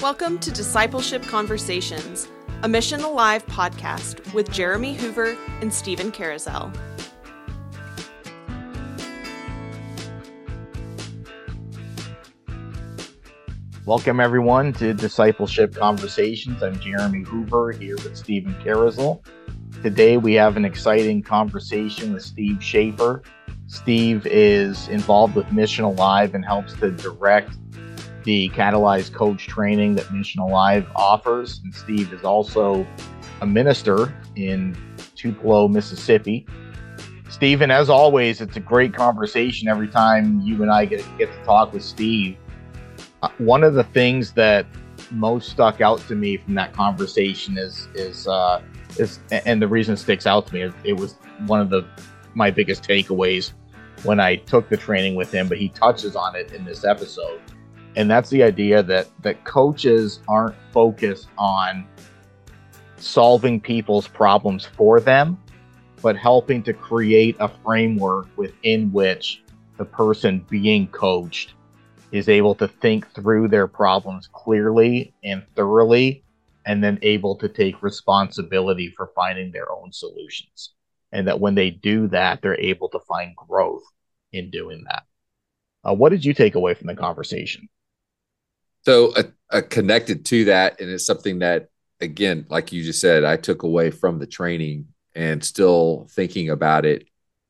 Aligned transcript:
Welcome 0.00 0.38
to 0.38 0.52
Discipleship 0.52 1.24
Conversations, 1.24 2.28
a 2.62 2.68
Mission 2.68 3.00
Alive 3.00 3.44
podcast 3.46 4.32
with 4.32 4.48
Jeremy 4.52 4.94
Hoover 4.94 5.36
and 5.60 5.74
Stephen 5.74 6.12
Carousel. 6.12 6.72
Welcome, 13.86 14.20
everyone, 14.20 14.72
to 14.74 14.94
Discipleship 14.94 15.74
Conversations. 15.74 16.62
I'm 16.62 16.78
Jeremy 16.78 17.24
Hoover 17.24 17.72
here 17.72 17.96
with 17.96 18.16
Stephen 18.16 18.54
Carousel. 18.62 19.20
Today, 19.82 20.16
we 20.16 20.34
have 20.34 20.56
an 20.56 20.64
exciting 20.64 21.24
conversation 21.24 22.12
with 22.12 22.22
Steve 22.22 22.62
Schaefer. 22.62 23.24
Steve 23.66 24.24
is 24.26 24.86
involved 24.86 25.34
with 25.34 25.50
Mission 25.50 25.84
Alive 25.84 26.36
and 26.36 26.44
helps 26.44 26.74
to 26.74 26.92
direct 26.92 27.56
the 28.24 28.48
Catalyze 28.50 29.12
coach 29.12 29.46
training 29.46 29.94
that 29.96 30.12
Mission 30.12 30.40
Alive 30.40 30.86
offers. 30.96 31.60
And 31.64 31.74
Steve 31.74 32.12
is 32.12 32.24
also 32.24 32.86
a 33.40 33.46
minister 33.46 34.14
in 34.36 34.76
Tupelo, 35.14 35.68
Mississippi. 35.68 36.46
Stephen, 37.28 37.70
as 37.70 37.88
always, 37.88 38.40
it's 38.40 38.56
a 38.56 38.60
great 38.60 38.94
conversation 38.94 39.68
every 39.68 39.88
time 39.88 40.40
you 40.40 40.62
and 40.62 40.70
I 40.70 40.86
get, 40.86 41.04
get 41.18 41.30
to 41.32 41.44
talk 41.44 41.72
with 41.72 41.84
Steve. 41.84 42.36
Uh, 43.22 43.28
one 43.38 43.62
of 43.62 43.74
the 43.74 43.84
things 43.84 44.32
that 44.32 44.66
most 45.10 45.50
stuck 45.50 45.80
out 45.80 46.00
to 46.08 46.14
me 46.14 46.36
from 46.36 46.54
that 46.54 46.72
conversation 46.72 47.56
is 47.56 47.88
is 47.94 48.26
uh, 48.26 48.60
is 48.98 49.20
and 49.30 49.62
the 49.62 49.68
reason 49.68 49.94
it 49.94 49.98
sticks 49.98 50.26
out 50.26 50.46
to 50.46 50.54
me 50.54 50.62
is 50.62 50.72
it 50.84 50.94
was 50.94 51.14
one 51.46 51.60
of 51.60 51.70
the 51.70 51.86
my 52.34 52.50
biggest 52.50 52.82
takeaways 52.82 53.52
when 54.04 54.20
I 54.20 54.36
took 54.36 54.68
the 54.68 54.76
training 54.76 55.14
with 55.14 55.32
him, 55.32 55.48
but 55.48 55.58
he 55.58 55.68
touches 55.70 56.14
on 56.14 56.36
it 56.36 56.52
in 56.52 56.64
this 56.64 56.84
episode 56.84 57.40
and 57.98 58.08
that's 58.08 58.30
the 58.30 58.44
idea 58.44 58.80
that 58.84 59.08
that 59.22 59.44
coaches 59.44 60.20
aren't 60.28 60.54
focused 60.72 61.28
on 61.36 61.84
solving 62.96 63.60
people's 63.60 64.06
problems 64.06 64.64
for 64.64 65.00
them 65.00 65.36
but 66.00 66.16
helping 66.16 66.62
to 66.62 66.72
create 66.72 67.36
a 67.40 67.48
framework 67.64 68.28
within 68.36 68.92
which 68.92 69.42
the 69.78 69.84
person 69.84 70.46
being 70.48 70.86
coached 70.88 71.54
is 72.12 72.28
able 72.28 72.54
to 72.54 72.68
think 72.68 73.10
through 73.14 73.48
their 73.48 73.66
problems 73.66 74.28
clearly 74.32 75.12
and 75.24 75.42
thoroughly 75.56 76.22
and 76.66 76.82
then 76.84 77.00
able 77.02 77.34
to 77.34 77.48
take 77.48 77.82
responsibility 77.82 78.94
for 78.96 79.10
finding 79.14 79.50
their 79.50 79.70
own 79.72 79.90
solutions. 79.92 80.74
And 81.10 81.26
that 81.26 81.40
when 81.40 81.56
they 81.56 81.70
do 81.70 82.06
that 82.08 82.42
they're 82.42 82.60
able 82.60 82.88
to 82.90 83.00
find 83.00 83.34
growth 83.34 83.82
in 84.32 84.50
doing 84.50 84.84
that. 84.84 85.02
Uh, 85.84 85.94
what 85.94 86.10
did 86.10 86.24
you 86.24 86.32
take 86.32 86.54
away 86.54 86.74
from 86.74 86.86
the 86.86 86.94
conversation 86.94 87.68
so 88.88 89.12
uh, 89.12 89.22
uh, 89.50 89.60
connected 89.68 90.24
to 90.24 90.46
that, 90.46 90.80
and 90.80 90.88
it's 90.88 91.04
something 91.04 91.40
that, 91.40 91.68
again, 92.00 92.46
like 92.48 92.72
you 92.72 92.82
just 92.82 93.02
said, 93.02 93.22
I 93.22 93.36
took 93.36 93.62
away 93.62 93.90
from 93.90 94.18
the 94.18 94.26
training 94.26 94.86
and 95.14 95.44
still 95.44 96.06
thinking 96.12 96.48
about 96.48 96.86
it 96.86 97.06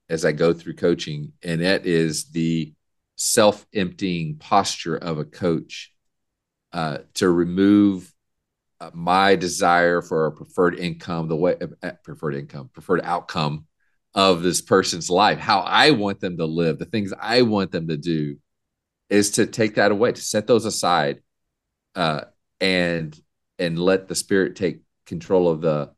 as 0.09 0.25
I 0.25 0.33
go 0.33 0.53
through 0.53 0.75
coaching, 0.75 1.33
and 1.45 1.61
that 1.61 1.87
is 1.87 2.31
the 2.31 2.75
self-emptying 3.15 4.39
posture 4.39 4.97
of 4.97 5.19
a 5.19 5.25
coach 5.25 5.93
uh, 6.73 6.99
to 7.15 7.29
remove 7.29 8.13
uh, 8.81 8.91
my 8.93 9.37
desire 9.37 10.03
for 10.03 10.27
a 10.27 10.33
preferred 10.33 10.77
income, 10.77 11.29
the 11.29 11.37
way 11.37 11.55
uh, 11.85 11.93
preferred 12.03 12.35
income, 12.35 12.69
preferred 12.73 13.03
outcome 13.05 13.67
of 14.13 14.43
this 14.43 14.61
person's 14.61 15.09
life, 15.09 15.39
how 15.39 15.61
I 15.61 15.93
want 15.93 16.19
them 16.19 16.37
to 16.39 16.47
live, 16.47 16.81
the 16.81 16.85
things 16.85 17.13
I 17.21 17.43
want 17.43 17.71
them 17.71 17.87
to 17.87 17.97
do, 17.97 18.39
is 19.09 19.31
to 19.33 19.47
take 19.47 19.77
that 19.77 19.93
away, 19.93 20.11
to 20.11 20.21
set 20.21 20.49
those 20.49 20.65
aside, 20.65 21.23
uh, 21.95 22.23
and 22.61 23.19
and 23.59 23.79
let 23.79 24.09
the 24.09 24.15
spirit 24.15 24.57
take 24.57 24.81
control 25.07 25.49
of 25.49 25.61
the 25.61 25.91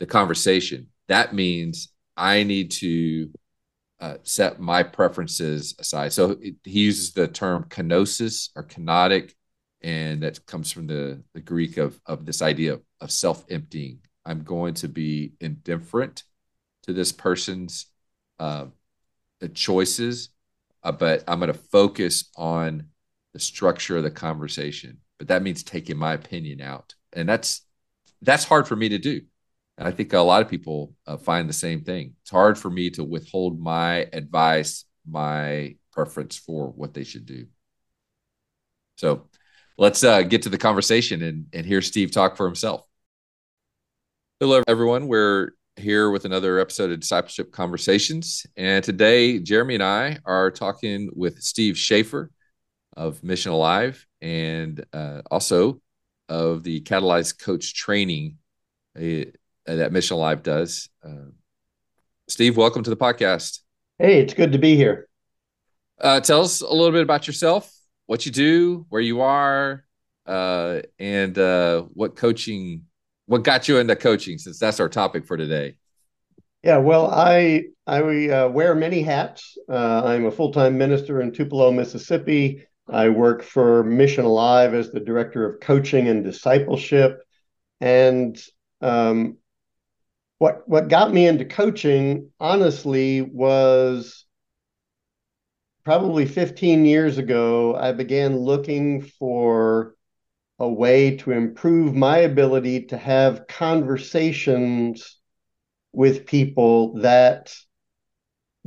the 0.00 0.06
conversation. 0.06 0.88
That 1.08 1.34
means 1.34 1.88
I 2.16 2.42
need 2.42 2.70
to 2.72 3.30
uh, 4.00 4.16
set 4.22 4.60
my 4.60 4.82
preferences 4.82 5.74
aside. 5.78 6.12
So 6.12 6.36
it, 6.40 6.56
he 6.64 6.80
uses 6.80 7.12
the 7.12 7.28
term 7.28 7.64
kenosis 7.64 8.50
or 8.56 8.64
kenotic, 8.64 9.32
and 9.82 10.22
that 10.22 10.44
comes 10.46 10.72
from 10.72 10.86
the, 10.86 11.22
the 11.34 11.40
Greek 11.40 11.76
of, 11.76 11.98
of 12.06 12.26
this 12.26 12.42
idea 12.42 12.74
of, 12.74 12.82
of 13.00 13.10
self 13.10 13.44
emptying. 13.48 14.00
I'm 14.26 14.42
going 14.42 14.74
to 14.74 14.88
be 14.88 15.32
indifferent 15.40 16.24
to 16.84 16.92
this 16.92 17.12
person's 17.12 17.86
uh, 18.38 18.66
choices, 19.54 20.30
uh, 20.82 20.92
but 20.92 21.24
I'm 21.28 21.38
going 21.38 21.52
to 21.52 21.58
focus 21.58 22.30
on 22.36 22.86
the 23.32 23.40
structure 23.40 23.96
of 23.96 24.02
the 24.02 24.10
conversation 24.10 24.98
but 25.18 25.28
that 25.28 25.42
means 25.42 25.62
taking 25.62 25.96
my 25.96 26.14
opinion 26.14 26.60
out, 26.60 26.94
and 27.12 27.28
that's 27.28 27.62
that's 28.22 28.44
hard 28.44 28.66
for 28.66 28.76
me 28.76 28.88
to 28.90 28.98
do. 28.98 29.20
And 29.76 29.88
I 29.88 29.90
think 29.90 30.12
a 30.12 30.18
lot 30.20 30.42
of 30.42 30.48
people 30.48 30.94
uh, 31.06 31.16
find 31.16 31.48
the 31.48 31.54
same 31.54 31.82
thing. 31.82 32.14
It's 32.22 32.30
hard 32.30 32.58
for 32.58 32.70
me 32.70 32.90
to 32.90 33.04
withhold 33.04 33.60
my 33.60 34.08
advice, 34.12 34.84
my 35.08 35.76
preference 35.92 36.36
for 36.36 36.68
what 36.68 36.94
they 36.94 37.04
should 37.04 37.26
do. 37.26 37.46
So 38.96 39.28
let's 39.76 40.04
uh, 40.04 40.22
get 40.22 40.42
to 40.42 40.48
the 40.48 40.58
conversation 40.58 41.22
and, 41.22 41.46
and 41.52 41.66
hear 41.66 41.82
Steve 41.82 42.12
talk 42.12 42.36
for 42.36 42.46
himself. 42.46 42.86
Hello, 44.38 44.62
everyone. 44.68 45.08
We're 45.08 45.50
here 45.76 46.10
with 46.10 46.24
another 46.24 46.60
episode 46.60 46.92
of 46.92 47.00
Discipleship 47.00 47.50
Conversations. 47.50 48.46
And 48.56 48.84
today, 48.84 49.40
Jeremy 49.40 49.74
and 49.74 49.82
I 49.82 50.18
are 50.24 50.50
talking 50.52 51.10
with 51.14 51.42
Steve 51.42 51.76
Schaefer 51.76 52.30
of 52.96 53.22
Mission 53.22 53.52
Alive 53.52 54.06
and 54.20 54.84
uh, 54.92 55.22
also 55.30 55.80
of 56.28 56.62
the 56.62 56.80
Catalyze 56.80 57.38
Coach 57.38 57.74
Training 57.74 58.38
uh, 58.96 59.24
that 59.66 59.92
Mission 59.92 60.16
Alive 60.16 60.42
does. 60.42 60.88
Uh, 61.04 61.30
Steve, 62.28 62.56
welcome 62.56 62.82
to 62.82 62.90
the 62.90 62.96
podcast. 62.96 63.60
Hey, 63.98 64.20
it's 64.20 64.34
good 64.34 64.52
to 64.52 64.58
be 64.58 64.76
here. 64.76 65.08
Uh, 66.00 66.20
tell 66.20 66.42
us 66.42 66.60
a 66.60 66.70
little 66.70 66.90
bit 66.90 67.02
about 67.02 67.26
yourself, 67.26 67.72
what 68.06 68.26
you 68.26 68.32
do, 68.32 68.86
where 68.88 69.02
you 69.02 69.20
are, 69.20 69.84
uh, 70.26 70.80
and 70.98 71.38
uh, 71.38 71.82
what 71.92 72.16
coaching, 72.16 72.84
what 73.26 73.44
got 73.44 73.68
you 73.68 73.78
into 73.78 73.94
coaching, 73.94 74.38
since 74.38 74.58
that's 74.58 74.80
our 74.80 74.88
topic 74.88 75.26
for 75.26 75.36
today. 75.36 75.76
Yeah, 76.62 76.78
well, 76.78 77.10
I 77.12 77.64
I 77.86 78.00
wear 78.00 78.74
many 78.74 79.02
hats. 79.02 79.58
I'm 79.68 80.24
a 80.24 80.30
full 80.30 80.50
time 80.50 80.78
minister 80.78 81.20
in 81.20 81.30
Tupelo, 81.30 81.70
Mississippi. 81.70 82.66
I 82.88 83.08
work 83.08 83.42
for 83.42 83.82
Mission 83.82 84.24
Alive 84.24 84.74
as 84.74 84.90
the 84.90 85.00
director 85.00 85.48
of 85.48 85.60
coaching 85.60 86.08
and 86.08 86.22
discipleship. 86.22 87.22
And 87.80 88.40
um, 88.80 89.38
what 90.38 90.68
what 90.68 90.88
got 90.88 91.12
me 91.12 91.26
into 91.26 91.44
coaching, 91.44 92.30
honestly, 92.38 93.22
was 93.22 94.24
probably 95.84 96.26
15 96.26 96.84
years 96.84 97.18
ago. 97.18 97.74
I 97.74 97.92
began 97.92 98.36
looking 98.36 99.02
for 99.02 99.94
a 100.58 100.68
way 100.68 101.16
to 101.18 101.32
improve 101.32 101.94
my 101.94 102.18
ability 102.18 102.86
to 102.86 102.96
have 102.96 103.46
conversations 103.48 105.18
with 105.92 106.26
people 106.26 107.00
that 107.00 107.54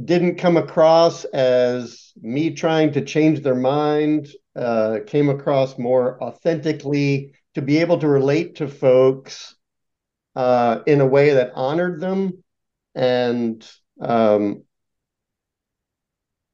didn't 0.04 0.36
come 0.36 0.58
across 0.58 1.26
as 1.26 2.12
me 2.22 2.52
trying 2.52 2.92
to 2.94 3.04
change 3.04 3.42
their 3.42 3.56
mind, 3.56 4.28
uh, 4.56 5.00
came 5.08 5.30
across 5.30 5.78
more 5.78 6.22
authentically 6.24 7.34
to 7.56 7.62
be 7.62 7.78
able 7.80 7.98
to 8.00 8.08
relate 8.08 8.56
to 8.56 8.68
folks 8.68 9.56
uh, 10.36 10.82
in 10.86 11.02
a 11.02 11.06
way 11.06 11.34
that 11.34 11.52
honored 11.56 12.00
them. 12.00 12.44
And, 12.94 13.68
um, 14.00 14.64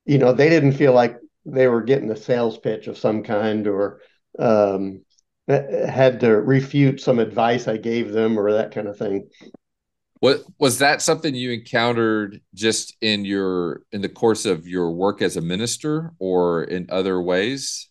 you 0.06 0.17
know, 0.17 0.33
they 0.33 0.50
didn't 0.50 0.73
feel 0.73 0.94
like 0.94 1.17
they 1.45 1.67
were 1.67 1.81
getting 1.81 2.12
a 2.12 2.15
sales 2.15 2.57
pitch 2.57 2.88
of 2.88 2.97
some 2.97 3.23
kind 3.23 3.67
or 3.67 4.00
um, 4.39 5.01
had 5.47 6.21
to 6.21 6.29
refute 6.29 7.01
some 7.01 7.19
advice 7.19 7.67
I 7.67 7.77
gave 7.77 8.12
them 8.12 8.39
or 8.39 8.53
that 8.53 8.71
kind 8.71 8.88
of 8.88 8.97
thing. 8.97 9.29
What 10.23 10.45
was 10.57 10.79
that 10.79 11.01
something 11.01 11.35
you 11.35 11.51
encountered 11.51 12.39
just 12.53 12.95
in 13.01 13.25
your 13.25 13.81
in 13.91 13.99
the 13.99 14.07
course 14.07 14.45
of 14.45 14.65
your 14.65 14.89
work 14.89 15.21
as 15.21 15.35
a 15.35 15.41
minister 15.41 16.13
or 16.17 16.63
in 16.63 16.87
other 16.89 17.21
ways? 17.21 17.89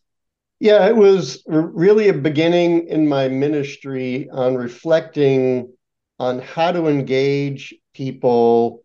Yeah, 0.58 0.86
it 0.86 0.96
was 0.96 1.42
really 1.46 2.08
a 2.08 2.14
beginning 2.14 2.88
in 2.88 3.06
my 3.06 3.28
ministry 3.28 4.30
on 4.30 4.54
reflecting 4.54 5.74
on 6.18 6.38
how 6.38 6.72
to 6.72 6.86
engage 6.86 7.74
people 7.92 8.82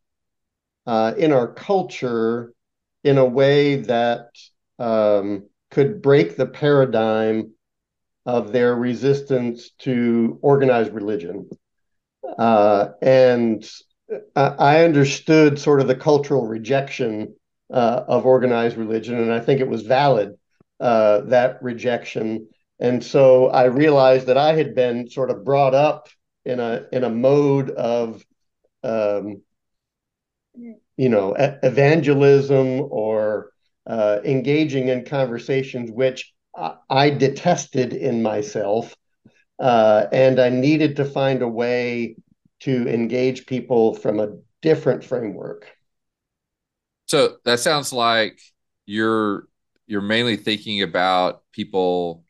uh, 0.85 1.13
in 1.17 1.31
our 1.31 1.47
culture 1.47 2.51
in 3.05 3.17
a 3.17 3.23
way 3.23 3.77
that 3.77 4.27
um, 4.77 5.47
could 5.71 6.01
break 6.01 6.35
the 6.35 6.47
paradigm 6.47 7.53
of 8.25 8.51
their 8.51 8.75
resistance 8.75 9.69
to 9.79 10.37
organized 10.41 10.91
religion. 10.91 11.49
Uh, 12.37 12.89
and 13.01 13.69
I 14.35 14.83
understood 14.83 15.59
sort 15.59 15.81
of 15.81 15.87
the 15.87 15.95
cultural 15.95 16.45
rejection 16.47 17.35
uh, 17.71 18.03
of 18.07 18.25
organized 18.25 18.77
religion, 18.77 19.15
and 19.19 19.33
I 19.33 19.39
think 19.39 19.59
it 19.59 19.67
was 19.67 19.83
valid 19.83 20.37
uh, 20.79 21.21
that 21.21 21.61
rejection. 21.61 22.47
and 22.79 23.03
so 23.03 23.47
I 23.47 23.65
realized 23.65 24.27
that 24.27 24.37
I 24.37 24.53
had 24.53 24.75
been 24.75 25.09
sort 25.09 25.31
of 25.31 25.43
brought 25.43 25.73
up 25.73 26.07
in 26.45 26.59
a 26.59 26.85
in 26.91 27.03
a 27.03 27.09
mode 27.09 27.71
of 27.71 28.23
um, 28.83 29.41
you 30.97 31.09
know 31.09 31.35
evangelism 31.37 32.81
or 32.89 33.51
uh, 33.85 34.19
engaging 34.23 34.87
in 34.89 35.05
conversations 35.05 35.91
which 35.91 36.33
I, 36.55 36.75
I 36.89 37.09
detested 37.09 37.93
in 37.93 38.21
myself 38.21 38.95
uh, 39.59 40.05
and 40.11 40.39
I 40.39 40.49
needed 40.49 40.95
to 40.97 41.05
find 41.05 41.41
a 41.41 41.47
way 41.47 42.15
to 42.61 42.87
engage 42.87 43.45
people 43.45 43.93
from 43.95 44.19
a 44.19 44.35
different 44.61 45.03
framework. 45.03 45.67
So 47.07 47.37
that 47.45 47.59
sounds 47.59 47.93
like 47.93 48.39
you're 48.85 49.47
you're 49.85 50.01
mainly 50.01 50.35
thinking 50.35 50.81
about 50.81 51.43
people 51.53 52.25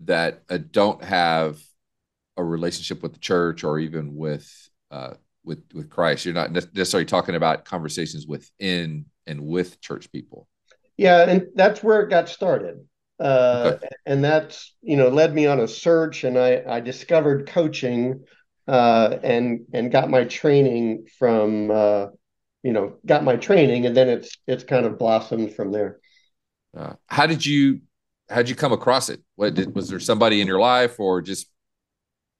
that 0.00 0.42
uh, 0.48 0.58
don't 0.70 1.02
have 1.04 1.58
a 2.36 2.44
relationship 2.44 3.02
with 3.02 3.12
the 3.12 3.18
church 3.18 3.64
or 3.64 3.78
even 3.78 4.16
with 4.16 4.50
uh, 4.90 5.14
with 5.44 5.62
with 5.74 5.90
Christ. 5.90 6.24
You're 6.24 6.34
not 6.34 6.52
necessarily 6.52 7.04
talking 7.04 7.34
about 7.34 7.64
conversations 7.64 8.26
within 8.26 9.06
and 9.26 9.40
with 9.42 9.80
church 9.80 10.10
people. 10.10 10.48
Yeah, 10.96 11.28
and 11.28 11.48
that's 11.54 11.82
where 11.82 12.00
it 12.02 12.10
got 12.10 12.28
started. 12.28 12.87
Uh, 13.20 13.72
okay. 13.74 13.88
And 14.06 14.22
that's 14.22 14.74
you 14.80 14.96
know 14.96 15.08
led 15.08 15.34
me 15.34 15.46
on 15.46 15.60
a 15.60 15.68
search, 15.68 16.24
and 16.24 16.38
I 16.38 16.62
I 16.68 16.80
discovered 16.80 17.48
coaching 17.48 18.24
uh, 18.68 19.18
and 19.22 19.66
and 19.72 19.90
got 19.90 20.10
my 20.10 20.24
training 20.24 21.06
from 21.18 21.70
uh, 21.70 22.06
you 22.62 22.72
know 22.72 22.96
got 23.04 23.24
my 23.24 23.36
training, 23.36 23.86
and 23.86 23.96
then 23.96 24.08
it's 24.08 24.36
it's 24.46 24.64
kind 24.64 24.86
of 24.86 24.98
blossomed 24.98 25.54
from 25.54 25.72
there. 25.72 25.98
Uh, 26.76 26.94
how 27.06 27.26
did 27.26 27.44
you 27.44 27.80
how 28.28 28.36
did 28.36 28.50
you 28.50 28.56
come 28.56 28.72
across 28.72 29.08
it? 29.08 29.20
What 29.36 29.54
did, 29.54 29.74
was 29.74 29.88
there 29.88 30.00
somebody 30.00 30.40
in 30.40 30.46
your 30.46 30.60
life, 30.60 31.00
or 31.00 31.22
just 31.22 31.48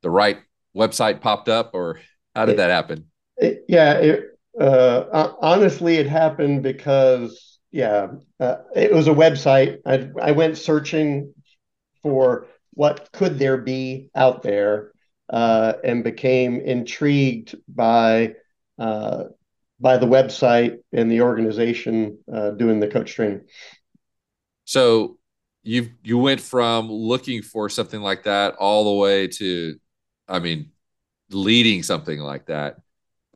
the 0.02 0.10
right 0.10 0.38
website 0.76 1.20
popped 1.20 1.48
up, 1.48 1.70
or 1.74 2.00
how 2.36 2.44
did 2.44 2.52
it, 2.52 2.56
that 2.58 2.70
happen? 2.70 3.06
It, 3.38 3.64
yeah, 3.68 3.94
it, 3.94 4.38
uh, 4.60 5.32
honestly, 5.40 5.96
it 5.96 6.06
happened 6.06 6.62
because 6.62 7.57
yeah, 7.70 8.08
uh, 8.40 8.56
it 8.74 8.92
was 8.92 9.08
a 9.08 9.14
website. 9.14 9.78
I 9.84 10.10
I 10.20 10.32
went 10.32 10.56
searching 10.58 11.34
for 12.02 12.46
what 12.72 13.10
could 13.12 13.38
there 13.38 13.58
be 13.58 14.10
out 14.14 14.42
there, 14.42 14.92
uh, 15.30 15.74
and 15.84 16.02
became 16.04 16.60
intrigued 16.60 17.56
by 17.68 18.34
uh, 18.78 19.24
by 19.80 19.96
the 19.96 20.06
website 20.06 20.78
and 20.92 21.10
the 21.10 21.20
organization 21.20 22.18
uh, 22.32 22.50
doing 22.50 22.80
the 22.80 22.88
coach 22.88 23.12
training. 23.12 23.42
So 24.64 25.18
you 25.62 25.90
you 26.02 26.18
went 26.18 26.40
from 26.40 26.90
looking 26.90 27.42
for 27.42 27.68
something 27.68 28.00
like 28.00 28.24
that 28.24 28.54
all 28.56 28.84
the 28.84 29.00
way 29.00 29.28
to, 29.28 29.78
I 30.26 30.38
mean, 30.38 30.72
leading 31.30 31.82
something 31.82 32.18
like 32.18 32.46
that. 32.46 32.78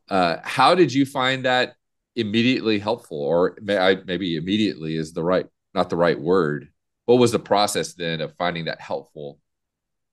Uh, 0.08 0.36
how 0.42 0.74
did 0.74 0.92
you 0.92 1.04
find 1.04 1.44
that 1.44 1.74
immediately 2.16 2.78
helpful, 2.78 3.20
or 3.20 3.56
may 3.62 3.78
I, 3.78 3.96
maybe 4.04 4.36
immediately 4.36 4.96
is 4.96 5.12
the 5.12 5.22
right 5.22 5.46
not 5.74 5.90
the 5.90 5.96
right 5.96 6.18
word? 6.18 6.68
What 7.06 7.18
was 7.18 7.32
the 7.32 7.38
process 7.38 7.94
then 7.94 8.20
of 8.20 8.36
finding 8.36 8.66
that 8.66 8.80
helpful 8.80 9.38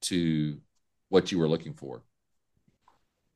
to 0.01 0.57
what 1.09 1.31
you 1.31 1.39
were 1.39 1.49
looking 1.49 1.73
for? 1.73 2.03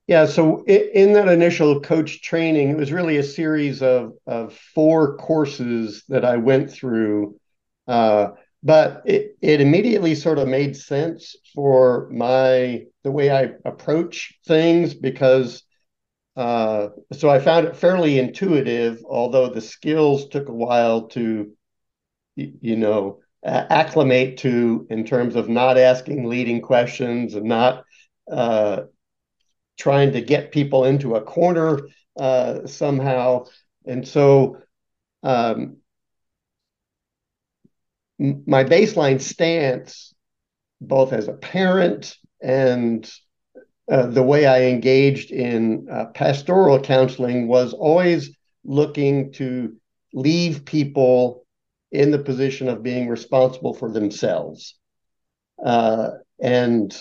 Yeah, 0.07 0.25
so 0.25 0.63
in 0.65 1.13
that 1.13 1.29
initial 1.29 1.79
coach 1.79 2.21
training, 2.21 2.69
it 2.71 2.77
was 2.77 2.91
really 2.91 3.17
a 3.17 3.23
series 3.23 3.81
of 3.81 4.13
of 4.27 4.53
four 4.53 5.15
courses 5.17 6.03
that 6.09 6.25
I 6.25 6.37
went 6.37 6.71
through, 6.71 7.39
uh, 7.87 8.31
but 8.61 9.03
it 9.05 9.37
it 9.41 9.61
immediately 9.61 10.13
sort 10.15 10.39
of 10.39 10.49
made 10.49 10.75
sense 10.75 11.37
for 11.55 12.09
my 12.11 12.85
the 13.03 13.11
way 13.11 13.31
I 13.31 13.53
approach 13.63 14.37
things 14.45 14.93
because 14.93 15.63
uh, 16.35 16.89
so 17.11 17.29
I 17.29 17.39
found 17.39 17.67
it 17.67 17.75
fairly 17.75 18.19
intuitive, 18.19 19.03
although 19.07 19.49
the 19.49 19.61
skills 19.61 20.27
took 20.29 20.49
a 20.49 20.53
while 20.53 21.07
to 21.09 21.51
you 22.35 22.75
know 22.75 23.19
acclimate 23.45 24.37
to 24.37 24.87
in 24.89 25.03
terms 25.05 25.35
of 25.35 25.49
not 25.49 25.77
asking 25.77 26.27
leading 26.27 26.61
questions 26.61 27.35
and 27.35 27.45
not 27.45 27.83
uh, 28.31 28.83
trying 29.77 30.13
to 30.13 30.21
get 30.21 30.51
people 30.51 30.85
into 30.85 31.15
a 31.15 31.21
corner 31.21 31.79
uh, 32.19 32.65
somehow. 32.65 33.45
And 33.85 34.07
so 34.07 34.57
um, 35.23 35.77
my 38.17 38.63
baseline 38.63 39.19
stance, 39.19 40.13
both 40.79 41.13
as 41.13 41.27
a 41.27 41.33
parent 41.33 42.15
and 42.41 43.09
uh, 43.93 44.07
the 44.07 44.23
way 44.23 44.47
I 44.47 44.63
engaged 44.63 45.29
in 45.29 45.87
uh, 45.91 46.05
pastoral 46.15 46.79
counseling, 46.79 47.47
was 47.47 47.73
always 47.73 48.35
looking 48.65 49.31
to 49.33 49.75
leave 50.15 50.65
people 50.65 51.45
in 51.91 52.09
the 52.09 52.17
position 52.17 52.69
of 52.69 52.81
being 52.81 53.07
responsible 53.07 53.75
for 53.75 53.91
themselves. 53.91 54.79
Uh, 55.63 56.09
and 56.41 56.91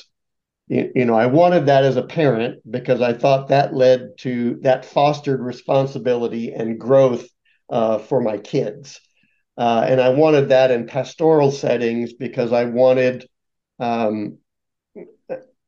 you, 0.69 1.07
know, 1.07 1.15
I 1.15 1.27
wanted 1.27 1.65
that 1.67 1.85
as 1.85 1.97
a 1.97 2.03
parent 2.03 2.61
because 2.71 3.01
I 3.01 3.15
thought 3.15 3.49
that 3.49 3.73
led 3.75 4.19
to 4.19 4.59
that 4.61 4.85
fostered 4.85 5.41
responsibility 5.41 6.53
and 6.53 6.79
growth 6.79 7.27
uh, 7.71 7.99
for 8.01 8.21
my 8.21 8.37
kids. 8.37 9.01
Uh, 9.57 9.87
and 9.89 9.99
I 9.99 10.11
wanted 10.11 10.51
that 10.51 10.71
in 10.71 10.87
pastoral 10.87 11.53
settings 11.53 12.13
because 12.13 12.53
I 12.53 12.67
wanted, 12.67 13.27
um, 13.79 14.39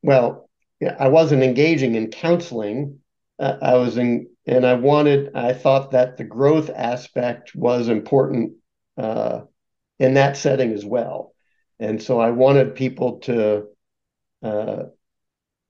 well, 0.02 0.50
I 0.82 1.08
wasn't 1.08 1.42
engaging 1.42 1.94
in 1.94 2.10
counseling. 2.10 3.00
Uh, 3.38 3.56
I 3.60 3.74
was 3.74 3.96
in, 3.96 4.28
and 4.46 4.66
I 4.66 4.74
wanted, 4.74 5.34
I 5.34 5.52
thought 5.52 5.92
that 5.92 6.16
the 6.16 6.24
growth 6.24 6.70
aspect 6.74 7.54
was 7.54 7.88
important 7.88 8.54
uh, 8.96 9.42
in 9.98 10.14
that 10.14 10.36
setting 10.36 10.72
as 10.72 10.84
well. 10.84 11.34
And 11.80 12.02
so 12.02 12.20
I 12.20 12.30
wanted 12.30 12.74
people 12.74 13.18
to 13.20 13.66
uh, 14.42 14.82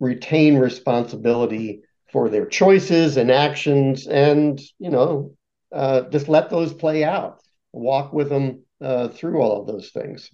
retain 0.01 0.59
responsibility 0.59 1.83
for 2.13 2.29
their 2.29 2.47
choices 2.47 3.17
and 3.17 3.31
actions 3.31 4.07
and, 4.07 4.61
you 4.79 4.91
know, 4.91 5.35
uh, 5.73 6.03
just 6.03 6.29
let 6.29 6.51
those 6.51 6.73
play 6.73 7.03
out, 7.03 7.41
walk 7.73 8.13
with 8.13 8.29
them 8.29 8.63
uh, 8.81 9.09
through 9.09 9.41
all 9.41 9.61
of 9.61 9.67
those 9.67 9.91
things. 9.91 10.31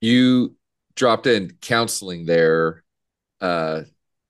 You 0.00 0.56
dropped 1.00 1.26
in 1.26 1.50
counseling 1.62 2.26
there. 2.26 2.84
Uh, 3.40 3.80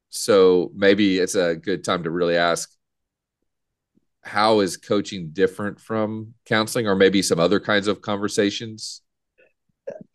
so 0.08 0.70
maybe 0.72 1.18
it's 1.18 1.34
a 1.34 1.56
good 1.56 1.82
time 1.82 2.04
to 2.04 2.10
really 2.12 2.36
ask 2.36 2.70
how 4.22 4.60
is 4.60 4.76
coaching 4.76 5.30
different 5.32 5.80
from 5.80 6.32
counseling 6.44 6.86
or 6.86 6.94
maybe 6.94 7.22
some 7.22 7.40
other 7.40 7.58
kinds 7.58 7.88
of 7.88 8.02
conversations 8.02 9.02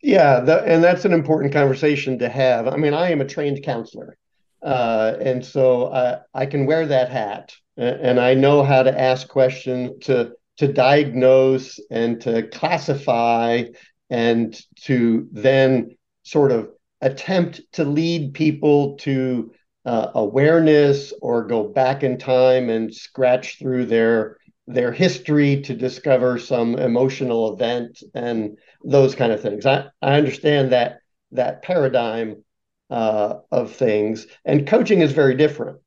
yeah 0.00 0.38
and 0.64 0.82
that's 0.82 1.04
an 1.04 1.12
important 1.12 1.52
conversation 1.52 2.18
to 2.18 2.28
have 2.28 2.68
i 2.68 2.76
mean 2.76 2.94
i 2.94 3.10
am 3.10 3.20
a 3.20 3.26
trained 3.26 3.62
counselor 3.64 4.16
uh, 4.62 5.16
and 5.20 5.44
so 5.44 5.92
I, 5.92 6.18
I 6.32 6.46
can 6.46 6.66
wear 6.66 6.86
that 6.86 7.10
hat 7.10 7.52
and 7.76 8.20
i 8.20 8.32
know 8.32 8.62
how 8.62 8.84
to 8.84 9.00
ask 9.00 9.26
questions 9.26 10.04
to 10.06 10.32
to 10.58 10.72
diagnose 10.72 11.80
and 11.90 12.20
to 12.20 12.44
classify 12.44 13.64
and 14.08 14.58
to 14.82 15.28
then 15.32 15.96
sort 16.26 16.50
of 16.50 16.70
attempt 17.00 17.60
to 17.72 17.84
lead 17.84 18.34
people 18.34 18.96
to 18.96 19.52
uh, 19.84 20.10
awareness 20.14 21.12
or 21.22 21.44
go 21.44 21.68
back 21.68 22.02
in 22.02 22.18
time 22.18 22.68
and 22.68 22.92
scratch 22.92 23.58
through 23.58 23.86
their 23.86 24.36
their 24.66 24.90
history 24.90 25.62
to 25.62 25.76
discover 25.76 26.40
some 26.40 26.74
emotional 26.74 27.54
event 27.54 28.02
and 28.14 28.58
those 28.84 29.14
kind 29.14 29.30
of 29.30 29.40
things. 29.40 29.64
I, 29.64 29.86
I 30.02 30.14
understand 30.14 30.72
that 30.72 30.98
that 31.30 31.62
paradigm 31.62 32.42
uh, 32.90 33.34
of 33.52 33.72
things, 33.72 34.26
and 34.44 34.66
coaching 34.66 35.02
is 35.02 35.12
very 35.12 35.36
different 35.36 35.78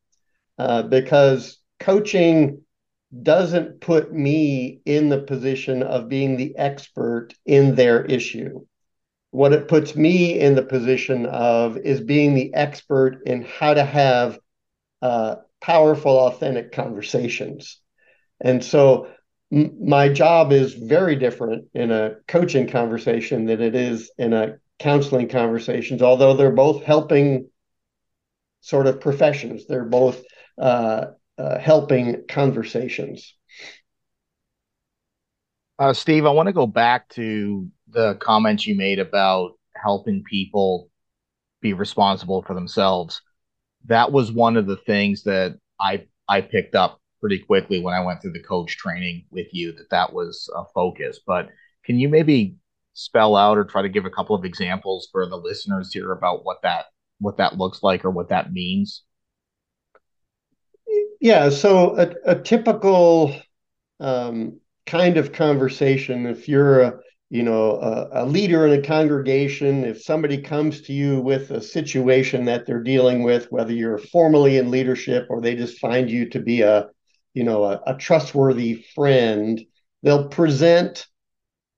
uh, 0.57 0.83
because 0.83 1.59
coaching 1.81 2.61
doesn't 3.23 3.81
put 3.81 4.13
me 4.13 4.79
in 4.85 5.09
the 5.09 5.19
position 5.19 5.83
of 5.83 6.07
being 6.07 6.37
the 6.37 6.55
expert 6.57 7.33
in 7.45 7.75
their 7.75 8.05
issue 8.05 8.61
what 9.31 9.53
it 9.53 9.67
puts 9.67 9.95
me 9.95 10.39
in 10.39 10.55
the 10.55 10.63
position 10.63 11.25
of 11.25 11.77
is 11.77 12.01
being 12.01 12.33
the 12.33 12.53
expert 12.53 13.21
in 13.25 13.43
how 13.43 13.73
to 13.73 13.83
have 13.83 14.39
uh, 15.01 15.35
powerful, 15.61 16.11
authentic 16.11 16.71
conversations. 16.71 17.79
And 18.41 18.63
so 18.63 19.07
m- 19.51 19.77
my 19.87 20.09
job 20.09 20.51
is 20.51 20.73
very 20.73 21.15
different 21.15 21.65
in 21.73 21.91
a 21.91 22.15
coaching 22.27 22.67
conversation 22.67 23.45
than 23.45 23.61
it 23.61 23.75
is 23.75 24.11
in 24.17 24.33
a 24.33 24.57
counseling 24.79 25.29
conversations, 25.29 26.01
although 26.01 26.33
they're 26.35 26.51
both 26.51 26.83
helping 26.83 27.49
sort 28.61 28.87
of 28.87 29.01
professions. 29.01 29.65
They're 29.67 29.85
both 29.85 30.23
uh, 30.57 31.07
uh, 31.37 31.59
helping 31.59 32.23
conversations. 32.27 33.35
Uh, 35.79 35.93
Steve, 35.93 36.25
I 36.25 36.29
want 36.31 36.47
to 36.47 36.53
go 36.53 36.67
back 36.67 37.07
to 37.09 37.69
the 37.87 38.15
comments 38.15 38.67
you 38.67 38.75
made 38.75 38.99
about 38.99 39.53
helping 39.75 40.23
people 40.23 40.89
be 41.61 41.71
responsible 41.71 42.43
for 42.43 42.53
themselves. 42.53 43.21
That 43.85 44.11
was 44.11 44.29
one 44.29 44.57
of 44.57 44.67
the 44.67 44.75
things 44.75 45.23
that 45.23 45.57
I 45.79 46.05
I 46.27 46.41
picked 46.41 46.75
up 46.75 46.99
pretty 47.21 47.39
quickly 47.39 47.81
when 47.81 47.93
I 47.93 48.03
went 48.03 48.21
through 48.21 48.33
the 48.33 48.43
coach 48.43 48.75
training 48.75 49.25
with 49.31 49.47
you 49.53 49.71
that 49.71 49.89
that 49.89 50.11
was 50.11 50.49
a 50.53 50.65
focus. 50.75 51.21
But 51.25 51.47
can 51.85 51.97
you 51.97 52.09
maybe 52.09 52.57
spell 52.93 53.37
out 53.37 53.57
or 53.57 53.63
try 53.63 53.81
to 53.81 53.89
give 53.89 54.05
a 54.05 54.09
couple 54.09 54.35
of 54.35 54.43
examples 54.43 55.07
for 55.13 55.25
the 55.25 55.37
listeners 55.37 55.93
here 55.93 56.11
about 56.11 56.43
what 56.43 56.61
that 56.63 56.87
what 57.19 57.37
that 57.37 57.57
looks 57.57 57.81
like 57.83 58.03
or 58.03 58.11
what 58.11 58.29
that 58.29 58.51
means? 58.51 59.03
Yeah, 61.21 61.49
so 61.49 61.97
a, 61.97 62.31
a 62.31 62.35
typical 62.35 63.33
um, 64.01 64.59
kind 64.89 65.17
of 65.17 65.31
conversation, 65.31 66.25
if 66.25 66.49
you're 66.49 66.81
a 66.81 66.99
you 67.29 67.43
know 67.43 67.79
a, 67.79 68.23
a, 68.23 68.25
leader 68.25 68.65
in 68.65 68.79
a 68.79 68.81
congregation, 68.81 69.85
if 69.85 70.01
somebody 70.01 70.41
comes 70.41 70.81
to 70.81 70.93
you 70.93 71.21
with 71.21 71.51
a 71.51 71.61
situation 71.61 72.45
that 72.45 72.65
they're 72.65 72.81
dealing 72.83 73.21
with, 73.21 73.51
whether 73.51 73.71
you're 73.71 73.99
formally 73.99 74.57
in 74.57 74.71
leadership 74.71 75.27
or 75.29 75.39
they 75.39 75.55
just 75.55 75.79
find 75.79 76.09
you 76.09 76.27
to 76.29 76.39
be 76.39 76.61
a 76.61 76.87
you 77.35 77.43
know 77.43 77.63
a, 77.63 77.79
a 77.85 77.95
trustworthy 77.95 78.83
friend, 78.95 79.61
they'll 80.01 80.27
present 80.27 81.05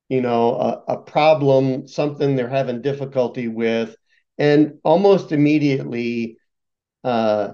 you 0.08 0.22
know 0.22 0.56
a, 0.56 0.94
a 0.94 0.98
problem, 0.98 1.88
something 1.88 2.36
they're 2.36 2.48
having 2.48 2.82
difficulty 2.82 3.50
with, 3.50 3.96
and 4.38 4.80
almost 4.84 5.32
immediately. 5.32 6.38
Uh, 7.04 7.54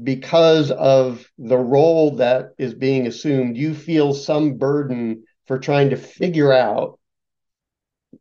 because 0.00 0.70
of 0.70 1.26
the 1.38 1.58
role 1.58 2.16
that 2.16 2.50
is 2.58 2.74
being 2.74 3.06
assumed, 3.06 3.56
you 3.56 3.74
feel 3.74 4.14
some 4.14 4.54
burden 4.54 5.24
for 5.46 5.58
trying 5.58 5.90
to 5.90 5.96
figure 5.96 6.52
out 6.52 6.98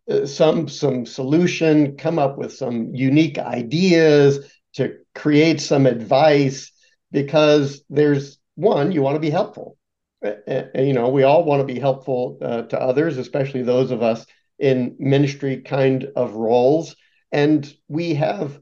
uh, 0.09 0.25
some 0.25 0.67
some 0.67 1.05
solution, 1.05 1.97
come 1.97 2.19
up 2.19 2.37
with 2.37 2.53
some 2.53 2.93
unique 2.93 3.37
ideas 3.37 4.51
to 4.73 4.97
create 5.13 5.61
some 5.61 5.85
advice 5.85 6.71
because 7.11 7.83
there's 7.89 8.39
one 8.55 8.91
you 8.91 9.01
want 9.01 9.15
to 9.15 9.19
be 9.19 9.29
helpful. 9.29 9.77
And, 10.21 10.87
you 10.87 10.93
know, 10.93 11.09
we 11.09 11.23
all 11.23 11.43
want 11.43 11.65
to 11.65 11.73
be 11.73 11.79
helpful 11.79 12.37
uh, 12.41 12.61
to 12.63 12.79
others, 12.79 13.17
especially 13.17 13.63
those 13.63 13.91
of 13.91 14.03
us 14.03 14.25
in 14.59 14.95
ministry 14.99 15.61
kind 15.61 16.07
of 16.15 16.35
roles. 16.35 16.95
And 17.31 17.71
we 17.87 18.13
have 18.15 18.59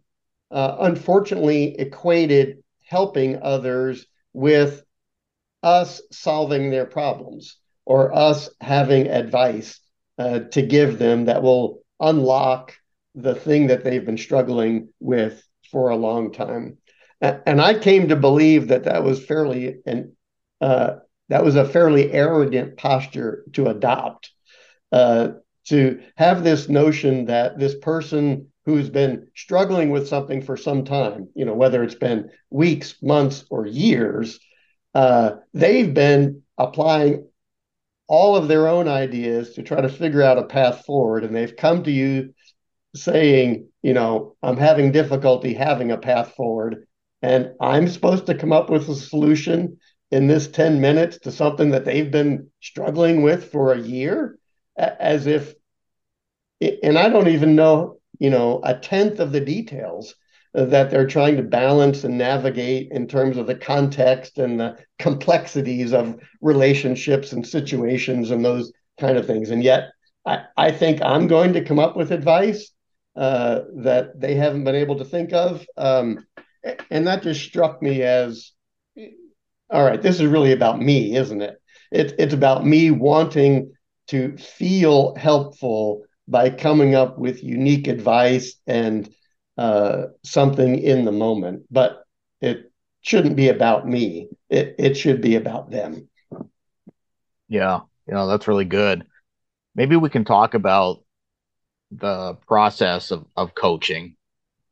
uh, 0.52 0.78
unfortunately 0.80 1.76
equated 1.78 2.64
helping 2.90 3.40
others 3.44 4.08
with 4.34 4.84
us 5.62 6.02
solving 6.12 6.72
their 6.72 6.86
problems 6.86 7.58
or 7.86 8.16
us 8.16 8.50
having 8.60 9.08
advice 9.08 9.80
uh, 10.18 10.40
to 10.52 10.64
give 10.64 10.98
them 10.98 11.26
that 11.26 11.44
will 11.44 11.84
unlock 12.00 12.74
the 13.14 13.36
thing 13.36 13.68
that 13.68 13.84
they've 13.84 14.06
been 14.06 14.18
struggling 14.18 14.90
with 15.00 15.44
for 15.72 15.90
a 15.90 15.96
long 15.96 16.32
time. 16.34 16.78
And 17.22 17.62
I 17.62 17.78
came 17.78 18.08
to 18.08 18.16
believe 18.16 18.70
that 18.70 18.86
that 18.86 19.04
was 19.04 19.24
fairly 19.24 19.78
and 19.86 20.14
uh, 20.60 20.96
that 21.28 21.44
was 21.44 21.56
a 21.56 21.68
fairly 21.68 22.12
arrogant 22.12 22.78
posture 22.78 23.44
to 23.54 23.68
adopt. 23.68 24.32
Uh, 24.92 25.34
to 25.66 26.02
have 26.18 26.44
this 26.44 26.68
notion 26.68 27.26
that 27.26 27.60
this 27.60 27.76
person 27.76 28.48
who's 28.70 28.90
been 28.90 29.28
struggling 29.36 29.90
with 29.90 30.08
something 30.08 30.42
for 30.42 30.56
some 30.56 30.86
time, 30.86 31.30
you 31.36 31.46
know, 31.46 31.54
whether 31.54 31.84
it's 31.84 31.96
been 31.96 32.30
weeks, 32.50 32.96
months, 33.02 33.46
or 33.50 33.66
years, 33.66 34.40
uh, 34.94 35.32
they've 35.54 35.94
been 35.94 36.44
applying 36.58 37.28
all 38.08 38.36
of 38.36 38.48
their 38.48 38.68
own 38.68 38.88
ideas 38.88 39.54
to 39.54 39.64
try 39.64 39.82
to 39.82 39.90
figure 39.90 40.22
out 40.22 40.38
a 40.38 40.44
path 40.44 40.86
forward. 40.86 41.24
And 41.24 41.36
they've 41.36 41.56
come 41.56 41.84
to 41.84 41.92
you 41.92 42.34
saying, 42.96 43.68
you 43.82 43.94
know, 43.94 44.36
I'm 44.42 44.58
having 44.58 44.92
difficulty 44.92 45.54
having 45.54 45.92
a 45.92 45.98
path 45.98 46.34
forward. 46.36 46.88
And 47.22 47.52
I'm 47.62 47.88
supposed 47.88 48.26
to 48.28 48.36
come 48.36 48.52
up 48.52 48.70
with 48.70 48.88
a 48.90 48.96
solution 48.96 49.78
in 50.12 50.28
this 50.28 50.48
10 50.48 50.82
minutes 50.82 51.20
to 51.20 51.32
something 51.32 51.72
that 51.72 51.86
they've 51.86 52.10
been 52.10 52.50
struggling 52.62 53.22
with 53.22 53.52
for 53.52 53.74
a 53.74 53.80
year, 53.80 54.38
as 54.78 55.28
if, 55.28 55.54
and 56.62 56.98
I 56.98 57.10
don't 57.10 57.28
even 57.28 57.56
know 57.56 57.99
you 58.20 58.30
know, 58.30 58.62
a 58.64 58.76
tenth 58.76 59.20
of 59.20 59.32
the 59.32 59.40
details 59.40 60.16
that 60.54 60.90
they're 60.90 61.08
trying 61.08 61.38
to 61.38 61.44
balance 61.44 62.04
and 62.04 62.18
navigate 62.18 62.92
in 62.92 63.08
terms 63.08 63.38
of 63.38 63.48
the 63.48 63.56
context 63.56 64.38
and 64.38 64.60
the 64.60 64.78
complexities 64.98 65.94
of 65.94 66.20
relationships 66.42 67.32
and 67.34 67.46
situations 67.46 68.32
and 68.32 68.44
those 68.44 68.72
kind 69.00 69.18
of 69.18 69.28
things. 69.28 69.52
And 69.52 69.64
yet, 69.64 69.92
I, 70.26 70.44
I 70.58 70.72
think 70.72 71.02
I'm 71.02 71.28
going 71.28 71.54
to 71.54 71.64
come 71.64 71.80
up 71.80 71.96
with 71.96 72.12
advice 72.12 72.72
uh, 73.16 73.62
that 73.78 74.20
they 74.20 74.36
haven't 74.36 74.64
been 74.64 74.76
able 74.76 74.98
to 74.98 75.06
think 75.06 75.34
of. 75.34 75.66
Um, 75.78 76.26
and 76.90 77.08
that 77.08 77.24
just 77.24 77.42
struck 77.42 77.82
me 77.82 78.02
as 78.02 78.52
all 79.70 79.84
right, 79.84 80.02
this 80.02 80.20
is 80.20 80.26
really 80.26 80.52
about 80.52 80.82
me, 80.82 81.16
isn't 81.16 81.42
it? 81.42 81.62
it 81.92 82.14
it's 82.18 82.34
about 82.34 82.66
me 82.66 82.92
wanting 82.92 83.72
to 84.08 84.36
feel 84.38 85.16
helpful 85.16 86.04
by 86.30 86.50
coming 86.52 86.96
up 86.96 87.18
with 87.18 87.44
unique 87.44 87.88
advice 87.88 88.56
and 88.68 89.10
uh, 89.58 90.06
something 90.24 90.78
in 90.78 91.04
the 91.06 91.12
moment. 91.12 91.64
But 91.72 92.04
it 92.40 92.72
shouldn't 93.02 93.36
be 93.36 93.50
about 93.50 93.88
me. 93.88 94.30
It 94.50 94.76
it 94.78 94.96
should 94.96 95.22
be 95.22 95.36
about 95.36 95.72
them. 95.72 96.08
Yeah, 97.48 97.82
you 98.08 98.14
know 98.14 98.28
that's 98.28 98.48
really 98.48 98.66
good. 98.66 99.06
Maybe 99.76 99.96
we 99.96 100.10
can 100.10 100.24
talk 100.24 100.54
about 100.54 101.04
the 101.92 102.36
process 102.48 103.12
of 103.12 103.26
of 103.36 103.56
coaching. 103.56 104.16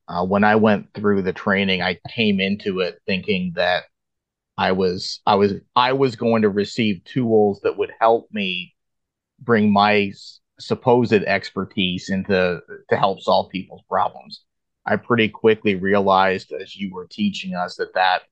Uh, 0.07 0.25
when 0.25 0.43
I 0.43 0.55
went 0.55 0.93
through 0.93 1.23
the 1.23 1.33
training, 1.33 1.81
I 1.81 1.99
came 2.09 2.39
into 2.39 2.79
it 2.79 3.01
thinking 3.05 3.53
that 3.55 3.85
I 4.57 4.71
was 4.71 5.21
I 5.25 5.35
was 5.35 5.53
I 5.75 5.93
was 5.93 6.15
going 6.15 6.43
to 6.43 6.49
receive 6.49 7.03
tools 7.03 7.61
that 7.63 7.77
would 7.77 7.91
help 7.99 8.29
me 8.31 8.75
bring 9.39 9.71
my 9.71 10.11
supposed 10.59 11.13
expertise 11.13 12.09
into 12.09 12.61
to 12.89 12.97
help 12.97 13.21
solve 13.21 13.49
people's 13.51 13.83
problems. 13.89 14.43
I 14.85 14.95
pretty 14.95 15.29
quickly 15.29 15.75
realized 15.75 16.51
as 16.51 16.75
you 16.75 16.93
were 16.93 17.07
teaching 17.09 17.53
us 17.53 17.75
that 17.75 17.93
that 17.93 18.23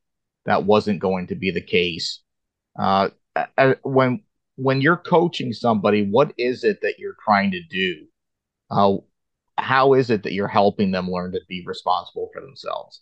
that 0.45 0.63
wasn't 0.63 0.99
going 0.99 1.27
to 1.27 1.35
be 1.35 1.51
the 1.51 1.61
case. 1.61 2.21
Uh, 2.77 3.09
when 3.83 4.21
when 4.55 4.81
you're 4.81 4.97
coaching 4.97 5.51
somebody, 5.51 6.07
what 6.07 6.33
is 6.37 6.63
it 6.63 6.81
that 6.81 6.97
you're 6.97 7.17
trying 7.23 7.51
to 7.51 7.61
do? 7.61 8.05
Uh, 8.71 8.97
how 9.57 9.93
is 9.93 10.09
it 10.09 10.23
that 10.23 10.33
you're 10.33 10.47
helping 10.47 10.91
them 10.91 11.09
learn 11.09 11.31
to 11.33 11.41
be 11.47 11.63
responsible 11.65 12.29
for 12.33 12.41
themselves? 12.41 13.01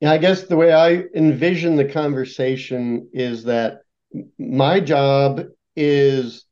Yeah, 0.00 0.12
I 0.12 0.18
guess 0.18 0.42
the 0.42 0.56
way 0.56 0.72
I 0.72 1.04
envision 1.14 1.76
the 1.76 1.84
conversation 1.84 3.08
is 3.12 3.44
that 3.44 3.82
my 4.38 4.80
job 4.80 5.46
is 5.76 6.44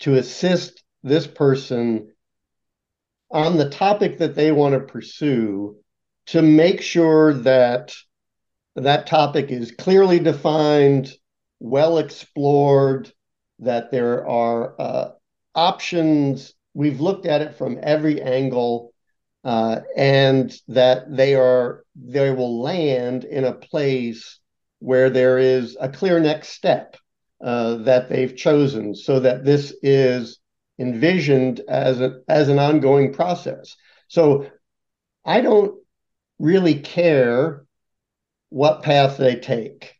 to 0.00 0.14
assist 0.16 0.82
this 1.02 1.26
person 1.26 2.12
on 3.30 3.56
the 3.56 3.68
topic 3.68 4.18
that 4.18 4.34
they 4.34 4.52
want 4.52 4.74
to 4.74 4.80
pursue 4.80 5.76
to 6.26 6.42
make 6.42 6.80
sure 6.80 7.34
that 7.34 7.94
that 8.76 9.06
topic 9.06 9.50
is 9.50 9.72
clearly 9.72 10.18
defined, 10.18 11.12
well 11.60 11.98
explored, 11.98 13.12
that 13.60 13.90
there 13.90 14.26
are 14.26 14.80
uh, 14.80 15.10
options. 15.54 16.54
We've 16.74 17.00
looked 17.00 17.26
at 17.26 17.42
it 17.42 17.54
from 17.54 17.78
every 17.82 18.20
angle, 18.20 18.92
uh, 19.44 19.80
and 19.96 20.52
that 20.68 21.14
they 21.14 21.34
are 21.34 21.84
they 21.94 22.30
will 22.30 22.62
land 22.62 23.24
in 23.24 23.44
a 23.44 23.52
place 23.52 24.40
where 24.80 25.10
there 25.10 25.38
is 25.38 25.76
a 25.80 25.88
clear 25.88 26.18
next 26.18 26.48
step 26.48 26.96
uh, 27.44 27.74
that 27.76 28.08
they've 28.08 28.34
chosen 28.34 28.94
so 28.94 29.20
that 29.20 29.44
this 29.44 29.74
is 29.82 30.40
envisioned 30.78 31.60
as, 31.68 32.00
a, 32.00 32.20
as 32.26 32.48
an 32.48 32.58
ongoing 32.58 33.12
process. 33.12 33.76
So 34.08 34.50
I 35.26 35.42
don't 35.42 35.78
really 36.38 36.76
care 36.80 37.66
what 38.48 38.82
path 38.82 39.18
they 39.18 39.36
take. 39.36 39.94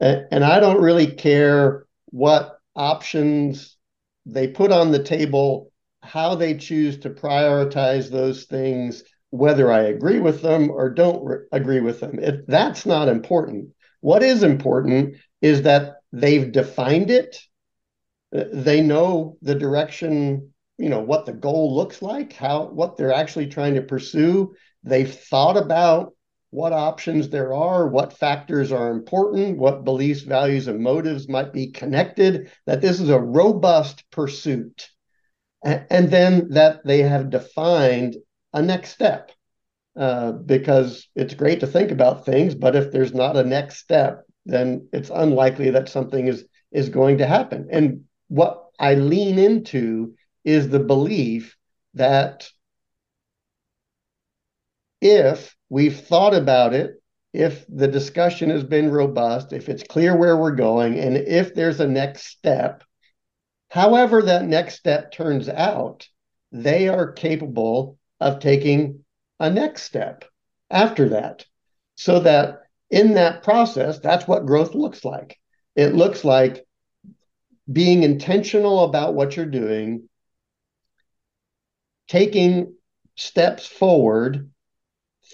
And 0.00 0.42
I 0.42 0.58
don't 0.58 0.80
really 0.80 1.08
care 1.08 1.84
what 2.06 2.58
options 2.74 3.76
they 4.24 4.48
put 4.48 4.72
on 4.72 4.90
the 4.90 5.02
table, 5.02 5.72
how 6.02 6.34
they 6.34 6.56
choose 6.56 6.98
to 7.00 7.10
prioritize 7.10 8.10
those 8.10 8.44
things, 8.44 9.04
whether 9.28 9.70
I 9.70 9.82
agree 9.82 10.18
with 10.18 10.40
them 10.40 10.70
or 10.70 10.88
don't 10.88 11.22
re- 11.22 11.44
agree 11.52 11.80
with 11.80 12.00
them. 12.00 12.18
It, 12.18 12.46
that's 12.48 12.86
not 12.86 13.08
important. 13.08 13.68
What 14.00 14.22
is 14.22 14.42
important 14.42 15.16
is 15.42 15.62
that 15.62 15.99
they've 16.12 16.52
defined 16.52 17.10
it 17.10 17.38
they 18.32 18.80
know 18.80 19.36
the 19.42 19.54
direction 19.54 20.52
you 20.78 20.88
know 20.88 21.00
what 21.00 21.26
the 21.26 21.32
goal 21.32 21.74
looks 21.74 22.00
like 22.02 22.32
how 22.32 22.66
what 22.66 22.96
they're 22.96 23.12
actually 23.12 23.46
trying 23.46 23.74
to 23.74 23.82
pursue 23.82 24.54
they've 24.84 25.14
thought 25.14 25.56
about 25.56 26.12
what 26.50 26.72
options 26.72 27.28
there 27.28 27.54
are, 27.54 27.86
what 27.86 28.18
factors 28.18 28.72
are 28.72 28.90
important, 28.90 29.56
what 29.58 29.84
beliefs, 29.84 30.22
values, 30.22 30.66
and 30.66 30.80
motives 30.80 31.28
might 31.28 31.52
be 31.52 31.70
connected, 31.70 32.50
that 32.66 32.80
this 32.80 33.00
is 33.00 33.08
a 33.08 33.20
robust 33.20 34.04
pursuit. 34.10 34.88
And 35.62 36.10
then 36.10 36.48
that 36.50 36.84
they 36.84 37.02
have 37.02 37.30
defined 37.30 38.16
a 38.52 38.62
next 38.62 38.90
step. 38.90 39.30
Uh, 39.96 40.32
because 40.32 41.08
it's 41.16 41.34
great 41.34 41.60
to 41.60 41.66
think 41.66 41.90
about 41.90 42.24
things, 42.24 42.54
but 42.54 42.76
if 42.76 42.92
there's 42.92 43.12
not 43.12 43.36
a 43.36 43.42
next 43.44 43.78
step, 43.78 44.22
then 44.50 44.88
it's 44.92 45.10
unlikely 45.10 45.70
that 45.70 45.88
something 45.88 46.26
is 46.26 46.44
is 46.72 46.88
going 46.88 47.18
to 47.18 47.26
happen. 47.26 47.68
And 47.70 48.04
what 48.28 48.66
I 48.78 48.94
lean 48.94 49.38
into 49.38 50.14
is 50.44 50.68
the 50.68 50.80
belief 50.80 51.56
that 51.94 52.48
if 55.00 55.56
we've 55.68 55.98
thought 55.98 56.34
about 56.34 56.74
it, 56.74 57.02
if 57.32 57.64
the 57.68 57.88
discussion 57.88 58.50
has 58.50 58.64
been 58.64 58.90
robust, 58.90 59.52
if 59.52 59.68
it's 59.68 59.82
clear 59.82 60.16
where 60.16 60.36
we're 60.36 60.54
going, 60.54 60.98
and 60.98 61.16
if 61.16 61.54
there's 61.54 61.80
a 61.80 61.86
next 61.86 62.26
step, 62.26 62.82
however 63.68 64.22
that 64.22 64.44
next 64.44 64.76
step 64.76 65.12
turns 65.12 65.48
out, 65.48 66.08
they 66.52 66.88
are 66.88 67.12
capable 67.12 67.98
of 68.20 68.40
taking 68.40 69.04
a 69.38 69.48
next 69.48 69.82
step 69.84 70.24
after 70.70 71.10
that. 71.10 71.44
So 71.94 72.20
that 72.20 72.62
in 72.90 73.14
that 73.14 73.42
process, 73.42 73.98
that's 73.98 74.26
what 74.26 74.46
growth 74.46 74.74
looks 74.74 75.04
like. 75.04 75.38
It 75.76 75.94
looks 75.94 76.24
like 76.24 76.64
being 77.70 78.02
intentional 78.02 78.84
about 78.84 79.14
what 79.14 79.36
you're 79.36 79.46
doing, 79.46 80.08
taking 82.08 82.74
steps 83.16 83.66
forward 83.66 84.50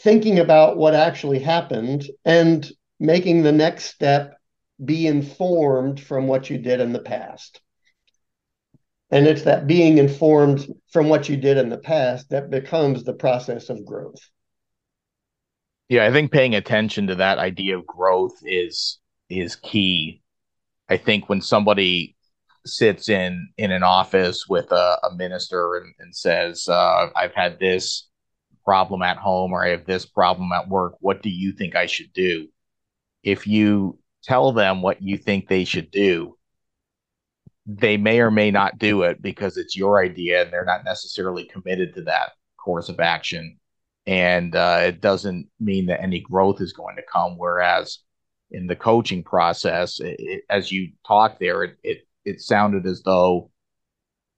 thinking 0.03 0.39
about 0.39 0.77
what 0.77 0.95
actually 0.95 1.39
happened 1.39 2.07
and 2.25 2.71
making 3.01 3.43
the 3.43 3.53
next 3.53 3.85
step 3.85 4.39
be 4.85 5.07
informed 5.07 6.01
from 6.01 6.27
what 6.27 6.51
you 6.51 6.59
did 6.59 6.81
in 6.81 6.93
the 6.93 7.01
past. 7.01 7.61
And 9.11 9.27
it's 9.27 9.43
that 9.43 9.67
being 9.67 9.99
informed 9.99 10.67
from 10.91 11.09
what 11.09 11.29
you 11.29 11.37
did 11.37 11.57
in 11.57 11.71
the 11.71 11.79
past 11.79 12.31
that 12.31 12.51
becomes 12.51 13.05
the 13.05 13.15
process 13.15 13.71
of 13.71 13.85
growth. 13.85 14.21
Yeah, 15.88 16.05
I 16.05 16.12
think 16.12 16.33
paying 16.33 16.55
attention 16.55 17.07
to 17.09 17.14
that 17.16 17.38
idea 17.38 17.78
of 17.78 17.87
growth 17.87 18.37
is 18.43 18.99
is 19.28 19.57
key. 19.57 20.23
I 20.88 20.97
think 20.97 21.28
when 21.28 21.40
somebody 21.40 22.16
sits 22.64 23.09
in 23.09 23.49
in 23.57 23.71
an 23.71 23.83
office 23.83 24.47
with 24.49 24.73
a, 24.73 24.99
a 25.05 25.14
minister 25.14 25.76
and, 25.76 25.95
and 25.99 26.14
says, 26.14 26.69
uh, 26.69 27.09
"I've 27.14 27.35
had 27.35 27.59
this 27.61 28.09
problem 28.66 29.00
at 29.02 29.16
home 29.16 29.52
or 29.52 29.64
I 29.64 29.71
have 29.71 29.87
this 29.87 30.05
problem 30.05 30.50
at 30.52 30.69
work. 30.69 30.95
What 31.00 31.23
do 31.23 31.31
you 31.31 31.52
think 31.52 31.76
I 31.76 31.87
should 31.87 32.12
do? 32.12 32.49
If 33.23 33.47
you 33.47 33.99
tell 34.25 34.52
them 34.52 34.83
what 34.83 35.00
you 35.00 35.16
think 35.16 35.49
they 35.49 35.64
should 35.64 35.90
do, 35.93 36.37
they 37.64 37.97
may 37.97 38.21
or 38.21 38.31
may 38.31 38.50
not 38.50 38.78
do 38.78 39.02
it 39.02 39.23
because 39.23 39.57
it's 39.57 39.76
your 39.76 40.02
idea 40.02 40.43
and 40.43 40.52
they're 40.52 40.64
not 40.64 40.85
necessarily 40.85 41.45
committed 41.45 41.95
to 41.95 42.02
that 42.02 42.33
course 42.59 42.88
of 42.88 42.99
action. 43.00 43.59
And 44.07 44.55
uh, 44.55 44.81
it 44.85 45.01
doesn't 45.01 45.49
mean 45.59 45.87
that 45.87 46.01
any 46.01 46.21
growth 46.21 46.61
is 46.61 46.73
going 46.73 46.97
to 46.97 47.03
come. 47.13 47.37
Whereas 47.37 47.99
in 48.51 48.67
the 48.67 48.77
coaching 48.77 49.25
process, 49.25 49.99
it, 50.01 50.17
it, 50.19 50.45
as 50.49 50.71
you 50.71 50.93
talked 51.07 51.41
there, 51.41 51.65
it, 51.65 51.77
it 51.83 52.07
it 52.25 52.41
sounded 52.41 52.87
as 52.87 53.03
though 53.03 53.51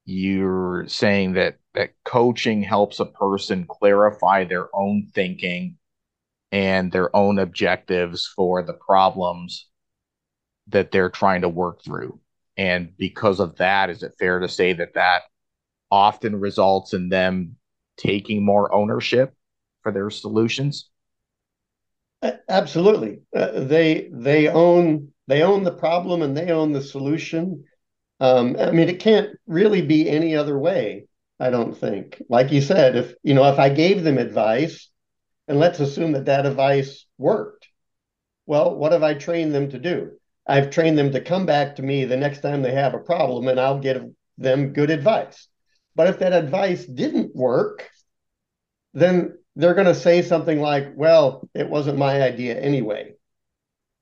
you're 0.05 0.87
saying 0.89 1.35
that 1.35 1.59
that 1.75 1.91
coaching 2.05 2.63
helps 2.63 3.01
a 3.01 3.07
person 3.07 3.67
clarify 3.69 4.45
their 4.45 4.75
own 4.75 5.09
thinking 5.15 5.77
and 6.51 6.91
their 6.91 7.15
own 7.15 7.39
objectives 7.39 8.27
for 8.35 8.63
the 8.63 8.73
problems 8.73 9.69
that 10.69 10.91
they're 10.91 11.11
trying 11.11 11.43
to 11.43 11.49
work 11.49 11.83
through. 11.85 12.19
And 12.57 12.97
because 12.97 13.39
of 13.39 13.57
that, 13.57 13.91
is 13.91 14.03
it 14.03 14.15
fair 14.19 14.41
to 14.41 14.49
say 14.49 14.73
that 14.73 14.95
that 14.95 15.23
often 15.91 16.41
results 16.41 16.93
in 16.93 17.09
them 17.09 17.57
taking 17.97 18.45
more 18.45 18.73
ownership 18.75 19.35
for 19.89 19.93
their 19.93 20.11
solutions? 20.11 20.91
Absolutely, 22.49 23.21
uh, 23.35 23.61
they 23.61 24.11
they 24.13 24.49
own 24.49 25.13
they 25.29 25.43
own 25.43 25.63
the 25.63 25.73
problem 25.73 26.21
and 26.23 26.37
they 26.37 26.51
own 26.51 26.73
the 26.73 26.83
solution. 26.83 27.65
Um, 28.21 28.57
I 28.59 28.73
mean, 28.73 28.89
it 28.89 29.01
can't 29.01 29.31
really 29.47 29.83
be 29.83 30.11
any 30.11 30.35
other 30.37 30.59
way. 30.59 31.07
I 31.41 31.51
don't 31.51 31.77
think. 31.77 32.21
Like 32.29 32.51
you 32.51 32.61
said, 32.61 32.97
if 32.97 33.15
you 33.23 33.35
know, 33.35 33.51
if 33.51 33.59
I 33.59 33.69
gave 33.69 34.03
them 34.03 34.19
advice, 34.19 34.91
and 35.47 35.59
let's 35.59 35.81
assume 35.81 36.13
that 36.13 36.27
that 36.27 36.45
advice 36.45 37.07
worked, 37.17 37.69
well, 38.47 38.75
what 38.75 38.93
have 38.93 39.05
I 39.05 39.15
trained 39.15 39.55
them 39.55 39.71
to 39.71 39.79
do? 39.79 40.19
I've 40.47 40.71
trained 40.71 40.99
them 40.99 41.13
to 41.13 41.21
come 41.21 41.47
back 41.47 41.77
to 41.77 41.83
me 41.83 42.05
the 42.05 42.17
next 42.17 42.41
time 42.41 42.63
they 42.63 42.73
have 42.73 42.95
a 42.95 42.99
problem, 42.99 43.49
and 43.49 43.61
I'll 43.61 43.79
give 43.79 44.05
them 44.37 44.73
good 44.73 44.91
advice. 44.91 45.47
But 45.95 46.09
if 46.09 46.19
that 46.19 46.33
advice 46.33 46.85
didn't 46.85 47.35
work, 47.35 47.89
then 48.95 49.39
they're 49.59 49.75
going 49.75 49.87
to 49.87 49.95
say 49.95 50.23
something 50.23 50.61
like, 50.61 50.93
"Well, 50.97 51.49
it 51.55 51.69
wasn't 51.69 51.99
my 51.99 52.23
idea 52.23 52.59
anyway." 52.59 53.15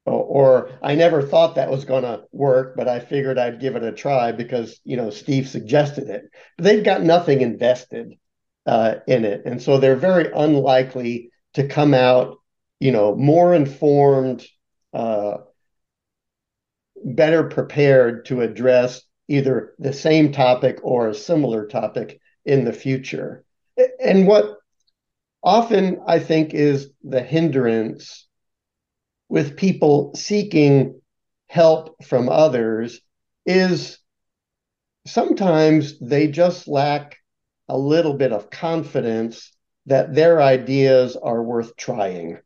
or 0.07 0.71
I 0.83 0.95
never 0.95 1.21
thought 1.21 1.57
that 1.57 1.71
was 1.71 1.85
going 1.85 2.05
to 2.05 2.23
work, 2.31 2.77
but 2.77 2.89
I 2.89 3.01
figured 3.01 3.39
I'd 3.39 3.61
give 3.61 3.75
it 3.75 3.83
a 3.83 3.93
try 3.93 4.33
because 4.33 4.81
you 4.85 4.97
know 4.97 5.11
Steve 5.11 5.49
suggested 5.49 6.09
it. 6.09 6.31
But 6.57 6.65
they've 6.65 6.85
got 6.85 7.03
nothing 7.03 7.41
invested 7.41 8.15
uh, 8.67 8.97
in 9.07 9.25
it, 9.25 9.43
and 9.45 9.61
so 9.61 9.79
they're 9.79 9.97
very 9.97 10.31
unlikely 10.33 11.31
to 11.55 11.67
come 11.67 11.95
out, 11.95 12.37
you 12.79 12.93
know, 12.93 13.17
more 13.17 13.55
informed, 13.55 14.47
uh, 14.93 15.39
better 17.05 17.45
prepared 17.45 18.27
to 18.27 18.43
address 18.43 19.03
either 19.29 19.75
the 19.79 19.93
same 19.93 20.31
topic 20.31 20.79
or 20.83 21.09
a 21.09 21.15
similar 21.15 21.67
topic 21.67 22.21
in 22.45 22.65
the 22.65 22.73
future. 22.73 23.45
And 24.01 24.27
what 24.27 24.59
often 25.47 26.01
I 26.07 26.19
think 26.19 26.53
is 26.53 26.91
the 27.05 27.23
hindrance 27.23 28.27
with 29.29 29.57
people 29.57 30.13
seeking 30.17 31.01
help 31.49 32.05
from 32.05 32.29
others 32.29 33.01
is 33.47 33.99
sometimes 35.07 35.99
they 36.01 36.27
just 36.27 36.67
lack 36.67 37.17
a 37.69 37.79
little 37.79 38.15
bit 38.15 38.33
of 38.33 38.51
confidence 38.51 39.53
that 39.87 40.15
their 40.15 40.43
ideas 40.43 41.17
are 41.17 41.43
worth 41.43 41.77
trying. 41.77 42.39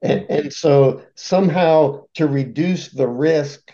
And, 0.00 0.26
and 0.30 0.52
so 0.52 1.02
somehow 1.16 2.04
to 2.14 2.28
reduce 2.28 2.88
the 2.90 3.08
risk 3.08 3.72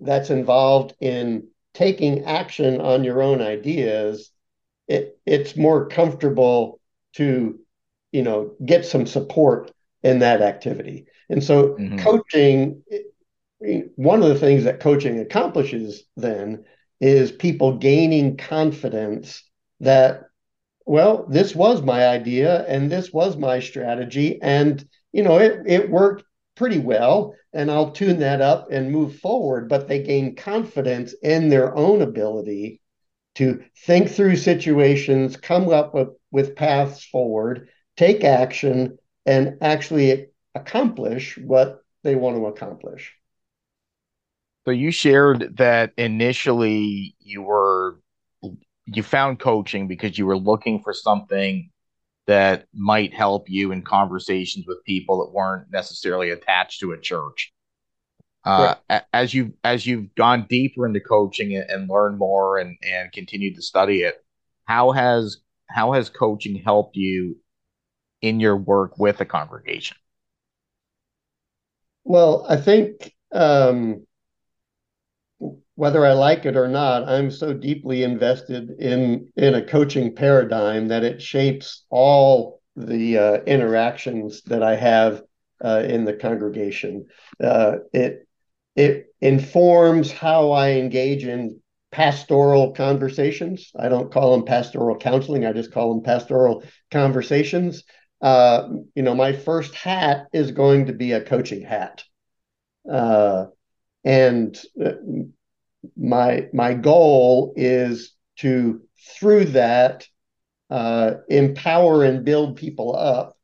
that's 0.00 0.30
involved 0.30 0.94
in 1.00 1.48
taking 1.74 2.24
action 2.24 2.80
on 2.80 3.04
your 3.04 3.20
own 3.20 3.42
ideas, 3.42 4.30
it, 4.88 5.18
it's 5.26 5.56
more 5.56 5.88
comfortable 5.88 6.80
to, 7.14 7.60
you 8.12 8.22
know, 8.22 8.54
get 8.64 8.86
some 8.86 9.06
support 9.06 9.70
in 10.02 10.20
that 10.20 10.42
activity. 10.42 11.06
And 11.28 11.42
so 11.42 11.74
mm-hmm. 11.74 11.98
coaching, 11.98 12.82
one 13.96 14.22
of 14.22 14.28
the 14.28 14.38
things 14.38 14.64
that 14.64 14.80
coaching 14.80 15.18
accomplishes 15.18 16.04
then 16.16 16.64
is 17.00 17.30
people 17.32 17.78
gaining 17.78 18.36
confidence 18.36 19.42
that, 19.80 20.24
well, 20.86 21.26
this 21.28 21.54
was 21.54 21.82
my 21.82 22.06
idea 22.06 22.64
and 22.66 22.90
this 22.90 23.12
was 23.12 23.36
my 23.36 23.60
strategy. 23.60 24.40
And, 24.40 24.86
you 25.12 25.22
know, 25.22 25.38
it, 25.38 25.62
it 25.66 25.90
worked 25.90 26.24
pretty 26.56 26.78
well. 26.78 27.34
And 27.52 27.70
I'll 27.70 27.90
tune 27.92 28.20
that 28.20 28.40
up 28.40 28.70
and 28.70 28.90
move 28.92 29.18
forward. 29.20 29.68
But 29.68 29.88
they 29.88 30.02
gain 30.02 30.34
confidence 30.34 31.14
in 31.22 31.48
their 31.48 31.74
own 31.74 32.02
ability 32.02 32.80
to 33.36 33.62
think 33.86 34.10
through 34.10 34.36
situations, 34.36 35.36
come 35.36 35.68
up 35.68 35.94
with, 35.94 36.08
with 36.30 36.56
paths 36.56 37.04
forward, 37.04 37.68
take 37.98 38.22
action, 38.22 38.96
and 39.26 39.58
actually 39.60 40.28
accomplish 40.54 41.36
what 41.36 41.82
they 42.04 42.14
want 42.14 42.36
to 42.36 42.46
accomplish. 42.46 43.12
So 44.64 44.70
you 44.70 44.90
shared 44.90 45.56
that 45.56 45.92
initially 45.98 47.16
you 47.18 47.42
were 47.42 47.98
you 48.86 49.02
found 49.02 49.40
coaching 49.40 49.88
because 49.88 50.16
you 50.16 50.26
were 50.26 50.38
looking 50.38 50.80
for 50.82 50.94
something 50.94 51.70
that 52.26 52.66
might 52.72 53.12
help 53.12 53.50
you 53.50 53.72
in 53.72 53.82
conversations 53.82 54.66
with 54.66 54.84
people 54.84 55.24
that 55.24 55.32
weren't 55.32 55.70
necessarily 55.70 56.30
attached 56.30 56.80
to 56.80 56.92
a 56.92 56.98
church. 56.98 57.52
Uh, 58.44 58.74
right. 58.88 59.02
As 59.12 59.34
you 59.34 59.54
as 59.64 59.86
you've 59.86 60.14
gone 60.14 60.46
deeper 60.48 60.86
into 60.86 61.00
coaching 61.00 61.56
and 61.56 61.88
learned 61.88 62.18
more 62.18 62.58
and 62.58 62.76
and 62.82 63.10
continued 63.10 63.56
to 63.56 63.62
study 63.62 64.02
it, 64.02 64.22
how 64.66 64.92
has 64.92 65.38
how 65.68 65.92
has 65.92 66.08
coaching 66.08 66.54
helped 66.54 66.96
you 66.96 67.36
in 68.20 68.40
your 68.40 68.56
work 68.56 68.98
with 68.98 69.20
a 69.20 69.24
congregation? 69.24 69.96
Well, 72.04 72.46
I 72.48 72.56
think 72.56 73.14
um, 73.32 74.06
whether 75.74 76.04
I 76.04 76.12
like 76.12 76.44
it 76.44 76.56
or 76.56 76.68
not, 76.68 77.08
I'm 77.08 77.30
so 77.30 77.52
deeply 77.52 78.02
invested 78.02 78.70
in 78.80 79.28
in 79.36 79.54
a 79.54 79.64
coaching 79.64 80.14
paradigm 80.14 80.88
that 80.88 81.04
it 81.04 81.22
shapes 81.22 81.84
all 81.90 82.60
the 82.74 83.18
uh, 83.18 83.34
interactions 83.44 84.42
that 84.46 84.62
I 84.62 84.74
have 84.76 85.22
uh, 85.64 85.82
in 85.86 86.04
the 86.04 86.14
congregation. 86.14 87.06
Uh, 87.42 87.76
it 87.92 88.26
it 88.74 89.06
informs 89.20 90.10
how 90.10 90.52
I 90.52 90.72
engage 90.72 91.24
in 91.24 91.60
pastoral 91.90 92.72
conversations. 92.72 93.70
I 93.78 93.88
don't 93.88 94.12
call 94.12 94.32
them 94.32 94.44
pastoral 94.44 94.96
counseling. 94.96 95.46
I 95.46 95.52
just 95.52 95.72
call 95.72 95.94
them 95.94 96.02
pastoral 96.02 96.62
conversations. 96.90 97.84
Uh, 98.20 98.68
you 98.94 99.02
know, 99.02 99.14
my 99.14 99.32
first 99.32 99.74
hat 99.74 100.26
is 100.32 100.50
going 100.50 100.86
to 100.86 100.92
be 100.92 101.12
a 101.12 101.20
coaching 101.20 101.62
hat, 101.62 102.02
uh, 102.90 103.46
and 104.04 104.60
uh, 104.84 104.92
my 105.96 106.48
my 106.52 106.74
goal 106.74 107.52
is 107.56 108.14
to 108.38 108.80
through 109.18 109.44
that 109.44 110.06
uh, 110.70 111.14
empower 111.28 112.04
and 112.04 112.24
build 112.24 112.56
people 112.56 112.94
up 112.94 113.36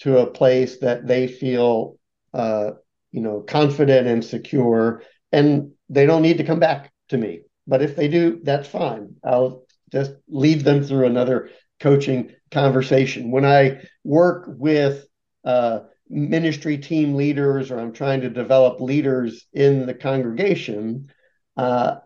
to 0.00 0.18
a 0.18 0.26
place 0.26 0.78
that 0.78 1.06
they 1.06 1.28
feel 1.28 1.96
uh, 2.32 2.72
you 3.12 3.20
know 3.20 3.40
confident 3.40 4.06
and 4.06 4.24
secure 4.24 5.02
and 5.32 5.72
they 5.88 6.06
don't 6.06 6.22
need 6.22 6.38
to 6.38 6.44
come 6.44 6.60
back 6.60 6.92
to 7.08 7.16
me. 7.16 7.42
But 7.66 7.82
if 7.82 7.96
they 7.96 8.08
do 8.08 8.40
that's 8.42 8.68
fine. 8.68 9.16
I'll 9.24 9.66
just 9.92 10.12
lead 10.28 10.62
them 10.62 10.82
through 10.82 11.06
another 11.06 11.50
coaching 11.80 12.32
conversation. 12.54 13.30
When 13.30 13.44
i 13.44 13.82
work 14.04 14.46
with 14.48 15.06
uh, 15.44 15.80
ministry 16.08 16.78
team 16.78 17.14
leaders 17.14 17.70
or 17.70 17.78
i'm 17.78 17.92
trying 17.92 18.20
to 18.20 18.30
develop 18.30 18.80
leaders 18.80 19.46
in 19.52 19.86
the 19.86 19.94
congregation 19.94 21.10
uh, 21.56 21.96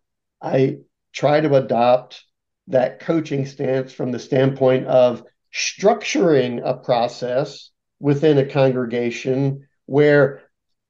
i 0.40 0.78
try 1.12 1.40
to 1.40 1.54
adopt 1.54 2.24
that 2.68 3.00
coaching 3.00 3.46
stance 3.46 3.92
from 3.92 4.12
the 4.12 4.18
standpoint 4.18 4.86
of 4.86 5.22
structuring 5.54 6.60
a 6.64 6.74
process 6.74 7.70
within 7.98 8.38
a 8.38 8.46
congregation 8.46 9.66
where 9.86 10.42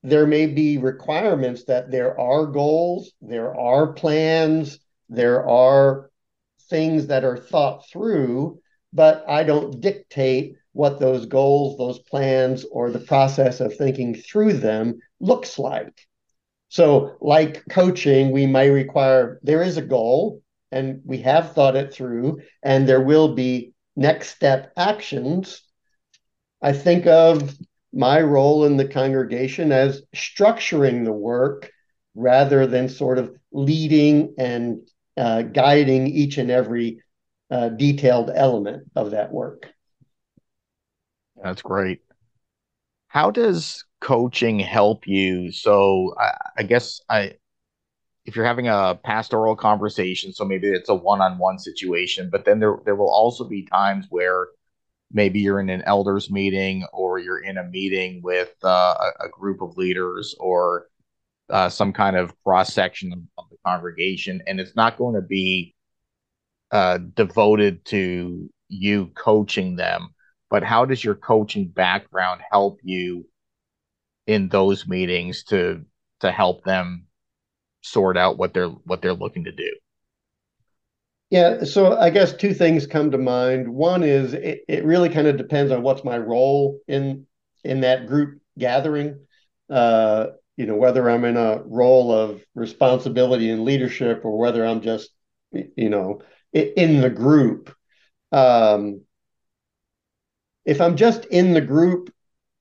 there 0.03 0.27
may 0.27 0.47
be 0.47 0.79
requirements 0.79 1.65
that 1.65 1.91
there 1.91 2.19
are 2.21 2.47
goals, 2.47 3.13
there 3.21 3.55
are 3.59 3.93
plans, 3.93 4.79
there 5.09 5.49
are 5.49 6.11
things 6.69 7.07
that 7.09 7.25
are 7.25 7.37
thought 7.37 7.89
through, 7.89 8.61
but 8.93 9.25
I 9.29 9.45
don't 9.45 9.81
dictate 9.81 10.55
what 10.73 11.01
those 11.01 11.27
goals, 11.27 11.79
those 11.79 11.99
plans, 11.99 12.65
or 12.71 12.91
the 12.91 13.01
process 13.01 13.61
of 13.61 13.77
thinking 13.77 14.15
through 14.15 14.55
them 14.55 14.99
looks 15.21 15.59
like. 15.59 16.07
So, 16.69 17.17
like 17.21 17.65
coaching, 17.71 18.31
we 18.31 18.47
may 18.47 18.71
require 18.71 19.41
there 19.43 19.63
is 19.63 19.77
a 19.77 19.83
goal, 19.83 20.43
and 20.71 21.01
we 21.05 21.19
have 21.19 21.53
thought 21.53 21.77
it 21.77 21.93
through, 21.93 22.41
and 22.63 22.89
there 22.89 23.03
will 23.03 23.35
be 23.35 23.73
next 23.97 24.29
step 24.29 24.73
actions 24.77 25.63
I 26.61 26.73
think 26.73 27.07
of 27.07 27.57
my 27.93 28.21
role 28.21 28.65
in 28.65 28.77
the 28.77 28.89
congregation 28.89 29.73
as 29.73 30.03
structuring 30.15 31.05
the 31.05 31.13
work 31.13 31.71
rather 32.15 32.67
than 32.67 32.89
sort 32.89 33.19
of 33.19 33.33
leading 33.53 34.35
and 34.39 34.81
uh, 35.17 35.43
guiding 35.43 36.07
each 36.09 36.39
and 36.39 36.51
every 36.51 37.01
uh, 37.51 37.69
detailed 37.71 38.31
element 38.35 38.91
of 38.95 39.13
that 39.13 39.33
work. 39.33 39.73
That's 41.43 41.63
great. 41.63 42.01
How 43.09 43.31
does 43.31 43.85
coaching 44.01 44.59
help 44.59 45.07
you? 45.07 45.51
So 45.53 46.15
I, 46.21 46.33
I 46.59 46.63
guess 46.63 47.01
I, 47.09 47.35
if 48.27 48.37
you're 48.37 48.45
having 48.45 48.69
a 48.69 48.99
pastoral 49.03 49.57
conversation, 49.57 50.33
so 50.33 50.45
maybe 50.45 50.69
it's 50.69 50.91
a 50.91 50.95
one-on-one 50.95 51.59
situation, 51.59 52.29
but 52.31 52.45
then 52.45 52.61
there 52.61 52.77
there 52.85 52.97
will 52.97 53.11
also 53.11 53.45
be 53.45 53.65
times 53.65 54.07
where 54.11 54.49
maybe 55.11 55.41
you're 55.41 55.61
in 55.61 55.71
an 55.71 55.83
elders 55.87 56.31
meeting 56.31 56.85
or 56.93 57.19
you're 57.19 57.41
in 57.41 57.57
a 57.57 57.65
meeting 57.65 58.21
with 58.23 58.53
uh, 58.63 58.95
a, 59.01 59.25
a, 59.25 59.29
group 59.31 59.63
of 59.63 59.77
leaders 59.79 60.35
or 60.39 60.89
uh, 61.49 61.71
some 61.71 61.95
kind 61.95 62.15
of 62.17 62.35
cross 62.45 62.75
section 62.75 63.11
of, 63.13 63.21
of, 63.39 63.45
the 63.51 63.57
congregation, 63.65 64.43
and 64.47 64.61
it's 64.61 64.77
not 64.77 64.99
going 64.99 65.15
to 65.15 65.23
be 65.23 65.75
uh, 66.71 66.99
devoted 67.15 67.85
to 67.87 68.51
you 68.69 69.07
coaching 69.15 69.77
them. 69.77 70.09
But 70.51 70.63
how 70.63 70.85
does 70.85 71.03
your 71.03 71.15
coaching 71.15 71.69
background 71.69 72.41
help 72.51 72.79
you 72.83 73.27
in 74.27 74.49
those 74.49 74.87
meetings 74.87 75.45
to 75.45 75.85
to 76.21 76.31
help 76.31 76.65
them 76.65 77.07
sort 77.83 78.17
out 78.17 78.39
what 78.39 78.55
they're 78.55 78.69
what 78.69 79.03
they're 79.03 79.15
looking 79.15 79.45
to 79.45 79.53
do? 79.53 79.71
Yeah, 81.31 81.65
so 81.65 81.97
I 81.97 82.09
guess 82.11 82.33
two 82.33 82.55
things 82.55 82.87
come 82.87 83.11
to 83.11 83.19
mind. 83.19 83.69
One 83.69 84.03
is 84.03 84.33
it, 84.33 84.61
it 84.67 84.85
really 84.85 85.11
kind 85.11 85.27
of 85.27 85.37
depends 85.37 85.71
on 85.71 85.83
what's 85.83 86.05
my 86.05 86.17
role 86.17 86.81
in 86.89 87.27
in 87.65 87.83
that 87.83 88.07
group 88.07 88.41
gathering. 88.59 89.21
Uh, 89.69 90.29
you 90.57 90.67
know, 90.67 90.77
whether 90.77 91.09
I'm 91.09 91.25
in 91.25 91.37
a 91.37 91.63
role 91.65 92.13
of 92.13 92.43
responsibility 92.55 93.51
and 93.51 93.65
leadership 93.65 94.23
or 94.25 94.39
whether 94.39 94.65
I'm 94.67 94.81
just, 94.81 95.11
you 95.53 95.91
know, 95.91 96.23
in 96.53 97.01
the 97.01 97.11
group. 97.11 97.75
Um, 98.33 99.03
if 100.65 100.81
I'm 100.81 100.97
just 100.97 101.25
in 101.27 101.55
the 101.55 101.61
group, 101.61 102.13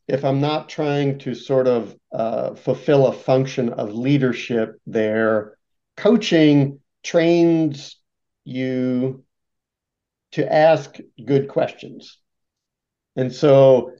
if 0.08 0.23
I'm 0.23 0.39
not 0.39 0.69
trying 0.69 1.19
to 1.19 1.36
sort 1.36 1.67
of 1.67 1.95
uh, 2.12 2.56
fulfill 2.56 3.08
a 3.08 3.13
function 3.13 3.69
of 3.73 3.93
leadership 3.93 4.80
there, 4.86 5.58
coaching 5.97 6.80
trains 7.04 7.97
you 8.45 9.23
to 10.32 10.54
ask 10.54 10.97
good 11.26 11.50
questions. 11.50 12.17
And 13.15 13.34
so 13.34 13.91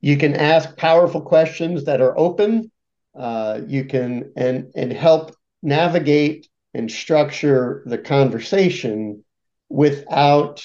you 0.00 0.16
can 0.16 0.36
ask 0.36 0.76
powerful 0.76 1.22
questions 1.22 1.84
that 1.84 2.00
are 2.00 2.16
open. 2.18 2.70
Uh, 3.14 3.60
you 3.66 3.84
can 3.84 4.32
and 4.36 4.72
and 4.74 4.92
help 4.92 5.34
navigate 5.62 6.48
and 6.74 6.90
structure 6.90 7.82
the 7.86 7.98
conversation 7.98 9.24
without 9.68 10.64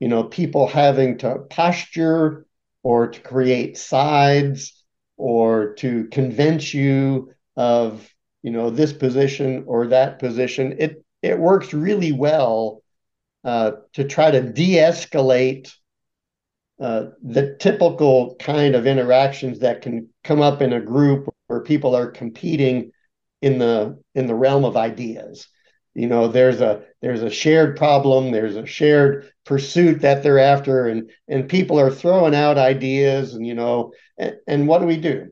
you 0.00 0.08
know 0.08 0.24
people 0.24 0.66
having 0.66 1.18
to 1.18 1.38
posture 1.50 2.46
or 2.82 3.08
to 3.08 3.20
create 3.20 3.76
sides 3.76 4.84
or 5.16 5.74
to 5.74 6.06
convince 6.08 6.72
you 6.72 7.32
of 7.56 8.08
you 8.42 8.50
know 8.50 8.70
this 8.70 8.92
position 8.92 9.64
or 9.66 9.88
that 9.88 10.18
position. 10.18 10.76
It 10.78 11.04
it 11.22 11.38
works 11.38 11.74
really 11.74 12.12
well 12.12 12.82
uh, 13.44 13.72
to 13.94 14.04
try 14.04 14.30
to 14.30 14.52
de-escalate 14.52 15.72
uh, 16.80 17.06
the 17.22 17.56
typical 17.58 18.36
kind 18.36 18.76
of 18.76 18.86
interactions 18.86 19.60
that 19.60 19.82
can 19.82 20.08
come 20.22 20.40
up 20.40 20.62
in 20.62 20.72
a 20.72 20.80
group 20.80 21.28
where 21.48 21.60
people 21.60 21.96
are 21.96 22.10
competing 22.10 22.92
in 23.42 23.58
the 23.58 24.00
in 24.14 24.26
the 24.26 24.34
realm 24.34 24.64
of 24.64 24.76
ideas 24.76 25.48
you 25.94 26.06
know 26.06 26.28
there's 26.28 26.60
a 26.60 26.82
there's 27.02 27.22
a 27.22 27.30
shared 27.30 27.76
problem 27.76 28.30
there's 28.30 28.56
a 28.56 28.66
shared 28.66 29.30
pursuit 29.44 30.00
that 30.00 30.22
they're 30.22 30.38
after 30.38 30.86
and 30.86 31.10
and 31.28 31.48
people 31.48 31.78
are 31.78 31.90
throwing 31.90 32.34
out 32.34 32.58
ideas 32.58 33.34
and 33.34 33.46
you 33.46 33.54
know 33.54 33.92
and, 34.18 34.36
and 34.46 34.68
what 34.68 34.80
do 34.80 34.86
we 34.86 34.96
do 34.96 35.28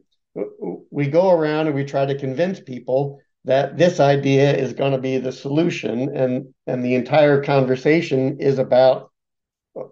we 0.90 1.08
go 1.08 1.30
around 1.30 1.66
and 1.66 1.74
we 1.74 1.84
try 1.84 2.04
to 2.04 2.18
convince 2.18 2.60
people 2.60 3.20
that 3.44 3.76
this 3.76 4.00
idea 4.00 4.54
is 4.54 4.72
going 4.72 4.92
to 4.92 4.98
be 4.98 5.18
the 5.18 5.32
solution 5.32 6.14
and 6.16 6.52
and 6.66 6.84
the 6.84 6.94
entire 6.94 7.42
conversation 7.42 8.38
is 8.40 8.58
about 8.58 9.10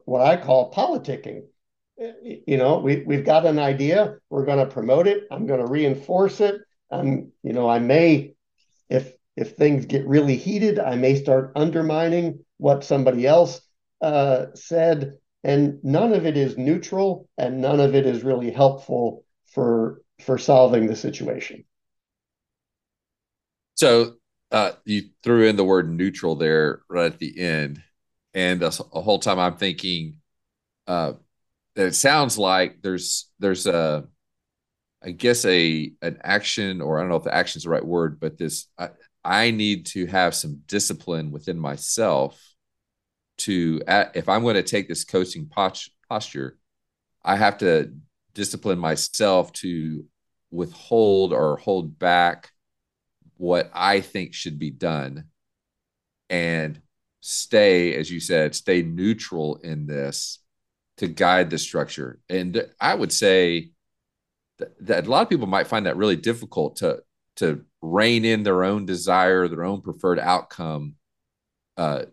what 0.05 0.22
I 0.22 0.37
call 0.37 0.72
politicking. 0.72 1.42
You 2.22 2.57
know, 2.57 2.79
we 2.79 3.05
we've 3.07 3.24
got 3.24 3.46
an 3.46 3.59
idea, 3.59 4.16
we're 4.29 4.44
going 4.44 4.59
to 4.59 4.72
promote 4.72 5.07
it, 5.07 5.24
I'm 5.31 5.46
going 5.46 5.61
to 5.61 5.70
reinforce 5.70 6.40
it. 6.40 6.61
I'm, 6.95 7.33
you 7.43 7.53
know, 7.53 7.69
I 7.69 7.79
may 7.79 8.35
if 8.89 9.13
if 9.37 9.57
things 9.57 9.87
get 9.87 10.07
really 10.07 10.37
heated, 10.37 10.79
I 10.79 10.95
may 10.97 11.21
start 11.21 11.53
undermining 11.57 12.45
what 12.59 12.85
somebody 12.85 13.27
else 13.27 13.61
uh, 14.01 14.47
said, 14.55 15.19
and 15.43 15.83
none 15.83 16.13
of 16.13 16.25
it 16.25 16.37
is 16.37 16.57
neutral, 16.57 17.29
and 17.37 17.61
none 17.61 17.81
of 17.81 17.95
it 17.95 18.07
is 18.07 18.23
really 18.23 18.51
helpful 18.51 19.25
for 19.47 20.01
for 20.21 20.39
solving 20.39 20.87
the 20.87 20.97
situation. 20.97 21.65
So 23.75 24.15
uh, 24.53 24.73
you 24.85 25.11
threw 25.25 25.49
in 25.49 25.57
the 25.57 25.65
word 25.65 25.91
neutral 25.91 26.37
there 26.37 26.83
right 26.89 27.13
at 27.13 27.19
the 27.19 27.41
end, 27.41 27.83
and 28.35 28.61
the 28.61 28.71
whole 28.71 29.19
time 29.19 29.41
I'm 29.41 29.57
thinking 29.57 30.21
uh, 30.87 31.15
that 31.75 31.87
it 31.87 31.95
sounds 31.95 32.39
like 32.39 32.83
there's 32.83 33.31
there's 33.41 33.67
a 33.67 34.07
I 35.05 35.11
guess 35.11 35.45
a 35.45 35.93
an 36.03 36.19
action, 36.25 36.81
or 36.81 36.99
I 36.99 37.03
don't 37.03 37.11
know 37.11 37.17
if 37.17 37.25
the 37.25 37.35
action 37.35 37.59
is 37.59 37.64
the 37.64 37.71
right 37.71 37.85
word, 37.85 38.19
but 38.19 38.38
this 38.38 38.67
I, 38.79 38.90
I 39.25 39.51
need 39.51 39.87
to 39.87 40.07
have 40.07 40.35
some 40.35 40.62
discipline 40.67 41.31
within 41.31 41.59
myself 41.59 42.40
to 43.38 43.83
if 43.87 44.29
I'm 44.29 44.43
going 44.43 44.55
to 44.55 44.62
take 44.62 44.88
this 44.88 45.05
coaching 45.05 45.51
posture, 46.09 46.57
I 47.25 47.37
have 47.37 47.59
to 47.59 47.93
discipline 48.33 48.79
myself 48.79 49.53
to 49.55 50.05
withhold 50.51 51.33
or 51.33 51.57
hold 51.57 51.99
back 51.99 52.51
what 53.37 53.71
I 53.75 54.01
think 54.01 54.35
should 54.35 54.59
be 54.59 54.71
done 54.71 55.25
and 56.31 56.81
stay, 57.21 57.95
as 57.95 58.11
you 58.11 58.21
said, 58.21 58.55
stay 58.55 58.83
neutral 58.83 59.57
in 59.57 59.87
this 59.87 60.38
to 60.99 61.09
guide 61.09 61.51
the 61.51 61.59
structure. 61.59 62.21
And 62.29 62.67
I 62.81 62.95
would 62.95 63.12
say 63.12 63.71
that, 64.59 64.87
that 64.87 65.07
a 65.07 65.11
lot 65.11 65.23
of 65.23 65.29
people 65.29 65.47
might 65.47 65.67
find 65.67 65.87
that 65.87 65.97
really 65.97 66.17
difficult 66.17 66.77
to 66.77 67.03
to 67.37 67.64
rein 67.83 68.25
in 68.25 68.45
their 68.45 68.62
own 68.62 68.87
desire, 68.87 69.49
their 69.49 69.64
own 69.64 69.81
preferred 69.81 70.21
outcome, 70.21 70.95
uh, 71.77 72.05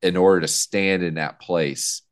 in 0.00 0.16
order 0.16 0.40
to 0.40 0.48
stand 0.48 1.02
in 1.02 1.14
that 1.14 1.38
place 1.38 2.02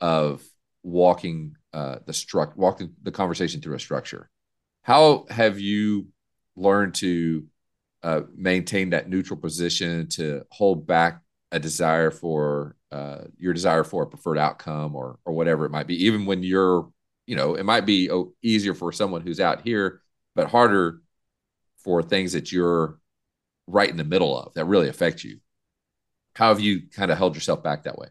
of 0.00 0.42
walking 0.82 1.56
uh, 1.72 1.98
the 2.06 2.12
struct 2.12 2.56
walking 2.56 2.94
the 3.02 3.12
conversation 3.12 3.60
through 3.60 3.76
a 3.76 3.80
structure. 3.80 4.28
How 4.82 5.26
have 5.30 5.58
you 5.58 6.08
learned 6.56 6.94
to 6.96 7.46
uh, 8.02 8.22
maintain 8.34 8.90
that 8.90 9.08
neutral 9.08 9.38
position 9.38 10.08
to 10.08 10.44
hold 10.50 10.86
back 10.86 11.20
a 11.52 11.58
desire 11.58 12.10
for 12.10 12.76
uh, 12.90 13.22
your 13.38 13.52
desire 13.52 13.84
for 13.84 14.02
a 14.02 14.06
preferred 14.06 14.38
outcome 14.38 14.94
or 14.94 15.18
or 15.24 15.32
whatever 15.32 15.64
it 15.64 15.70
might 15.70 15.86
be, 15.86 16.04
even 16.04 16.26
when 16.26 16.42
you're 16.42 16.88
you 17.26 17.36
know 17.36 17.54
it 17.54 17.64
might 17.64 17.86
be 17.86 18.10
oh, 18.10 18.32
easier 18.42 18.74
for 18.74 18.92
someone 18.92 19.22
who's 19.22 19.40
out 19.40 19.62
here, 19.62 20.00
but 20.34 20.48
harder 20.48 21.00
for 21.78 22.02
things 22.02 22.32
that 22.32 22.52
you're 22.52 22.98
right 23.66 23.90
in 23.90 23.96
the 23.96 24.04
middle 24.04 24.36
of 24.36 24.54
that 24.54 24.64
really 24.64 24.88
affect 24.88 25.24
you. 25.24 25.38
How 26.34 26.48
have 26.48 26.60
you 26.60 26.82
kind 26.94 27.10
of 27.10 27.18
held 27.18 27.34
yourself 27.34 27.62
back 27.62 27.84
that 27.84 27.98
way? 27.98 28.08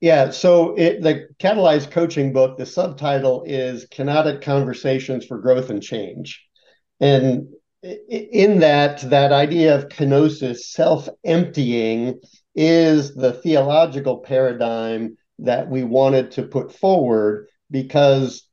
Yeah, 0.00 0.30
so 0.30 0.74
it, 0.76 1.02
the 1.02 1.28
Catalyze 1.38 1.90
coaching 1.90 2.32
book, 2.32 2.58
the 2.58 2.66
subtitle 2.66 3.44
is 3.46 3.86
Kenotic 3.86 4.42
Conversations 4.42 5.24
for 5.24 5.38
Growth 5.38 5.70
and 5.70 5.82
Change. 5.82 6.44
And 7.00 7.48
in 7.82 8.60
that, 8.60 9.00
that 9.10 9.32
idea 9.32 9.74
of 9.74 9.88
kenosis, 9.88 10.58
self 10.58 11.08
emptying, 11.24 12.20
is 12.54 13.14
the 13.14 13.32
theological 13.32 14.18
paradigm 14.18 15.16
that 15.38 15.68
we 15.68 15.84
wanted 15.84 16.30
to 16.32 16.42
put 16.42 16.72
forward 16.72 17.48
because 17.70 18.46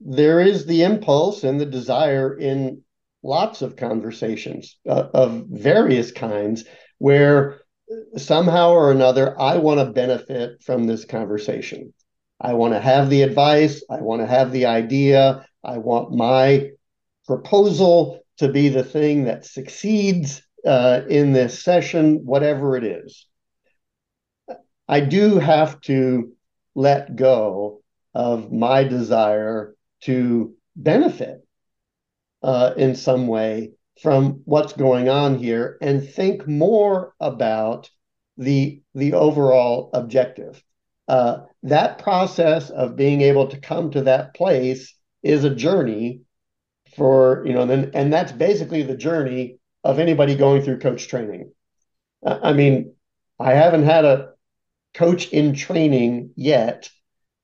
there 0.00 0.40
is 0.40 0.66
the 0.66 0.82
impulse 0.82 1.44
and 1.44 1.60
the 1.60 1.66
desire 1.66 2.36
in 2.36 2.82
lots 3.22 3.62
of 3.62 3.76
conversations 3.76 4.78
uh, 4.88 5.08
of 5.14 5.46
various 5.48 6.12
kinds 6.12 6.64
where 6.98 7.60
somehow 8.16 8.70
or 8.70 8.90
another 8.90 9.38
I 9.40 9.56
want 9.56 9.80
to 9.80 9.86
benefit 9.86 10.62
from 10.62 10.84
this 10.84 11.04
conversation. 11.04 11.92
I 12.40 12.52
want 12.52 12.74
to 12.74 12.80
have 12.80 13.08
the 13.08 13.22
advice, 13.22 13.82
I 13.90 14.00
want 14.02 14.20
to 14.20 14.26
have 14.26 14.52
the 14.52 14.66
idea, 14.66 15.46
I 15.64 15.78
want 15.78 16.12
my 16.12 16.70
proposal 17.26 18.20
to 18.38 18.48
be 18.48 18.68
the 18.68 18.84
thing 18.84 19.24
that 19.24 19.46
succeeds 19.46 20.42
uh, 20.64 21.02
in 21.08 21.32
this 21.32 21.62
session, 21.62 22.26
whatever 22.26 22.76
it 22.76 22.84
is. 22.84 23.26
I 24.88 25.00
do 25.00 25.38
have 25.38 25.80
to 25.82 26.32
let 26.74 27.16
go 27.16 27.82
of 28.16 28.50
my 28.50 28.82
desire 28.82 29.76
to 30.00 30.54
benefit 30.74 31.46
uh, 32.42 32.72
in 32.78 32.94
some 32.94 33.26
way 33.26 33.72
from 34.00 34.40
what's 34.46 34.72
going 34.72 35.10
on 35.10 35.38
here 35.38 35.76
and 35.82 36.08
think 36.08 36.48
more 36.48 37.12
about 37.20 37.90
the 38.38 38.80
the 38.94 39.12
overall 39.12 39.90
objective. 39.92 40.62
Uh, 41.06 41.40
that 41.62 41.98
process 41.98 42.70
of 42.70 42.96
being 42.96 43.20
able 43.20 43.48
to 43.48 43.60
come 43.60 43.90
to 43.90 44.00
that 44.00 44.34
place 44.34 44.94
is 45.22 45.44
a 45.44 45.54
journey 45.54 46.22
for 46.96 47.44
you 47.46 47.52
know 47.52 47.62
and, 47.62 47.94
and 47.94 48.10
that's 48.10 48.32
basically 48.32 48.82
the 48.82 48.96
journey 48.96 49.58
of 49.84 49.98
anybody 49.98 50.34
going 50.34 50.62
through 50.62 50.78
coach 50.78 51.08
training 51.08 51.52
i 52.24 52.52
mean 52.52 52.92
i 53.38 53.52
haven't 53.52 53.84
had 53.84 54.04
a 54.04 54.30
coach 54.94 55.28
in 55.32 55.52
training 55.52 56.30
yet 56.36 56.88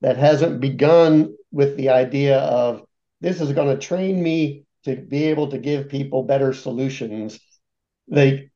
that 0.02 0.16
hasn't 0.16 0.60
begun 0.60 1.34
with 1.50 1.76
the 1.76 1.88
idea 1.88 2.38
of 2.38 2.82
this 3.20 3.40
is 3.40 3.52
going 3.52 3.68
to 3.68 3.86
train 3.86 4.22
me 4.22 4.64
to 4.84 4.96
be 4.96 5.24
able 5.24 5.48
to 5.48 5.58
give 5.58 5.88
people 5.88 6.24
better 6.24 6.52
solutions. 6.52 7.40
They 8.08 8.50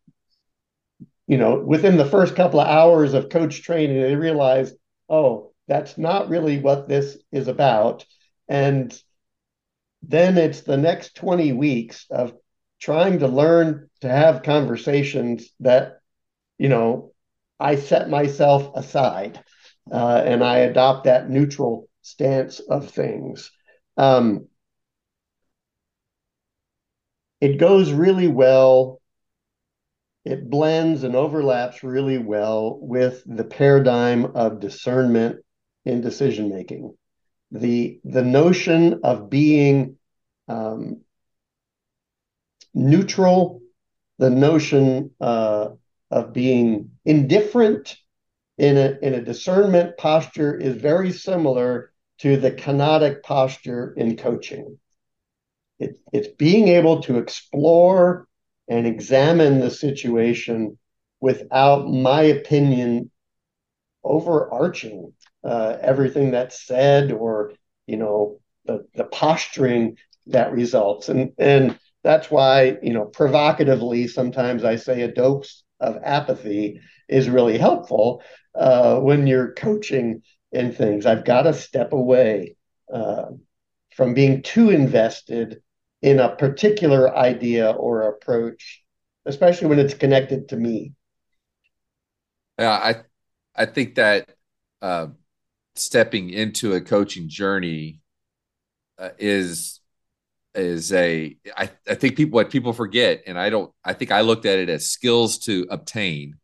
you 1.27 1.39
know 1.39 1.59
within 1.59 1.97
the 1.97 2.05
first 2.05 2.37
couple 2.37 2.61
of 2.61 2.69
hours 2.69 3.15
of 3.15 3.31
coach 3.31 3.63
training 3.63 4.01
they 4.01 4.15
realize 4.15 4.73
oh 5.09 5.53
that's 5.69 5.99
not 5.99 6.29
really 6.29 6.59
what 6.59 6.89
this 6.89 7.19
is 7.33 7.49
about. 7.49 8.05
And 8.49 8.97
then 10.03 10.39
it's 10.39 10.61
the 10.61 10.77
next 10.77 11.17
20 11.17 11.53
weeks 11.53 12.07
of 12.11 12.35
trying 12.81 13.21
to 13.21 13.29
learn 13.29 13.89
to 14.03 14.09
have 14.09 14.43
conversations 14.43 15.51
that, 15.61 16.01
you 16.59 16.69
know, 16.69 17.13
I 17.59 17.77
set 17.77 18.09
myself 18.09 18.71
aside 18.77 19.43
uh, 19.91 20.23
and 20.25 20.43
I 20.43 20.59
adopt 20.59 21.05
that 21.05 21.31
neutral 21.31 21.89
stance 22.03 22.61
of 22.61 22.91
things. 22.91 23.51
Um, 23.97 24.47
it 27.41 27.59
goes 27.59 27.93
really 27.93 28.29
well. 28.29 29.01
It 30.25 30.51
blends 30.51 31.05
and 31.05 31.15
overlaps 31.15 31.85
really 31.85 32.19
well 32.19 32.79
with 32.81 33.23
the 33.27 33.45
paradigm 33.45 34.25
of 34.35 34.61
discernment 34.61 35.45
in 35.85 36.01
decision 36.01 36.49
making 36.49 36.95
the 37.51 38.01
the 38.05 38.23
notion 38.23 39.01
of 39.05 39.31
being 39.31 39.97
um, 40.49 41.03
neutral, 42.75 43.61
the 44.19 44.31
notion 44.31 45.11
uh, 45.21 45.69
of 46.11 46.33
being 46.33 46.91
indifferent 47.05 47.97
in 48.59 48.77
a 48.77 48.99
in 49.03 49.15
a 49.15 49.23
discernment 49.23 49.97
posture 49.97 50.57
is 50.57 50.77
very 50.77 51.13
similar 51.13 51.93
to 52.19 52.37
the 52.37 52.51
kenotic 52.51 53.23
posture 53.23 53.93
in 53.97 54.17
coaching. 54.17 54.79
It, 55.79 55.99
it's 56.13 56.29
being 56.29 56.69
able 56.69 57.03
to 57.03 57.19
explore 57.19 58.27
and 58.69 58.87
examine 58.87 59.61
the 59.61 59.71
situation 59.71 60.79
without 61.21 61.89
my 61.89 62.23
opinion 62.23 63.11
overarching 64.05 65.13
uh, 65.45 65.77
everything 65.81 66.31
that's 66.31 66.67
said 66.67 67.13
or 67.13 67.53
you 67.87 67.97
know 67.97 68.39
the 68.65 68.87
the 68.95 69.05
posturing 69.05 69.97
that 70.27 70.53
results 70.53 71.09
and 71.09 71.33
and 71.39 71.79
that's 72.03 72.31
why 72.31 72.77
you 72.83 72.93
know 72.93 73.05
provocatively 73.05 74.07
sometimes 74.09 74.65
I 74.65 74.77
say 74.77 75.03
a 75.03 75.13
dose 75.13 75.65
of 75.81 75.99
apathy 76.05 76.81
is 77.09 77.29
really 77.29 77.59
helpful 77.59 78.23
uh, 78.55 78.99
when 78.99 79.27
you're 79.27 79.53
coaching 79.53 80.23
in 80.53 80.73
things. 80.73 81.07
I've 81.07 81.25
got 81.25 81.43
to 81.43 81.53
step 81.55 81.93
away 81.93 82.57
uh, 82.93 83.27
from 83.95 84.15
being 84.15 84.43
too 84.43 84.71
invested 84.71 85.63
in 86.03 86.21
a 86.21 86.37
particular 86.37 87.17
idea 87.17 87.71
or 87.71 88.09
approach, 88.09 88.83
especially 89.25 89.69
when 89.69 89.79
it's 89.79 89.95
connected 89.95 90.49
to 90.51 90.57
me. 90.57 90.93
Yeah, 92.59 92.73
I 92.73 92.95
I 93.55 93.67
think 93.67 93.97
that 93.97 94.31
uh, 94.83 95.09
stepping 95.75 96.31
into 96.31 96.75
a 96.75 96.81
coaching 96.81 97.29
journey 97.29 98.01
uh, 98.99 99.11
is 99.19 99.81
is 100.55 100.93
a 100.93 101.37
I, 101.57 101.71
I 101.89 101.95
think 101.95 102.17
people 102.17 102.37
what 102.37 102.51
people 102.51 102.73
forget 102.73 103.23
and 103.27 103.39
i 103.39 103.51
don't 103.51 103.71
i 103.85 103.93
think 103.93 104.11
i 104.11 104.23
looked 104.23 104.47
at 104.47 104.59
it 104.59 104.71
as 104.71 104.91
skills 104.91 105.39
to 105.41 105.67
obtain 105.71 106.37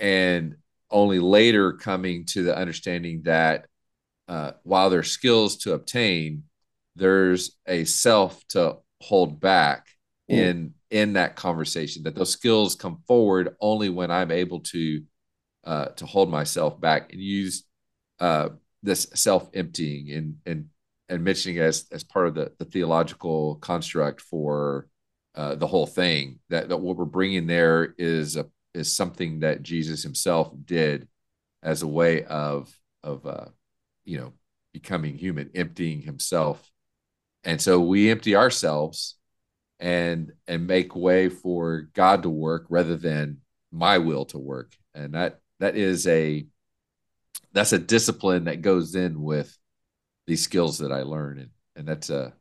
and 0.00 0.56
only 0.90 1.20
later 1.20 1.72
coming 1.72 2.24
to 2.26 2.42
the 2.42 2.56
understanding 2.56 3.22
that 3.22 3.66
uh, 4.28 4.52
while 4.62 4.90
there's 4.90 5.10
skills 5.10 5.56
to 5.58 5.74
obtain 5.74 6.44
there's 6.96 7.56
a 7.66 7.84
self 7.84 8.46
to 8.48 8.76
hold 9.00 9.40
back 9.40 9.86
mm. 10.30 10.36
in 10.36 10.74
in 10.90 11.12
that 11.12 11.36
conversation 11.36 12.02
that 12.02 12.14
those 12.14 12.30
skills 12.30 12.74
come 12.74 12.98
forward 13.06 13.54
only 13.60 13.88
when 13.88 14.10
i'm 14.10 14.30
able 14.30 14.60
to 14.60 15.02
uh, 15.64 15.86
to 15.86 16.06
hold 16.06 16.30
myself 16.30 16.80
back 16.80 17.12
and 17.12 17.20
use 17.20 17.64
uh, 18.18 18.48
this 18.82 19.06
self 19.14 19.48
emptying 19.54 20.10
and 20.10 20.36
and 20.46 20.68
and 21.08 21.22
mentioning 21.22 21.58
as 21.58 21.86
as 21.92 22.02
part 22.02 22.26
of 22.26 22.34
the, 22.34 22.52
the 22.58 22.64
theological 22.64 23.56
construct 23.56 24.20
for 24.20 24.88
uh, 25.34 25.54
the 25.54 25.66
whole 25.66 25.86
thing 25.86 26.38
that, 26.48 26.68
that 26.68 26.76
what 26.78 26.96
we're 26.96 27.04
bringing 27.04 27.46
there 27.46 27.94
is 27.98 28.36
a 28.36 28.46
is 28.74 28.92
something 28.92 29.40
that 29.40 29.62
Jesus 29.62 30.02
himself 30.02 30.52
did 30.64 31.08
as 31.62 31.82
a 31.82 31.86
way 31.86 32.24
of 32.24 32.72
of 33.02 33.26
uh, 33.26 33.46
you 34.04 34.18
know 34.18 34.32
becoming 34.72 35.16
human 35.16 35.50
emptying 35.54 36.00
himself 36.00 36.70
and 37.42 37.60
so 37.60 37.80
we 37.80 38.10
empty 38.10 38.36
ourselves 38.36 39.16
and 39.80 40.32
and 40.46 40.66
make 40.66 40.94
way 40.94 41.28
for 41.28 41.88
God 41.92 42.22
to 42.22 42.30
work 42.30 42.66
rather 42.68 42.96
than 42.96 43.38
my 43.72 43.98
will 43.98 44.26
to 44.26 44.38
work 44.38 44.76
and 44.94 45.14
that 45.14 45.40
that 45.58 45.76
is 45.76 46.06
a 46.06 46.46
that's 47.52 47.72
a 47.72 47.78
discipline 47.78 48.44
that 48.44 48.62
goes 48.62 48.94
in 48.94 49.20
with 49.20 49.56
these 50.26 50.42
skills 50.42 50.78
that 50.78 50.92
I 50.92 51.02
learn. 51.02 51.38
And, 51.38 51.50
and 51.76 51.88
that's 51.88 52.10
a, 52.10 52.32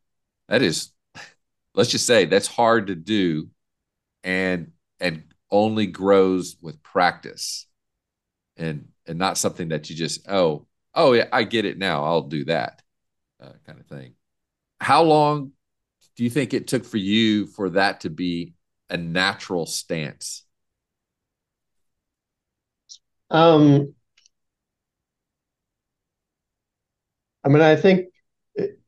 that 0.47 0.61
is, 0.61 0.91
let's 1.75 1.89
just 1.89 2.05
say 2.05 2.25
that's 2.25 2.47
hard 2.47 2.87
to 2.87 2.95
do 2.95 3.49
and, 4.23 4.71
and 4.99 5.23
only 5.51 5.87
grows 5.87 6.57
with 6.61 6.81
practice 6.83 7.67
and, 8.57 8.89
and 9.07 9.17
not 9.17 9.37
something 9.37 9.69
that 9.69 9.89
you 9.89 9.95
just, 9.95 10.27
oh, 10.29 10.67
oh 10.93 11.13
yeah, 11.13 11.27
I 11.31 11.43
get 11.43 11.65
it 11.65 11.77
now. 11.77 12.03
I'll 12.03 12.23
do 12.23 12.45
that 12.45 12.81
uh, 13.41 13.53
kind 13.65 13.79
of 13.79 13.85
thing. 13.87 14.13
how 14.79 15.03
long 15.03 15.51
do 16.15 16.23
you 16.23 16.29
think 16.29 16.53
it 16.53 16.67
took 16.67 16.83
for 16.83 16.97
you 16.97 17.47
for 17.47 17.69
that 17.71 18.01
to 18.01 18.09
be 18.09 18.53
a 18.89 18.97
natural 18.97 19.65
stance? 19.65 20.43
Um, 23.31 23.93
I 27.43 27.49
mean, 27.49 27.61
I 27.61 27.75
think 27.75 28.07
it, 28.55 28.79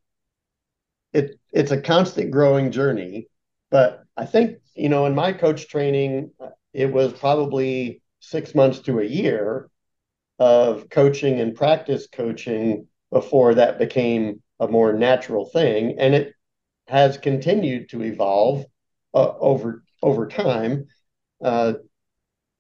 it 1.14 1.40
it's 1.54 1.72
a 1.72 1.82
constant 1.82 2.32
growing 2.32 2.72
journey, 2.72 3.28
but 3.70 4.04
I 4.18 4.26
think 4.26 4.58
you 4.76 4.90
know, 4.90 5.06
in 5.06 5.16
my 5.16 5.34
coach 5.34 5.68
training, 5.68 6.32
it 6.74 6.92
was 6.92 7.14
probably 7.14 8.02
six 8.20 8.56
months 8.56 8.80
to 8.82 9.00
a 9.00 9.06
year 9.06 9.70
of 10.40 10.90
coaching 10.90 11.40
and 11.40 11.56
practice 11.56 12.08
coaching 12.12 12.88
before 13.12 13.56
that 13.56 13.80
became 13.80 14.42
a 14.60 14.68
more 14.68 14.94
natural 14.94 15.46
thing, 15.46 15.98
and 16.00 16.16
it 16.16 16.34
has 16.88 17.18
continued 17.18 17.90
to 17.90 18.04
evolve 18.04 18.66
uh, 19.14 19.34
over 19.40 19.84
over 20.02 20.28
time. 20.28 20.88
Uh, 21.44 21.74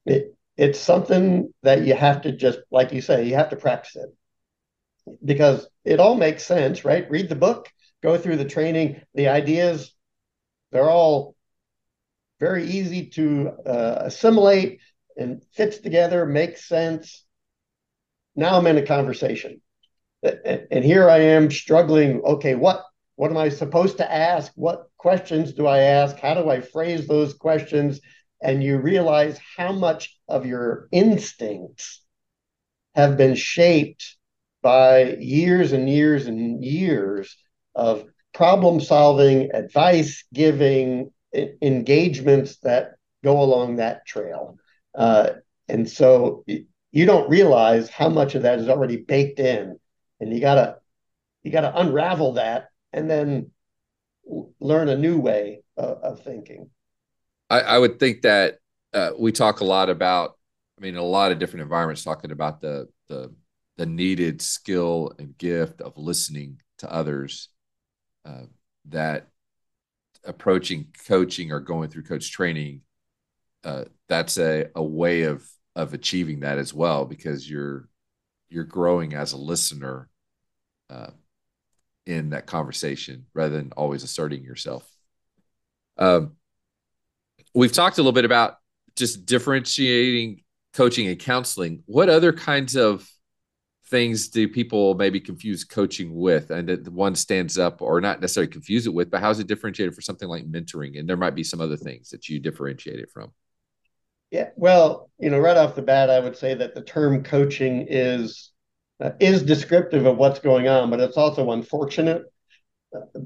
it 0.05 0.35
it's 0.57 0.79
something 0.79 1.53
that 1.63 1.83
you 1.83 1.93
have 1.93 2.21
to 2.21 2.31
just 2.31 2.59
like 2.71 2.91
you 2.93 3.01
say 3.01 3.27
you 3.27 3.35
have 3.35 3.49
to 3.49 3.55
practice 3.55 3.95
it 3.95 4.09
because 5.23 5.67
it 5.83 5.99
all 5.99 6.15
makes 6.15 6.43
sense, 6.45 6.85
right? 6.85 7.09
Read 7.09 7.29
the 7.29 7.35
book, 7.35 7.69
go 8.03 8.17
through 8.17 8.37
the 8.37 8.45
training, 8.45 9.01
the 9.13 9.27
ideas, 9.29 9.93
they're 10.71 10.89
all 10.89 11.35
very 12.41 12.65
easy 12.65 13.05
to 13.05 13.51
uh, 13.67 13.97
assimilate 13.99 14.79
and 15.15 15.43
fits 15.53 15.77
together, 15.77 16.25
makes 16.25 16.67
sense. 16.67 17.23
Now 18.35 18.57
I'm 18.57 18.65
in 18.67 18.77
a 18.77 18.85
conversation. 18.85 19.61
And 20.23 20.83
here 20.83 21.09
I 21.09 21.19
am 21.19 21.51
struggling. 21.51 22.21
Okay, 22.21 22.55
what 22.55 22.83
what 23.15 23.29
am 23.31 23.37
I 23.37 23.49
supposed 23.49 23.97
to 23.97 24.11
ask? 24.11 24.51
What 24.55 24.87
questions 24.97 25.53
do 25.53 25.67
I 25.67 25.79
ask? 25.79 26.17
How 26.17 26.33
do 26.33 26.49
I 26.49 26.61
phrase 26.61 27.07
those 27.07 27.33
questions? 27.33 28.01
And 28.41 28.63
you 28.63 28.77
realize 28.77 29.39
how 29.57 29.71
much 29.71 30.17
of 30.27 30.45
your 30.45 30.87
instincts 30.91 32.03
have 32.95 33.17
been 33.17 33.35
shaped 33.35 34.17
by 34.63 35.17
years 35.19 35.71
and 35.71 35.87
years 35.87 36.25
and 36.25 36.63
years 36.63 37.37
of 37.75 38.05
problem 38.33 38.79
solving, 38.79 39.51
advice 39.53 40.23
giving, 40.33 41.11
engagements 41.33 42.57
that 42.57 42.95
go 43.23 43.41
along 43.41 43.77
that 43.77 44.05
trail. 44.05 44.57
Uh, 44.95 45.31
and 45.67 45.89
so 45.89 46.43
you 46.47 47.05
don't 47.05 47.29
realize 47.29 47.89
how 47.89 48.09
much 48.09 48.35
of 48.35 48.43
that 48.43 48.59
is 48.59 48.67
already 48.67 48.97
baked 48.97 49.39
in, 49.39 49.79
and 50.19 50.33
you 50.33 50.41
gotta 50.41 50.77
you 51.43 51.51
gotta 51.51 51.79
unravel 51.79 52.33
that 52.33 52.69
and 52.93 53.09
then 53.09 53.51
learn 54.59 54.89
a 54.89 54.97
new 54.97 55.19
way 55.19 55.63
of, 55.77 56.21
thinking. 56.23 56.69
I, 57.49 57.77
would 57.77 57.99
think 57.99 58.21
that 58.21 58.59
uh, 58.93 59.11
we 59.17 59.31
talk 59.31 59.61
a 59.61 59.65
lot 59.65 59.89
about. 59.89 60.37
I 60.77 60.81
mean, 60.81 60.95
a 60.95 61.03
lot 61.03 61.31
of 61.31 61.39
different 61.39 61.63
environments 61.63 62.03
talking 62.03 62.31
about 62.31 62.61
the 62.61 62.87
the 63.07 63.33
the 63.77 63.85
needed 63.85 64.41
skill 64.41 65.11
and 65.17 65.37
gift 65.37 65.81
of 65.81 65.97
listening 65.97 66.61
to 66.79 66.91
others 66.91 67.49
uh, 68.25 68.43
that 68.85 69.27
approaching 70.25 70.87
coaching 71.07 71.51
or 71.51 71.59
going 71.59 71.89
through 71.89 72.03
coach 72.03 72.31
training 72.31 72.81
uh, 73.63 73.85
that's 74.07 74.37
a, 74.37 74.67
a 74.75 74.83
way 74.83 75.23
of 75.23 75.47
of 75.75 75.93
achieving 75.93 76.41
that 76.41 76.57
as 76.57 76.73
well 76.73 77.05
because 77.05 77.49
you're 77.49 77.87
you're 78.49 78.63
growing 78.63 79.13
as 79.13 79.33
a 79.33 79.37
listener 79.37 80.09
uh, 80.89 81.11
in 82.05 82.31
that 82.31 82.45
conversation 82.45 83.25
rather 83.33 83.55
than 83.55 83.71
always 83.77 84.03
asserting 84.03 84.43
yourself. 84.43 84.89
Um, 85.97 86.33
we've 87.53 87.71
talked 87.71 87.97
a 87.97 88.01
little 88.01 88.11
bit 88.11 88.25
about 88.25 88.55
just 88.97 89.25
differentiating 89.25 90.43
coaching 90.73 91.07
and 91.07 91.17
counseling. 91.17 91.83
What 91.85 92.09
other 92.09 92.33
kinds 92.33 92.75
of 92.75 93.07
things 93.91 94.29
do 94.29 94.47
people 94.47 94.95
maybe 94.95 95.19
confuse 95.19 95.65
coaching 95.65 96.15
with 96.15 96.49
and 96.49 96.69
that 96.69 96.87
one 96.91 97.13
stands 97.13 97.59
up 97.59 97.81
or 97.81 97.99
not 97.99 98.21
necessarily 98.21 98.51
confuse 98.51 98.87
it 98.87 98.93
with 98.93 99.11
but 99.11 99.19
how's 99.19 99.39
it 99.39 99.47
differentiated 99.47 99.93
for 99.93 100.01
something 100.01 100.29
like 100.29 100.49
mentoring? 100.49 100.97
And 100.97 101.07
there 101.07 101.17
might 101.17 101.35
be 101.35 101.43
some 101.43 101.59
other 101.59 101.77
things 101.77 102.09
that 102.09 102.29
you 102.29 102.39
differentiate 102.39 102.99
it 102.99 103.11
from. 103.11 103.31
Yeah 104.31 104.49
well 104.55 105.11
you 105.19 105.29
know 105.29 105.39
right 105.39 105.57
off 105.57 105.75
the 105.75 105.81
bat 105.81 106.09
i 106.09 106.19
would 106.19 106.37
say 106.37 106.53
that 106.55 106.73
the 106.73 106.81
term 106.81 107.21
coaching 107.21 107.85
is 107.89 108.51
uh, 109.03 109.11
is 109.19 109.43
descriptive 109.43 110.05
of 110.05 110.17
what's 110.17 110.39
going 110.39 110.69
on 110.69 110.89
but 110.89 111.01
it's 111.01 111.17
also 111.17 111.51
unfortunate 111.51 112.23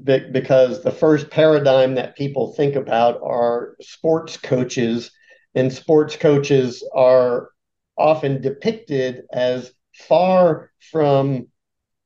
because 0.02 0.82
the 0.82 0.90
first 0.90 1.30
paradigm 1.30 1.94
that 1.94 2.16
people 2.16 2.54
think 2.54 2.76
about 2.76 3.20
are 3.22 3.76
sports 3.80 4.36
coaches 4.36 5.10
and 5.54 5.72
sports 5.72 6.16
coaches 6.16 6.88
are 6.94 7.50
often 7.96 8.40
depicted 8.40 9.22
as 9.32 9.72
far 9.96 10.70
from 10.90 11.48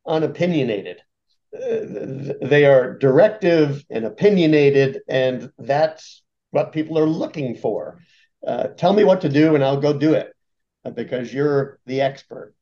unopinionated. 0.07 0.98
They 1.53 2.64
are 2.64 2.96
directive 2.98 3.85
and 3.90 4.05
opinionated, 4.05 5.00
and 5.09 5.50
that's 5.59 6.22
what 6.50 6.72
people 6.72 6.98
are 6.98 7.07
looking 7.07 7.57
for. 7.57 7.98
Uh, 8.46 8.68
tell 8.68 8.92
me 8.92 9.05
what 9.05 9.20
to 9.22 9.29
do, 9.29 9.55
and 9.55 9.64
I'll 9.64 9.81
go 9.81 9.92
do 9.92 10.14
it 10.14 10.33
uh, 10.85 10.90
because 10.90 11.33
you're 11.33 11.79
the 11.87 12.00
expert. 12.00 12.55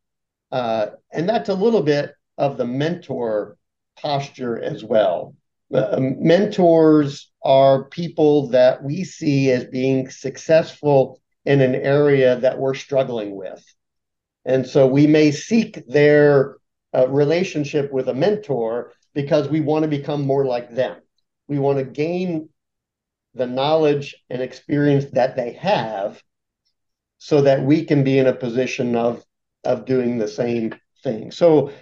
Uh, 0.51 0.89
and 1.13 1.29
that's 1.29 1.49
a 1.49 1.55
little 1.55 1.83
bit 1.83 2.15
of 2.39 2.57
the 2.57 2.65
mentor 2.65 3.57
posture 4.01 4.59
as 4.59 4.83
well. 4.83 5.35
Uh, 5.73 5.99
mentors 6.01 7.31
are 7.45 7.85
people 7.85 8.49
that 8.49 8.83
we 8.83 9.05
see 9.05 9.51
as 9.51 9.65
being 9.67 10.09
successful 10.09 11.21
in 11.45 11.61
an 11.61 11.75
area 11.75 12.37
that 12.37 12.59
we're 12.59 12.75
struggling 12.75 13.37
with. 13.37 13.63
And 14.45 14.67
so 14.67 14.87
we 14.87 15.07
may 15.07 15.31
seek 15.31 15.87
their 15.87 16.57
uh, 16.95 17.09
relationship 17.09 17.93
with 17.93 18.09
a 18.09 18.15
mentor 18.15 18.93
because 19.15 19.49
we 19.49 19.61
want 19.61 19.83
to 19.83 19.89
become 19.89 20.27
more 20.27 20.45
like 20.45 20.75
them. 20.75 21.01
We 21.49 21.59
want 21.59 21.79
to 21.79 21.85
gain 21.85 22.49
the 23.35 23.47
knowledge 23.47 24.17
and 24.31 24.43
experience 24.43 25.07
that 25.13 25.37
they 25.37 25.53
have 25.53 26.23
so 27.19 27.43
that 27.43 27.63
we 27.63 27.85
can 27.85 28.05
be 28.05 28.19
in 28.19 28.27
a 28.27 28.35
position 28.35 28.97
of 28.97 29.25
of 29.65 29.85
doing 29.85 30.19
the 30.19 30.29
same 30.29 30.75
thing. 31.03 31.31
So 31.31 31.73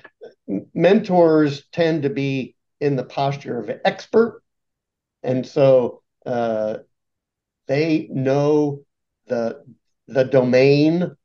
mentors 0.74 1.66
tend 1.72 2.02
to 2.02 2.10
be 2.10 2.56
in 2.80 2.96
the 2.96 3.04
posture 3.04 3.58
of 3.58 3.70
expert. 3.84 4.42
And 5.22 5.46
so 5.46 6.02
uh, 6.24 6.78
they 7.66 8.08
know 8.10 8.82
the 9.26 9.64
the 10.08 10.24
domain 10.24 11.16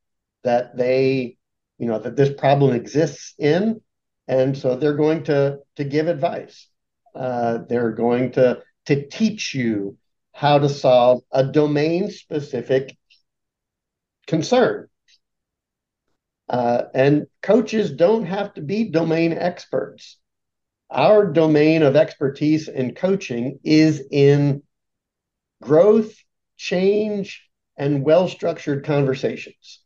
that 0.44 0.78
they, 0.78 1.38
you 1.78 1.88
know, 1.88 2.00
that 2.00 2.16
this 2.16 2.34
problem 2.34 2.76
exists 2.76 3.34
in, 3.38 3.82
and 4.28 4.58
so 4.58 4.76
they're 4.76 4.96
going 4.96 5.24
to 5.24 5.60
to 5.76 5.84
give 5.84 6.08
advice. 6.08 6.68
Uh, 7.16 7.60
they're 7.68 7.92
going 7.92 8.32
to 8.34 8.62
to 8.86 9.08
teach 9.08 9.54
you 9.54 9.98
how 10.34 10.60
to 10.60 10.70
solve 10.70 11.22
a 11.32 11.44
domain 11.44 12.10
specific 12.10 12.96
concern. 14.28 14.88
Uh, 16.50 16.84
and 16.94 17.28
coaches 17.42 17.92
don't 17.92 18.26
have 18.26 18.54
to 18.54 18.62
be 18.62 18.90
domain 18.90 19.34
experts. 19.34 20.18
Our 20.90 21.32
domain 21.32 21.84
of 21.84 21.96
expertise 21.96 22.68
in 22.68 22.94
coaching 22.94 23.60
is 23.64 24.04
in 24.12 24.64
growth, 25.62 26.14
change, 26.58 27.48
and 27.78 28.04
well 28.04 28.28
structured 28.28 28.84
conversations. 28.84 29.81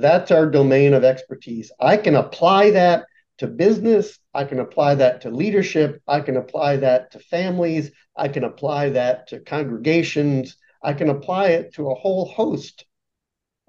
That's 0.00 0.30
our 0.30 0.46
domain 0.46 0.94
of 0.94 1.04
expertise. 1.04 1.70
I 1.78 1.96
can 1.96 2.14
apply 2.14 2.70
that 2.70 3.06
to 3.38 3.46
business. 3.46 4.18
I 4.34 4.44
can 4.44 4.60
apply 4.60 4.96
that 4.96 5.22
to 5.22 5.30
leadership. 5.30 6.02
I 6.06 6.20
can 6.20 6.36
apply 6.36 6.76
that 6.76 7.12
to 7.12 7.18
families. 7.18 7.90
I 8.16 8.28
can 8.28 8.44
apply 8.44 8.90
that 8.90 9.28
to 9.28 9.40
congregations. 9.40 10.56
I 10.82 10.94
can 10.94 11.08
apply 11.08 11.48
it 11.48 11.74
to 11.74 11.90
a 11.90 11.94
whole 11.94 12.26
host 12.26 12.84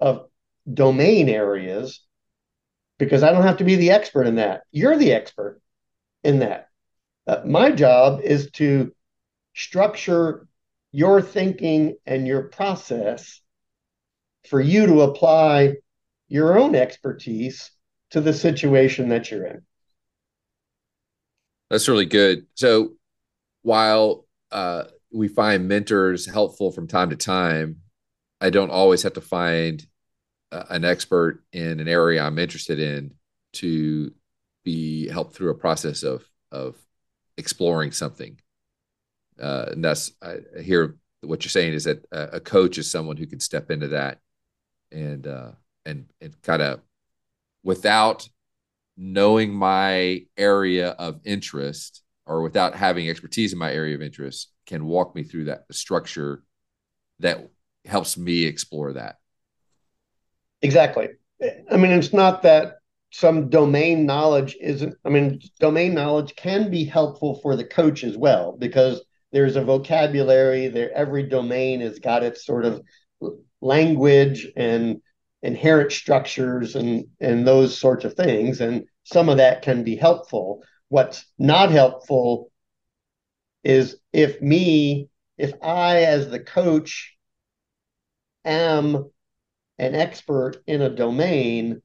of 0.00 0.26
domain 0.72 1.28
areas 1.28 2.00
because 2.98 3.22
I 3.22 3.32
don't 3.32 3.42
have 3.42 3.58
to 3.58 3.64
be 3.64 3.76
the 3.76 3.90
expert 3.90 4.26
in 4.26 4.36
that. 4.36 4.62
You're 4.70 4.96
the 4.96 5.12
expert 5.12 5.60
in 6.22 6.38
that. 6.40 6.68
Uh, 7.26 7.42
my 7.44 7.70
job 7.70 8.20
is 8.22 8.50
to 8.52 8.94
structure 9.54 10.46
your 10.92 11.20
thinking 11.20 11.96
and 12.06 12.26
your 12.26 12.44
process 12.44 13.40
for 14.48 14.60
you 14.60 14.86
to 14.86 15.02
apply 15.02 15.76
your 16.32 16.58
own 16.58 16.74
expertise 16.74 17.72
to 18.10 18.18
the 18.22 18.32
situation 18.32 19.10
that 19.10 19.30
you're 19.30 19.44
in. 19.44 19.60
That's 21.68 21.88
really 21.88 22.06
good. 22.06 22.46
So 22.54 22.94
while 23.60 24.24
uh, 24.50 24.84
we 25.12 25.28
find 25.28 25.68
mentors 25.68 26.24
helpful 26.24 26.72
from 26.72 26.88
time 26.88 27.10
to 27.10 27.16
time, 27.16 27.80
I 28.40 28.48
don't 28.48 28.70
always 28.70 29.02
have 29.02 29.12
to 29.12 29.20
find 29.20 29.86
uh, 30.50 30.64
an 30.70 30.86
expert 30.86 31.44
in 31.52 31.80
an 31.80 31.88
area 31.88 32.22
I'm 32.22 32.38
interested 32.38 32.78
in 32.78 33.12
to 33.54 34.10
be 34.64 35.08
helped 35.08 35.34
through 35.34 35.50
a 35.50 35.54
process 35.54 36.02
of 36.02 36.24
of 36.50 36.76
exploring 37.36 37.92
something. 37.92 38.40
Uh, 39.38 39.66
and 39.72 39.84
that's 39.84 40.12
I 40.22 40.38
hear 40.62 40.96
what 41.20 41.44
you're 41.44 41.50
saying 41.50 41.74
is 41.74 41.84
that 41.84 42.06
a, 42.10 42.36
a 42.36 42.40
coach 42.40 42.78
is 42.78 42.90
someone 42.90 43.18
who 43.18 43.26
can 43.26 43.40
step 43.40 43.70
into 43.70 43.88
that 43.88 44.18
and 44.90 45.26
uh, 45.26 45.52
and 45.84 46.06
and 46.20 46.40
kind 46.42 46.62
of 46.62 46.80
without 47.62 48.28
knowing 48.96 49.52
my 49.52 50.24
area 50.36 50.90
of 50.90 51.20
interest 51.24 52.02
or 52.26 52.42
without 52.42 52.74
having 52.74 53.08
expertise 53.08 53.52
in 53.52 53.58
my 53.58 53.72
area 53.72 53.94
of 53.94 54.02
interest 54.02 54.52
can 54.66 54.84
walk 54.84 55.14
me 55.14 55.22
through 55.22 55.44
that 55.44 55.64
structure 55.72 56.42
that 57.18 57.50
helps 57.84 58.16
me 58.16 58.44
explore 58.44 58.92
that. 58.92 59.16
Exactly. 60.60 61.08
I 61.42 61.76
mean 61.76 61.92
it's 61.92 62.12
not 62.12 62.42
that 62.42 62.76
some 63.12 63.50
domain 63.50 64.06
knowledge 64.06 64.56
isn't 64.60 64.94
i 65.04 65.10
mean 65.10 65.38
domain 65.60 65.92
knowledge 65.92 66.34
can 66.34 66.70
be 66.70 66.82
helpful 66.82 67.38
for 67.42 67.56
the 67.56 67.64
coach 67.64 68.04
as 68.04 68.16
well 68.16 68.56
because 68.58 69.02
there's 69.32 69.56
a 69.56 69.64
vocabulary 69.64 70.68
there 70.68 70.90
every 70.92 71.22
domain 71.22 71.80
has 71.80 71.98
got 71.98 72.22
its 72.22 72.44
sort 72.44 72.64
of 72.64 72.82
language 73.60 74.48
and 74.56 75.02
inherent 75.42 75.92
structures 75.92 76.76
and 76.76 77.06
and 77.20 77.46
those 77.46 77.76
sorts 77.78 78.04
of 78.04 78.14
things. 78.14 78.60
And 78.60 78.84
some 79.04 79.28
of 79.28 79.38
that 79.38 79.62
can 79.62 79.84
be 79.84 79.96
helpful. 79.96 80.62
What's 80.88 81.26
not 81.38 81.70
helpful 81.70 82.52
is 83.64 83.96
if 84.12 84.40
me 84.40 85.08
if 85.38 85.52
i 85.62 86.02
as 86.02 86.28
the 86.28 86.40
coach 86.40 87.16
am 88.44 89.10
an 89.78 89.94
expert 89.94 90.56
in 90.66 90.82
a 90.82 90.94
domain 90.94 91.80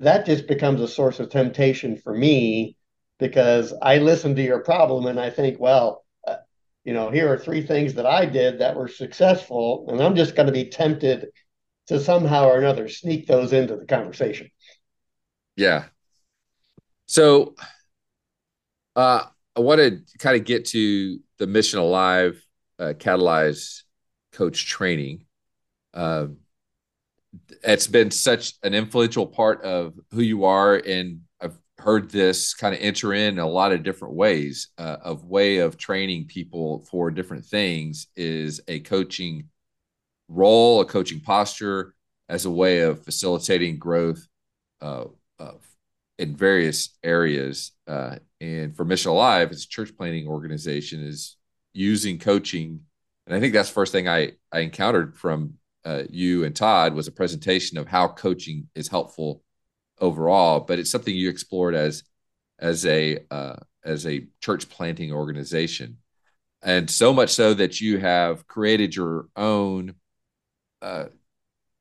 that 0.00 0.26
just 0.26 0.46
becomes 0.46 0.80
a 0.80 0.88
source 0.88 1.20
of 1.20 1.30
temptation 1.30 1.96
for 1.96 2.14
me 2.14 2.76
because 3.18 3.72
i 3.80 3.98
listen 3.98 4.34
to 4.34 4.42
your 4.42 4.60
problem 4.60 5.06
and 5.06 5.20
i 5.20 5.30
think 5.30 5.58
well 5.60 6.04
uh, 6.26 6.36
you 6.84 6.92
know 6.92 7.10
here 7.10 7.32
are 7.32 7.38
three 7.38 7.64
things 7.64 7.94
that 7.94 8.06
i 8.06 8.26
did 8.26 8.58
that 8.58 8.76
were 8.76 8.88
successful 8.88 9.86
and 9.88 10.02
i'm 10.02 10.16
just 10.16 10.34
going 10.34 10.46
to 10.46 10.52
be 10.52 10.68
tempted 10.68 11.28
to 11.88 12.00
somehow 12.00 12.48
or 12.48 12.58
another 12.58 12.88
sneak 12.88 13.26
those 13.26 13.52
into 13.52 13.76
the 13.76 13.84
conversation. 13.84 14.50
Yeah. 15.56 15.86
So 17.06 17.54
uh, 18.96 19.24
I 19.56 19.60
want 19.60 19.80
to 19.80 20.18
kind 20.18 20.36
of 20.36 20.44
get 20.44 20.66
to 20.66 21.18
the 21.38 21.46
Mission 21.46 21.78
Alive 21.78 22.42
uh, 22.78 22.94
Catalyze 22.96 23.82
coach 24.32 24.66
training. 24.66 25.26
Uh, 25.92 26.26
it's 27.62 27.86
been 27.86 28.10
such 28.10 28.54
an 28.62 28.74
influential 28.74 29.26
part 29.26 29.62
of 29.62 29.94
who 30.12 30.22
you 30.22 30.44
are, 30.44 30.76
and 30.76 31.20
I've 31.40 31.58
heard 31.78 32.10
this 32.10 32.54
kind 32.54 32.74
of 32.74 32.80
enter 32.80 33.12
in 33.12 33.38
a 33.38 33.46
lot 33.46 33.72
of 33.72 33.82
different 33.82 34.14
ways 34.14 34.68
uh, 34.78 34.96
of 35.02 35.24
way 35.24 35.58
of 35.58 35.76
training 35.76 36.26
people 36.26 36.86
for 36.90 37.10
different 37.10 37.44
things. 37.44 38.06
Is 38.16 38.60
a 38.68 38.80
coaching 38.80 39.48
role, 40.34 40.80
a 40.80 40.84
coaching 40.84 41.20
posture 41.20 41.94
as 42.28 42.44
a 42.44 42.50
way 42.50 42.80
of 42.80 43.04
facilitating 43.04 43.78
growth 43.78 44.26
uh, 44.80 45.04
in 46.18 46.36
various 46.36 46.90
areas. 47.02 47.72
Uh, 47.86 48.16
and 48.40 48.76
for 48.76 48.84
Mission 48.84 49.10
Alive, 49.10 49.50
as 49.50 49.64
a 49.64 49.68
church 49.68 49.96
planting 49.96 50.28
organization, 50.28 51.02
is 51.02 51.36
using 51.72 52.18
coaching. 52.18 52.80
And 53.26 53.34
I 53.34 53.40
think 53.40 53.52
that's 53.52 53.68
the 53.68 53.74
first 53.74 53.92
thing 53.92 54.08
I, 54.08 54.32
I 54.52 54.60
encountered 54.60 55.16
from 55.16 55.54
uh, 55.84 56.04
you 56.08 56.44
and 56.44 56.54
Todd 56.54 56.94
was 56.94 57.08
a 57.08 57.12
presentation 57.12 57.78
of 57.78 57.88
how 57.88 58.08
coaching 58.08 58.68
is 58.74 58.88
helpful 58.88 59.42
overall. 60.00 60.60
But 60.60 60.78
it's 60.78 60.90
something 60.90 61.14
you 61.14 61.28
explored 61.28 61.74
as 61.74 62.04
as 62.58 62.86
a 62.86 63.18
uh, 63.30 63.56
as 63.84 64.06
a 64.06 64.26
church 64.40 64.68
planting 64.70 65.12
organization, 65.12 65.98
and 66.62 66.88
so 66.88 67.12
much 67.12 67.30
so 67.30 67.52
that 67.54 67.80
you 67.80 67.98
have 67.98 68.46
created 68.46 68.96
your 68.96 69.28
own 69.36 69.94
uh, 70.84 71.06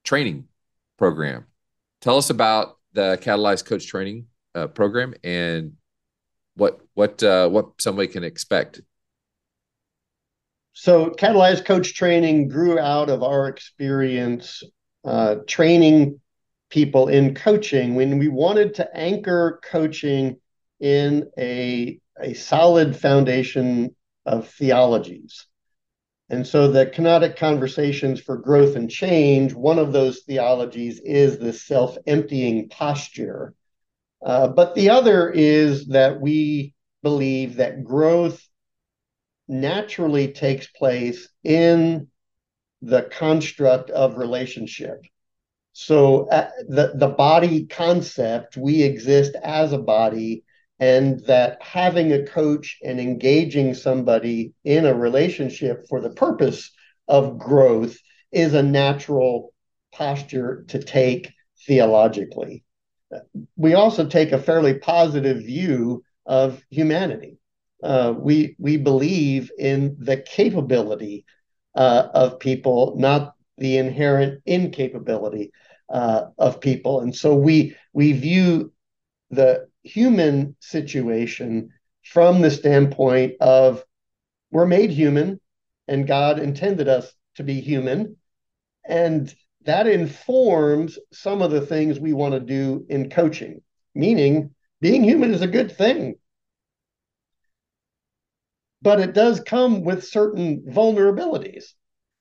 training 0.04 0.48
program. 0.98 1.46
Tell 2.02 2.18
us 2.18 2.30
about 2.30 2.78
the 2.94 3.20
Catalyze 3.22 3.64
Coach 3.64 3.88
Training 3.88 4.28
uh, 4.56 4.68
program 4.68 5.14
and 5.24 5.74
what 6.56 6.80
what 6.94 7.22
uh, 7.22 7.50
what 7.50 7.82
somebody 7.82 8.08
can 8.08 8.24
expect. 8.24 8.82
So, 10.74 11.12
Catalyze 11.12 11.64
Coach 11.64 11.94
Training 11.94 12.48
grew 12.48 12.80
out 12.80 13.10
of 13.10 13.24
our 13.24 13.48
experience 13.48 14.64
uh, 15.04 15.36
training 15.48 16.20
people 16.70 17.08
in 17.10 17.36
coaching 17.36 17.96
when 17.96 18.18
we 18.18 18.28
wanted 18.28 18.76
to 18.76 18.98
anchor 18.98 19.60
coaching 19.64 20.38
in 20.80 21.30
a 21.38 22.00
a 22.20 22.34
solid 22.34 22.96
foundation 22.96 23.96
of 24.26 24.48
theologies. 24.50 25.46
And 26.30 26.48
so 26.48 26.72
the 26.72 26.86
kenotic 26.86 27.36
conversations 27.38 28.20
for 28.20 28.38
growth 28.38 28.76
and 28.76 28.90
change, 28.90 29.54
one 29.54 29.78
of 29.78 29.92
those 29.92 30.22
theologies 30.22 31.00
is 31.04 31.38
the 31.38 31.54
self 31.54 31.98
emptying 32.08 32.70
posture. 32.70 33.54
Uh, 34.26 34.48
but 34.48 34.74
the 34.74 34.90
other 34.90 35.30
is 35.30 35.88
that 35.88 36.22
we 36.22 36.74
believe 37.02 37.58
that 37.58 37.84
growth 37.84 38.42
naturally 39.48 40.30
takes 40.30 40.68
place 40.68 41.28
in 41.44 42.08
the 42.82 43.04
construct 43.04 43.90
of 43.90 44.18
relationship. 44.18 45.02
So 45.74 46.30
uh, 46.30 46.50
the, 46.68 46.94
the 46.96 47.10
body 47.10 47.66
concept, 47.66 48.56
we 48.56 48.84
exist 48.84 49.36
as 49.36 49.74
a 49.74 49.78
body 49.78 50.44
and 50.84 51.26
that 51.28 51.62
having 51.62 52.12
a 52.12 52.26
coach 52.26 52.78
and 52.84 53.00
engaging 53.00 53.74
somebody 53.74 54.52
in 54.66 54.86
a 54.86 54.94
relationship 54.94 55.86
for 55.88 56.02
the 56.02 56.10
purpose 56.10 56.72
of 57.08 57.40
growth 57.40 57.98
is 58.34 58.54
a 58.54 58.62
natural 58.62 59.54
posture 59.94 60.66
to 60.68 60.80
take 60.80 61.32
theologically. 61.66 62.66
We 63.56 63.76
also 63.76 64.06
take 64.06 64.34
a 64.34 64.46
fairly 64.50 64.74
positive 64.74 65.38
view 65.38 66.04
of 66.26 66.62
humanity. 66.70 67.38
Uh, 67.82 68.14
we 68.18 68.56
we 68.60 68.76
believe 68.76 69.52
in 69.58 69.96
the 70.00 70.18
capability 70.18 71.24
uh, 71.76 72.08
of 72.14 72.40
people, 72.40 72.96
not 72.98 73.36
the 73.58 73.78
inherent 73.78 74.42
incapability 74.46 75.52
uh, 75.90 76.24
of 76.38 76.60
people, 76.60 77.00
and 77.00 77.16
so 77.16 77.36
we 77.36 77.74
we 77.94 78.12
view 78.12 78.74
the 79.32 79.68
human 79.84 80.56
situation 80.60 81.70
from 82.04 82.42
the 82.42 82.52
standpoint 82.52 83.36
of 83.40 83.84
we're 84.52 84.66
made 84.66 84.92
human 84.92 85.40
and 85.88 86.08
God 86.08 86.40
intended 86.40 86.88
us 86.88 87.14
to 87.36 87.44
be 87.44 87.60
human. 87.60 88.18
And 88.86 89.34
that 89.66 89.88
informs 89.88 91.00
some 91.12 91.42
of 91.42 91.52
the 91.52 91.66
things 91.66 92.00
we 92.00 92.14
want 92.14 92.34
to 92.34 92.40
do 92.40 92.86
in 92.90 93.10
coaching, 93.10 93.62
meaning 93.96 94.54
being 94.82 95.04
human 95.04 95.34
is 95.34 95.42
a 95.42 95.48
good 95.48 95.76
thing. 95.76 96.16
But 98.82 99.00
it 99.00 99.14
does 99.14 99.40
come 99.40 99.84
with 99.84 100.06
certain 100.06 100.64
vulnerabilities. 100.64 101.66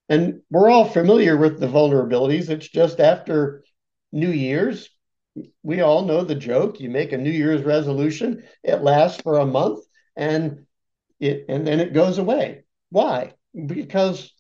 And 0.09 0.43
we're 0.51 0.71
all 0.71 0.85
familiar 0.85 1.37
with 1.37 1.59
the 1.59 1.67
vulnerabilities. 1.67 2.49
It's 2.49 2.69
just 2.69 3.01
after 3.01 3.65
New 4.13 4.31
Year's, 4.31 4.89
we 5.63 5.81
all 5.81 6.05
know 6.05 6.25
the 6.25 6.35
joke. 6.35 6.81
You 6.81 6.91
make 6.91 7.13
a 7.13 7.19
New 7.19 7.31
Year's 7.31 7.63
resolution, 7.63 8.45
it 8.63 8.83
lasts 8.83 9.21
for 9.23 9.39
a 9.39 9.47
month, 9.47 9.85
and 10.17 10.67
it 11.21 11.47
and 11.49 11.67
then 11.67 11.81
it 11.81 11.95
goes 11.95 12.19
away. 12.19 12.65
Why? 12.91 13.35
Because 13.67 14.33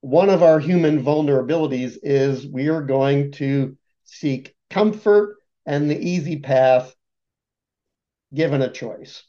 one 0.00 0.28
of 0.28 0.42
our 0.42 0.58
human 0.58 1.02
vulnerabilities 1.02 1.96
is 2.02 2.46
we 2.46 2.68
are 2.68 2.82
going 2.82 3.32
to 3.32 3.76
seek 4.04 4.54
comfort 4.68 5.36
and 5.64 5.90
the 5.90 5.98
easy 5.98 6.38
path 6.38 6.94
given 8.34 8.60
a 8.60 8.70
choice. 8.70 9.22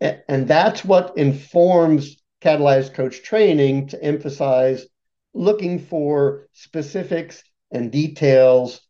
And 0.00 0.46
that's 0.46 0.84
what 0.84 1.16
informs 1.16 2.16
catalyzed 2.42 2.94
coach 2.94 3.22
training 3.22 3.88
to 3.88 4.02
emphasize 4.02 4.86
looking 5.34 5.78
for 5.78 6.48
specifics 6.52 7.42
and 7.70 7.90
details 7.90 8.80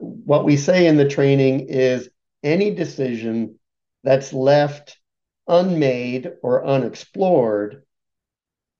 what 0.00 0.44
we 0.44 0.56
say 0.56 0.86
in 0.86 0.96
the 0.96 1.08
training 1.08 1.68
is 1.68 2.08
any 2.42 2.70
decision 2.74 3.58
that's 4.04 4.32
left 4.32 4.98
unmade 5.46 6.32
or 6.42 6.66
unexplored 6.66 7.82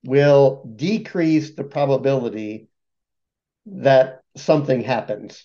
will 0.05 0.70
decrease 0.76 1.55
the 1.55 1.64
probability 1.64 2.68
that 3.66 4.22
something 4.36 4.82
happens. 4.82 5.44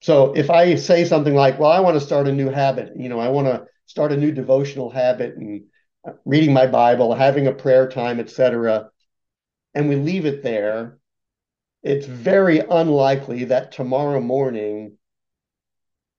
So 0.00 0.34
if 0.34 0.50
I 0.50 0.74
say 0.74 1.04
something 1.04 1.34
like, 1.34 1.58
well, 1.58 1.70
I 1.70 1.80
want 1.80 1.94
to 1.98 2.04
start 2.04 2.28
a 2.28 2.32
new 2.32 2.50
habit, 2.50 2.92
you 2.96 3.08
know, 3.08 3.20
I 3.20 3.28
want 3.28 3.46
to 3.46 3.66
start 3.86 4.12
a 4.12 4.16
new 4.16 4.32
devotional 4.32 4.90
habit 4.90 5.36
and 5.36 5.64
uh, 6.06 6.12
reading 6.24 6.52
my 6.52 6.66
Bible, 6.66 7.14
having 7.14 7.46
a 7.46 7.52
prayer 7.52 7.88
time, 7.88 8.20
etc., 8.20 8.90
and 9.74 9.88
we 9.88 9.96
leave 9.96 10.26
it 10.26 10.42
there, 10.42 10.98
it's 11.84 12.06
very 12.06 12.60
unlikely 12.60 13.44
that 13.44 13.72
tomorrow 13.72 14.20
morning 14.20 14.96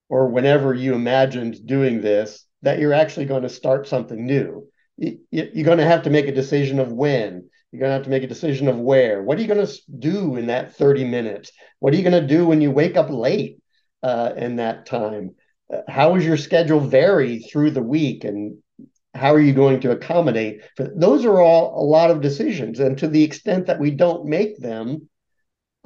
or 0.08 0.28
whenever 0.28 0.72
you 0.72 0.94
imagined 0.94 1.66
doing 1.66 2.00
this, 2.00 2.46
that 2.62 2.78
you're 2.78 2.92
actually 2.92 3.26
going 3.26 3.42
to 3.42 3.48
start 3.48 3.88
something 3.88 4.24
new. 4.24 4.68
you're 4.96 5.64
going 5.64 5.78
to 5.78 5.84
have 5.84 6.04
to 6.04 6.10
make 6.10 6.28
a 6.28 6.32
decision 6.32 6.78
of 6.78 6.92
when. 6.92 7.50
You're 7.72 7.80
going 7.80 7.90
to 7.90 7.94
have 7.94 8.04
to 8.04 8.10
make 8.10 8.22
a 8.22 8.28
decision 8.28 8.68
of 8.68 8.78
where. 8.78 9.22
What 9.22 9.38
are 9.38 9.42
you 9.42 9.48
going 9.48 9.66
to 9.66 9.72
do 9.98 10.36
in 10.36 10.46
that 10.46 10.76
30 10.76 11.04
minutes? 11.04 11.50
What 11.80 11.92
are 11.92 11.96
you 11.96 12.08
going 12.08 12.22
to 12.22 12.34
do 12.34 12.46
when 12.46 12.60
you 12.60 12.70
wake 12.70 12.96
up 12.96 13.10
late 13.10 13.58
uh, 14.04 14.32
in 14.36 14.56
that 14.56 14.86
time? 14.86 15.34
Uh, 15.72 15.80
how 15.88 16.14
is 16.14 16.24
your 16.24 16.36
schedule 16.36 16.78
vary 16.78 17.40
through 17.40 17.72
the 17.72 17.82
week? 17.82 18.22
And 18.22 18.58
how 19.14 19.34
are 19.34 19.40
you 19.40 19.52
going 19.52 19.80
to 19.80 19.90
accommodate? 19.90 20.60
Those 20.78 21.24
are 21.24 21.40
all 21.40 21.82
a 21.82 21.84
lot 21.84 22.12
of 22.12 22.20
decisions. 22.20 22.78
And 22.78 22.96
to 22.98 23.08
the 23.08 23.24
extent 23.24 23.66
that 23.66 23.80
we 23.80 23.90
don't 23.90 24.26
make 24.26 24.58
them, 24.58 25.08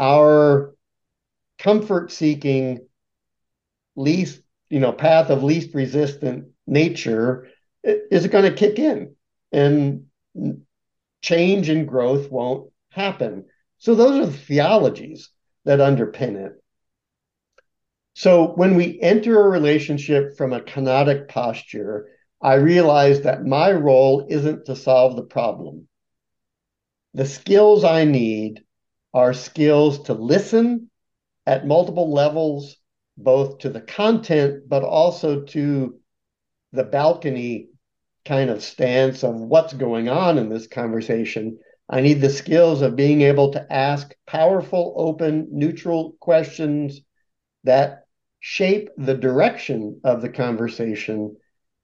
our 0.01 0.75
comfort 1.59 2.11
seeking 2.11 2.81
least, 3.95 4.41
you 4.71 4.81
know, 4.81 4.93
path 4.93 5.29
of 5.29 5.45
least 5.45 5.75
resistant 5.75 6.49
nature 6.67 7.49
is 7.85 8.27
going 8.29 8.45
to 8.45 8.57
kick 8.57 8.79
in 8.79 9.15
and 9.53 10.07
change 11.23 11.69
and 11.69 11.87
growth 11.87 12.31
won't 12.31 12.73
happen. 12.89 13.45
So 13.79 13.95
those 13.95 14.21
are 14.21 14.31
the 14.31 14.37
theologies 14.37 15.29
that 15.67 15.81
underpin 15.81 16.47
it. 16.47 16.53
So 18.15 18.49
when 18.49 18.77
we 18.77 18.99
enter 19.01 19.39
a 19.39 19.49
relationship 19.51 20.37
from 20.39 20.55
a 20.55 20.61
kenotic 20.61 21.29
posture, 21.29 22.09
I 22.41 22.55
realize 22.55 23.23
that 23.23 23.45
my 23.45 23.71
role 23.73 24.27
isn't 24.31 24.65
to 24.67 24.77
solve 24.77 25.17
the 25.17 25.23
problem. 25.23 25.89
The 27.13 27.27
skills 27.27 27.85
I 27.85 28.05
need 28.05 28.65
are 29.13 29.33
skills 29.33 30.05
to 30.05 30.15
listen 30.15 30.91
at 31.47 31.67
multiple 31.67 32.13
levels, 32.13 32.77
both 33.17 33.59
to 33.59 33.69
the 33.69 33.81
content, 33.81 34.69
but 34.69 34.83
also 34.83 35.43
to 35.43 35.99
the 36.73 36.85
balcony 36.85 37.69
kind 38.25 38.51
of 38.51 38.63
stance 38.63 39.25
of 39.25 39.35
what's 39.35 39.73
going 39.73 40.09
on 40.09 40.39
in 40.39 40.49
this 40.49 40.67
conversation. 40.67 41.59
I 41.89 42.01
need 42.01 42.21
the 42.21 42.31
skills 42.31 42.83
of 42.83 42.95
being 42.95 43.23
able 43.23 43.53
to 43.53 43.73
ask 43.73 44.15
powerful, 44.27 44.95
open, 44.97 45.49
neutral 45.51 46.17
questions 46.21 47.01
that 47.65 48.05
shape 48.39 48.91
the 48.97 49.15
direction 49.15 50.01
of 50.05 50.23
the 50.23 50.29
conversation. 50.29 51.37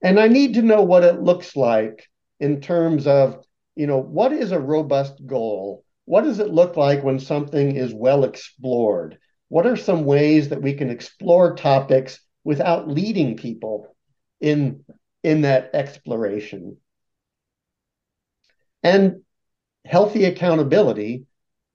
And 0.02 0.20
I 0.20 0.28
need 0.28 0.54
to 0.54 0.62
know 0.62 0.82
what 0.82 1.02
it 1.02 1.20
looks 1.20 1.56
like 1.56 2.06
in 2.38 2.60
terms 2.60 3.06
of, 3.06 3.44
you 3.74 3.86
know, 3.86 3.98
what 3.98 4.32
is 4.32 4.52
a 4.52 4.60
robust 4.60 5.26
goal? 5.26 5.84
What 6.06 6.24
does 6.24 6.38
it 6.38 6.50
look 6.50 6.76
like 6.76 7.04
when 7.04 7.20
something 7.20 7.76
is 7.76 7.92
well 7.94 8.24
explored? 8.24 9.18
What 9.48 9.66
are 9.66 9.76
some 9.76 10.04
ways 10.04 10.48
that 10.48 10.62
we 10.62 10.74
can 10.74 10.90
explore 10.90 11.54
topics 11.54 12.18
without 12.44 12.88
leading 12.88 13.36
people 13.36 13.94
in 14.40 14.84
in 15.26 15.42
that 15.42 15.70
exploration. 15.74 16.76
And 18.84 19.22
healthy 19.84 20.24
accountability 20.24 21.24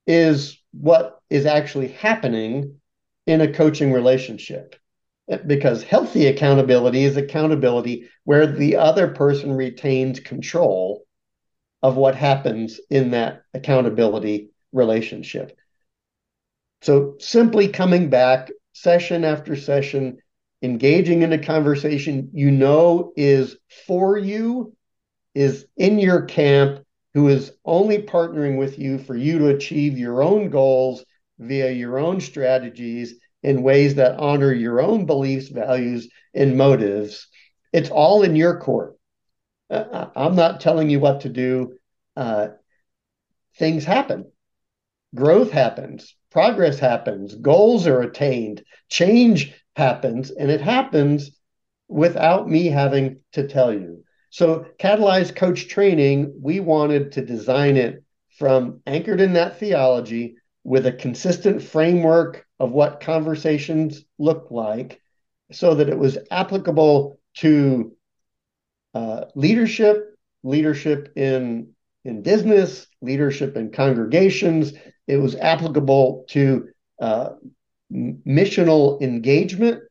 is 0.07 0.57
what 0.71 1.19
is 1.29 1.45
actually 1.45 1.89
happening 1.89 2.77
in 3.27 3.41
a 3.41 3.51
coaching 3.51 3.91
relationship. 3.91 4.77
Because 5.45 5.83
healthy 5.83 6.27
accountability 6.27 7.03
is 7.03 7.17
accountability 7.17 8.09
where 8.23 8.47
the 8.47 8.77
other 8.77 9.09
person 9.09 9.51
retains 9.51 10.21
control 10.21 11.03
of 11.83 11.95
what 11.95 12.15
happens 12.15 12.79
in 12.89 13.11
that 13.11 13.43
accountability 13.53 14.49
relationship. 14.71 15.57
So 16.81 17.15
simply 17.19 17.67
coming 17.67 18.09
back 18.09 18.51
session 18.73 19.23
after 19.23 19.55
session 19.55 20.17
engaging 20.61 21.21
in 21.23 21.33
a 21.33 21.43
conversation 21.43 22.29
you 22.33 22.51
know 22.51 23.13
is 23.15 23.57
for 23.87 24.17
you, 24.17 24.75
is 25.33 25.65
in 25.77 25.99
your 25.99 26.23
camp, 26.23 26.85
who 27.13 27.27
is 27.27 27.51
only 27.65 27.99
partnering 27.99 28.57
with 28.57 28.79
you 28.79 28.97
for 28.97 29.15
you 29.15 29.39
to 29.39 29.47
achieve 29.49 29.97
your 29.97 30.23
own 30.23 30.49
goals 30.49 31.03
via 31.39 31.71
your 31.71 31.99
own 31.99 32.21
strategies 32.21 33.15
in 33.43 33.63
ways 33.63 33.95
that 33.95 34.19
honor 34.19 34.53
your 34.53 34.81
own 34.81 35.05
beliefs, 35.05 35.49
values, 35.49 36.07
and 36.33 36.57
motives. 36.57 37.27
It's 37.73 37.89
all 37.89 38.23
in 38.23 38.35
your 38.35 38.59
court. 38.59 38.95
I'm 40.15 40.35
not 40.35 40.59
telling 40.59 40.89
you 40.89 40.99
what 40.99 41.21
to 41.21 41.29
do. 41.29 41.77
Uh, 42.15 42.49
things 43.57 43.85
happen, 43.85 44.31
growth 45.15 45.51
happens, 45.51 46.15
progress 46.29 46.79
happens, 46.79 47.35
goals 47.35 47.87
are 47.87 48.01
attained, 48.01 48.63
change 48.89 49.53
happens, 49.75 50.31
and 50.31 50.51
it 50.51 50.61
happens 50.61 51.31
without 51.87 52.49
me 52.49 52.67
having 52.67 53.19
to 53.33 53.47
tell 53.47 53.73
you. 53.73 54.03
So, 54.29 54.65
Catalyze 54.79 55.35
Coach 55.35 55.67
Training, 55.67 56.33
we 56.41 56.59
wanted 56.59 57.13
to 57.13 57.25
design 57.25 57.75
it 57.75 58.03
from 58.37 58.81
anchored 58.85 59.19
in 59.19 59.33
that 59.33 59.59
theology 59.59 60.35
with 60.63 60.85
a 60.85 60.93
consistent 60.93 61.61
framework 61.61 62.45
of 62.59 62.71
what 62.71 63.01
conversations 63.01 64.05
look 64.17 64.47
like 64.51 65.01
so 65.51 65.75
that 65.75 65.89
it 65.89 65.97
was 65.97 66.17
applicable 66.29 67.19
to 67.35 67.93
uh, 68.93 69.25
leadership, 69.35 70.15
leadership 70.43 71.13
in, 71.15 71.69
in 72.03 72.21
business, 72.21 72.87
leadership 73.01 73.55
in 73.55 73.71
congregations. 73.71 74.73
It 75.07 75.17
was 75.17 75.35
applicable 75.35 76.25
to 76.29 76.69
uh, 76.99 77.29
missional 77.91 79.01
engagement 79.01 79.83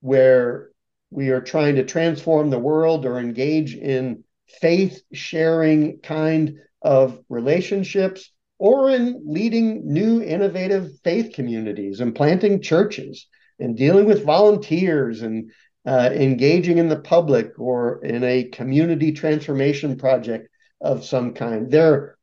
where 0.00 0.70
we 1.10 1.30
are 1.30 1.40
trying 1.40 1.76
to 1.76 1.84
transform 1.84 2.50
the 2.50 2.58
world 2.58 3.06
or 3.06 3.18
engage 3.18 3.74
in 3.74 4.24
faith 4.48 5.02
sharing 5.12 5.98
kind 6.00 6.58
of 6.82 7.18
relationships 7.28 8.30
or 8.58 8.90
in 8.90 9.22
leading 9.24 9.92
new 9.92 10.22
innovative 10.22 10.90
faith 11.02 11.34
communities 11.34 12.00
and 12.00 12.14
planting 12.14 12.60
churches 12.60 13.26
and 13.58 13.76
dealing 13.76 14.04
with 14.04 14.24
volunteers 14.24 15.22
and 15.22 15.50
uh, 15.86 16.10
engaging 16.12 16.78
in 16.78 16.88
the 16.88 16.98
public 16.98 17.58
or 17.58 18.02
in 18.04 18.24
a 18.24 18.44
community 18.44 19.12
transformation 19.12 19.96
project 19.96 20.48
of 20.80 21.04
some 21.04 21.34
kind. 21.34 21.70
There, 21.70 22.16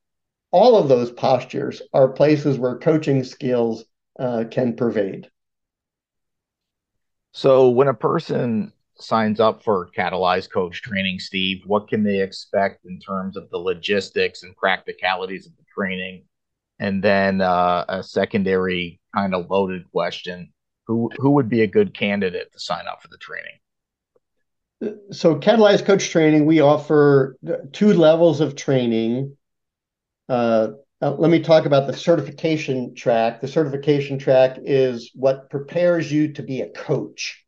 all 0.52 0.78
of 0.78 0.90
those 0.90 1.12
postures 1.12 1.82
are 1.94 2.10
places 2.10 2.58
where 2.58 2.80
coaching 2.80 3.24
skills 3.24 3.86
uh, 4.20 4.46
can 4.50 4.76
pervade. 4.76 5.30
So, 7.34 7.70
when 7.70 7.88
a 7.88 7.94
person 7.94 8.74
signs 8.96 9.40
up 9.40 9.64
for 9.64 9.90
Catalyze 9.98 10.50
Coach 10.50 10.82
Training, 10.82 11.20
Steve, 11.20 11.62
what 11.66 11.88
can 11.88 12.04
they 12.04 12.22
expect 12.22 12.86
in 12.86 13.00
terms 13.00 13.38
of 13.38 13.50
the 13.50 13.58
logistics 13.58 14.44
and 14.44 14.56
practicalities 14.58 15.48
of 15.48 15.54
the 15.56 15.64
training? 15.74 16.26
And 16.80 17.04
then 17.04 17.42
uh, 17.42 17.86
a 17.88 18.04
secondary 18.04 19.00
kind 19.16 19.34
of 19.34 19.50
loaded 19.50 19.90
question: 19.92 20.52
Who 20.92 21.10
who 21.18 21.32
would 21.32 21.48
be 21.48 21.62
a 21.62 21.68
good 21.68 21.94
candidate 21.94 22.52
to 22.52 22.60
sign 22.60 22.86
up 22.86 23.02
for 23.02 23.08
the 23.08 23.18
training? 23.18 23.60
So, 25.12 25.36
Catalyze 25.36 25.86
Coach 25.86 26.10
Training, 26.10 26.46
we 26.46 26.60
offer 26.60 27.38
two 27.72 27.94
levels 27.94 28.42
of 28.42 28.58
training. 28.58 29.38
Uh, 30.28 30.70
uh, 31.02 31.12
let 31.12 31.32
me 31.32 31.40
talk 31.40 31.66
about 31.66 31.88
the 31.88 31.96
certification 31.96 32.94
track. 32.94 33.40
The 33.40 33.48
certification 33.48 34.20
track 34.20 34.58
is 34.62 35.12
what 35.16 35.50
prepares 35.50 36.12
you 36.12 36.34
to 36.34 36.44
be 36.44 36.60
a 36.60 36.70
coach. 36.70 37.42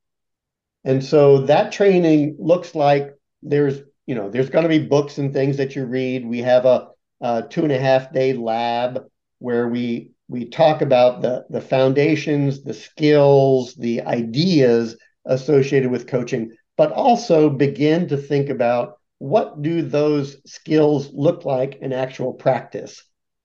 And 0.85 1.03
so 1.03 1.39
that 1.47 1.73
training 1.73 2.37
looks 2.39 2.75
like 2.75 3.13
there's, 3.41 3.81
you 4.05 4.15
know, 4.15 4.29
there's 4.29 4.49
going 4.49 4.63
to 4.63 4.69
be 4.69 4.87
books 4.87 5.17
and 5.17 5.33
things 5.33 5.57
that 5.57 5.75
you 5.75 5.85
read. 5.85 6.25
We 6.25 6.39
have 6.43 6.65
a, 6.65 6.91
a 7.19 7.43
two 7.49 7.63
and 7.63 7.73
a 7.73 7.79
half 7.79 8.13
day 8.13 8.31
lab 8.33 9.03
where 9.39 9.67
we 9.67 10.12
we 10.33 10.49
talk 10.49 10.81
about 10.81 11.21
the 11.21 11.45
the 11.49 11.61
foundations, 11.61 12.63
the 12.63 12.73
skills, 12.73 13.75
the 13.75 14.01
ideas 14.01 14.97
associated 15.25 15.89
with 15.91 16.07
coaching, 16.07 16.51
but 16.75 16.91
also 16.91 17.49
begin 17.49 18.09
to 18.09 18.17
think 18.17 18.49
about 18.49 18.97
what 19.19 19.61
do 19.61 19.81
those 19.81 20.37
skills 20.45 21.09
look 21.13 21.45
like 21.45 21.75
in 21.75 21.93
actual 21.93 22.33
practice 22.33 23.01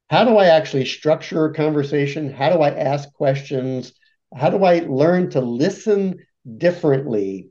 how 0.09 0.25
do 0.25 0.37
I 0.37 0.47
actually 0.47 0.87
structure 0.87 1.45
a 1.45 1.55
conversation? 1.55 2.33
How 2.33 2.51
do 2.51 2.61
I 2.61 2.71
ask 2.71 3.13
questions? 3.13 3.93
How 4.35 4.51
do 4.51 4.65
I 4.65 4.81
learn 4.81 5.31
to 5.31 5.41
listen 5.41 6.27
differently? 6.57 7.51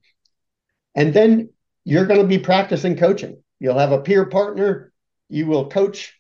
And 0.96 1.14
then 1.14 1.50
you're 1.86 2.08
going 2.08 2.22
to 2.22 2.28
be 2.28 2.40
practicing 2.40 2.98
coaching. 2.98 3.44
You'll 3.60 3.78
have 3.78 3.92
a 3.92 4.02
peer 4.02 4.26
partner. 4.26 4.92
You 5.30 5.46
will 5.46 5.70
coach. 5.70 6.17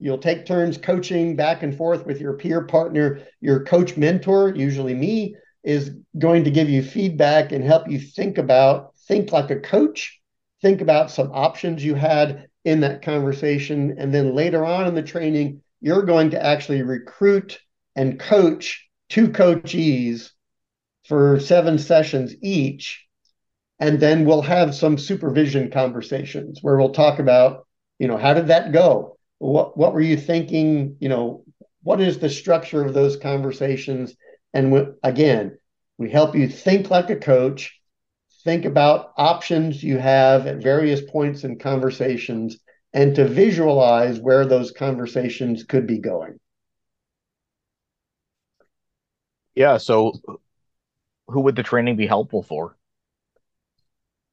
You'll 0.00 0.18
take 0.18 0.46
turns 0.46 0.78
coaching 0.78 1.36
back 1.36 1.62
and 1.62 1.76
forth 1.76 2.06
with 2.06 2.20
your 2.20 2.34
peer 2.34 2.62
partner. 2.64 3.20
Your 3.40 3.64
coach 3.64 3.96
mentor, 3.96 4.54
usually 4.54 4.94
me, 4.94 5.36
is 5.62 5.90
going 6.18 6.44
to 6.44 6.50
give 6.50 6.70
you 6.70 6.82
feedback 6.82 7.52
and 7.52 7.62
help 7.62 7.88
you 7.88 8.00
think 8.00 8.38
about, 8.38 8.94
think 9.06 9.30
like 9.32 9.50
a 9.50 9.60
coach, 9.60 10.20
think 10.62 10.80
about 10.80 11.10
some 11.10 11.30
options 11.32 11.84
you 11.84 11.94
had 11.94 12.48
in 12.64 12.80
that 12.80 13.02
conversation. 13.02 13.96
And 13.98 14.12
then 14.14 14.34
later 14.34 14.64
on 14.64 14.86
in 14.86 14.94
the 14.94 15.02
training, 15.02 15.62
you're 15.80 16.02
going 16.02 16.30
to 16.30 16.44
actually 16.44 16.82
recruit 16.82 17.58
and 17.96 18.18
coach 18.18 18.86
two 19.08 19.28
coachees 19.28 20.30
for 21.04 21.40
seven 21.40 21.78
sessions 21.78 22.34
each. 22.42 23.06
and 23.78 23.98
then 23.98 24.24
we'll 24.24 24.42
have 24.42 24.74
some 24.74 24.98
supervision 24.98 25.70
conversations 25.70 26.58
where 26.62 26.76
we'll 26.76 26.92
talk 26.92 27.18
about, 27.18 27.66
you 27.98 28.06
know, 28.06 28.16
how 28.18 28.34
did 28.34 28.48
that 28.48 28.72
go? 28.72 29.18
What 29.40 29.76
what 29.76 29.94
were 29.94 30.02
you 30.02 30.18
thinking? 30.18 30.96
You 31.00 31.08
know, 31.08 31.44
what 31.82 32.00
is 32.00 32.18
the 32.18 32.28
structure 32.28 32.84
of 32.84 32.92
those 32.92 33.16
conversations? 33.16 34.14
And 34.52 34.94
again, 35.02 35.58
we 35.96 36.10
help 36.10 36.36
you 36.36 36.46
think 36.46 36.90
like 36.90 37.08
a 37.08 37.16
coach, 37.16 37.80
think 38.44 38.66
about 38.66 39.12
options 39.16 39.82
you 39.82 39.96
have 39.96 40.46
at 40.46 40.62
various 40.62 41.00
points 41.00 41.42
in 41.42 41.58
conversations, 41.58 42.58
and 42.92 43.14
to 43.14 43.26
visualize 43.26 44.20
where 44.20 44.44
those 44.44 44.72
conversations 44.72 45.64
could 45.64 45.86
be 45.86 45.98
going. 45.98 46.38
Yeah. 49.54 49.78
So, 49.78 50.12
who 51.28 51.40
would 51.40 51.56
the 51.56 51.62
training 51.62 51.96
be 51.96 52.06
helpful 52.06 52.42
for? 52.42 52.76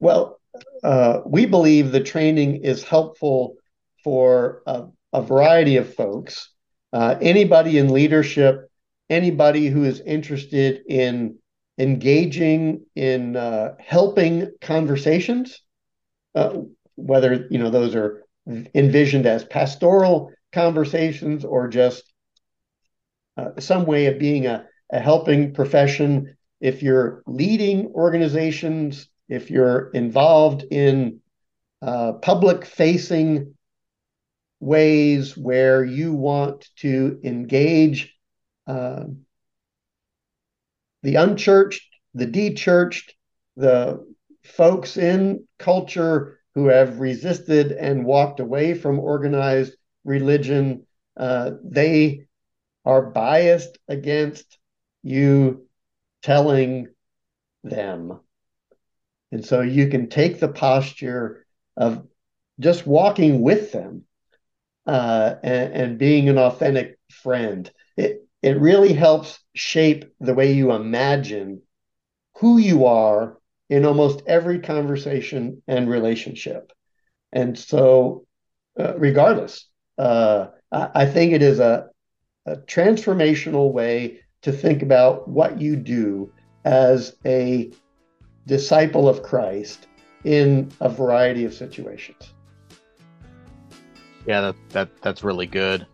Well, 0.00 0.38
uh, 0.84 1.20
we 1.24 1.46
believe 1.46 1.92
the 1.92 2.00
training 2.04 2.64
is 2.64 2.84
helpful 2.84 3.56
for 4.04 4.62
a, 4.66 4.86
a 5.12 5.22
variety 5.22 5.76
of 5.76 5.94
folks. 5.94 6.50
Uh, 6.92 7.16
anybody 7.20 7.78
in 7.78 7.92
leadership, 7.92 8.70
anybody 9.10 9.68
who 9.68 9.84
is 9.84 10.00
interested 10.00 10.82
in 10.88 11.38
engaging 11.78 12.84
in 12.96 13.36
uh, 13.36 13.74
helping 13.78 14.50
conversations, 14.60 15.60
uh, 16.34 16.58
whether 16.96 17.46
you 17.50 17.58
know 17.58 17.70
those 17.70 17.94
are 17.94 18.24
envisioned 18.74 19.26
as 19.26 19.44
pastoral 19.44 20.32
conversations 20.52 21.44
or 21.44 21.68
just 21.68 22.02
uh, 23.36 23.50
some 23.58 23.84
way 23.86 24.06
of 24.06 24.18
being 24.18 24.46
a, 24.46 24.66
a 24.90 24.98
helping 24.98 25.52
profession. 25.52 26.36
If 26.60 26.82
you're 26.82 27.22
leading 27.26 27.86
organizations, 27.94 29.08
if 29.28 29.50
you're 29.50 29.90
involved 29.90 30.64
in 30.70 31.20
uh, 31.82 32.14
public 32.14 32.64
facing 32.64 33.54
ways 34.60 35.36
where 35.36 35.84
you 35.84 36.12
want 36.12 36.68
to 36.76 37.20
engage 37.22 38.14
uh, 38.66 39.04
the 41.02 41.14
unchurched, 41.14 41.82
the 42.14 42.26
dechurched, 42.26 43.12
the 43.56 44.04
folks 44.44 44.96
in 44.96 45.44
culture 45.58 46.38
who 46.54 46.66
have 46.66 47.00
resisted 47.00 47.72
and 47.72 48.04
walked 48.04 48.40
away 48.40 48.74
from 48.74 48.98
organized 48.98 49.74
religion, 50.04 50.86
uh, 51.16 51.52
they 51.62 52.26
are 52.84 53.02
biased 53.02 53.78
against 53.86 54.58
you 55.02 55.66
telling 56.22 56.88
them. 57.62 58.18
And 59.30 59.44
so 59.44 59.60
you 59.60 59.88
can 59.88 60.08
take 60.08 60.40
the 60.40 60.48
posture 60.48 61.44
of 61.76 62.06
just 62.58 62.86
walking 62.86 63.40
with 63.42 63.72
them 63.72 64.04
uh, 64.88 65.34
and, 65.42 65.72
and, 65.74 65.98
being 65.98 66.30
an 66.30 66.38
authentic 66.38 66.98
friend. 67.10 67.70
It, 67.98 68.26
it 68.42 68.58
really 68.58 68.94
helps 68.94 69.38
shape 69.54 70.06
the 70.18 70.32
way 70.32 70.52
you 70.52 70.72
imagine 70.72 71.60
who 72.38 72.56
you 72.56 72.86
are 72.86 73.36
in 73.68 73.84
almost 73.84 74.22
every 74.26 74.60
conversation 74.60 75.62
and 75.68 75.90
relationship. 75.90 76.72
And 77.32 77.58
so, 77.58 78.24
uh, 78.80 78.96
regardless, 78.96 79.68
uh, 79.98 80.46
I, 80.72 80.88
I, 80.94 81.06
think 81.06 81.34
it 81.34 81.42
is 81.42 81.60
a, 81.60 81.88
a 82.46 82.56
transformational 82.56 83.70
way 83.70 84.20
to 84.40 84.52
think 84.52 84.82
about 84.82 85.28
what 85.28 85.60
you 85.60 85.76
do 85.76 86.32
as 86.64 87.14
a 87.26 87.72
disciple 88.46 89.06
of 89.06 89.22
Christ 89.22 89.86
in 90.24 90.72
a 90.80 90.88
variety 90.88 91.44
of 91.44 91.52
situations. 91.52 92.32
Yeah, 94.28 94.42
that, 94.42 94.56
that 94.68 95.02
that's 95.02 95.24
really 95.24 95.46
good. 95.46 95.86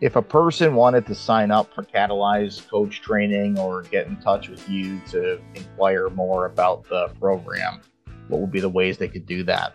If 0.00 0.16
a 0.16 0.22
person 0.22 0.74
wanted 0.74 1.06
to 1.06 1.14
sign 1.14 1.52
up 1.52 1.72
for 1.72 1.84
Catalyze 1.84 2.68
coach 2.68 3.02
training 3.02 3.56
or 3.56 3.82
get 3.82 4.08
in 4.08 4.16
touch 4.16 4.48
with 4.48 4.68
you 4.68 5.00
to 5.10 5.40
inquire 5.54 6.10
more 6.10 6.46
about 6.46 6.82
the 6.88 7.06
program, 7.20 7.82
what 8.26 8.40
would 8.40 8.50
be 8.50 8.58
the 8.58 8.68
ways 8.68 8.98
they 8.98 9.06
could 9.06 9.26
do 9.26 9.44
that? 9.44 9.74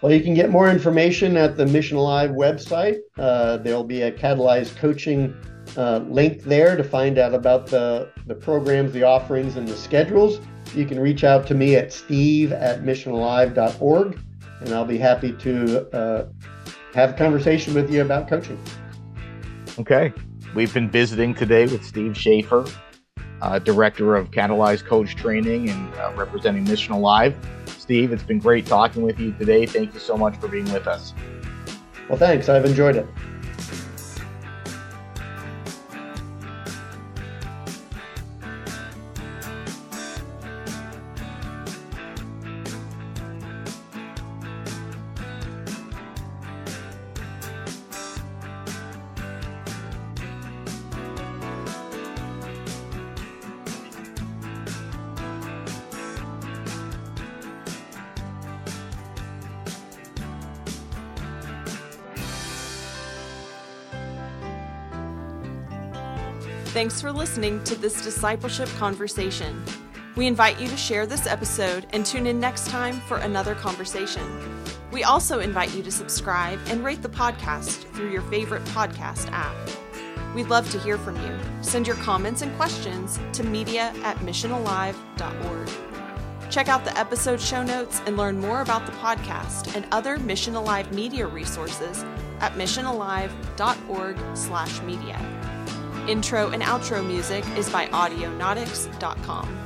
Well, 0.00 0.12
you 0.12 0.22
can 0.22 0.32
get 0.32 0.48
more 0.48 0.70
information 0.70 1.36
at 1.36 1.58
the 1.58 1.66
Mission 1.66 1.98
Alive 1.98 2.30
website. 2.30 3.00
Uh, 3.18 3.58
there'll 3.58 3.84
be 3.84 4.00
a 4.00 4.10
Catalyze 4.10 4.74
coaching 4.76 5.34
uh, 5.76 5.98
link 6.08 6.42
there 6.44 6.74
to 6.74 6.82
find 6.82 7.18
out 7.18 7.34
about 7.34 7.66
the, 7.66 8.10
the 8.26 8.34
programs, 8.34 8.94
the 8.94 9.02
offerings, 9.02 9.56
and 9.56 9.68
the 9.68 9.76
schedules. 9.76 10.40
You 10.74 10.86
can 10.86 10.98
reach 10.98 11.22
out 11.22 11.46
to 11.48 11.54
me 11.54 11.76
at 11.76 11.92
steve 11.92 12.50
at 12.52 12.82
missionalive.org 12.82 14.18
and 14.60 14.70
I'll 14.70 14.84
be 14.84 14.98
happy 14.98 15.32
to 15.32 15.96
uh, 15.96 16.26
have 16.94 17.10
a 17.10 17.12
conversation 17.14 17.74
with 17.74 17.92
you 17.92 18.02
about 18.02 18.28
coaching. 18.28 18.62
Okay. 19.78 20.12
We've 20.54 20.72
been 20.72 20.88
visiting 20.88 21.34
today 21.34 21.66
with 21.66 21.84
Steve 21.84 22.16
Schaefer, 22.16 22.64
uh, 23.42 23.58
Director 23.58 24.14
of 24.14 24.30
Catalyze 24.30 24.84
Coach 24.84 25.16
Training 25.16 25.68
and 25.68 25.94
uh, 25.94 26.12
representing 26.14 26.64
Mission 26.64 26.92
Alive. 26.92 27.36
Steve, 27.66 28.12
it's 28.12 28.22
been 28.22 28.38
great 28.38 28.66
talking 28.66 29.02
with 29.02 29.18
you 29.18 29.32
today. 29.32 29.66
Thank 29.66 29.92
you 29.92 30.00
so 30.00 30.16
much 30.16 30.36
for 30.36 30.48
being 30.48 30.70
with 30.72 30.86
us. 30.86 31.12
Well, 32.08 32.18
thanks. 32.18 32.48
I've 32.48 32.64
enjoyed 32.64 32.96
it. 32.96 33.06
For 67.04 67.12
listening 67.12 67.62
to 67.64 67.74
this 67.74 68.02
discipleship 68.02 68.66
conversation. 68.78 69.62
We 70.16 70.26
invite 70.26 70.58
you 70.58 70.68
to 70.68 70.76
share 70.78 71.04
this 71.04 71.26
episode 71.26 71.86
and 71.92 72.06
tune 72.06 72.26
in 72.26 72.40
next 72.40 72.66
time 72.68 72.94
for 73.02 73.18
another 73.18 73.54
conversation. 73.54 74.22
We 74.90 75.04
also 75.04 75.40
invite 75.40 75.74
you 75.74 75.82
to 75.82 75.90
subscribe 75.90 76.58
and 76.68 76.82
rate 76.82 77.02
the 77.02 77.10
podcast 77.10 77.82
through 77.92 78.10
your 78.10 78.22
favorite 78.22 78.64
podcast 78.68 79.30
app. 79.32 79.54
We'd 80.34 80.48
love 80.48 80.70
to 80.70 80.78
hear 80.78 80.96
from 80.96 81.16
you. 81.16 81.38
Send 81.60 81.86
your 81.86 81.96
comments 81.96 82.40
and 82.40 82.56
questions 82.56 83.20
to 83.34 83.44
media 83.44 83.92
at 84.02 84.16
missionalive.org. 84.20 85.70
Check 86.50 86.68
out 86.68 86.86
the 86.86 86.98
episode 86.98 87.38
show 87.38 87.62
notes 87.62 88.00
and 88.06 88.16
learn 88.16 88.40
more 88.40 88.62
about 88.62 88.86
the 88.86 88.92
podcast 88.92 89.76
and 89.76 89.86
other 89.92 90.18
Mission 90.20 90.54
Alive 90.54 90.90
media 90.94 91.26
resources 91.26 92.02
at 92.40 92.54
missionalive.org 92.54 94.16
slash 94.34 94.80
media. 94.80 95.43
Intro 96.08 96.50
and 96.50 96.62
outro 96.62 97.06
music 97.06 97.44
is 97.56 97.70
by 97.70 97.86
Audionautix.com. 97.86 99.64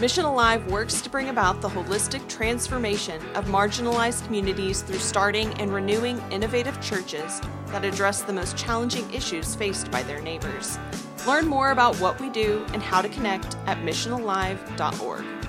Mission 0.00 0.24
Alive 0.24 0.66
works 0.66 1.00
to 1.02 1.10
bring 1.10 1.28
about 1.28 1.60
the 1.60 1.68
holistic 1.68 2.26
transformation 2.26 3.22
of 3.36 3.44
marginalized 3.44 4.24
communities 4.24 4.82
through 4.82 4.98
starting 4.98 5.52
and 5.60 5.72
renewing 5.72 6.20
innovative 6.32 6.80
churches 6.80 7.40
that 7.66 7.84
address 7.84 8.22
the 8.22 8.32
most 8.32 8.56
challenging 8.56 9.08
issues 9.12 9.54
faced 9.54 9.90
by 9.90 10.02
their 10.02 10.20
neighbors. 10.20 10.78
Learn 11.26 11.46
more 11.46 11.70
about 11.70 11.94
what 11.96 12.18
we 12.18 12.30
do 12.30 12.66
and 12.72 12.82
how 12.82 13.02
to 13.02 13.08
connect 13.08 13.56
at 13.66 13.78
missionalive.org. 13.78 15.39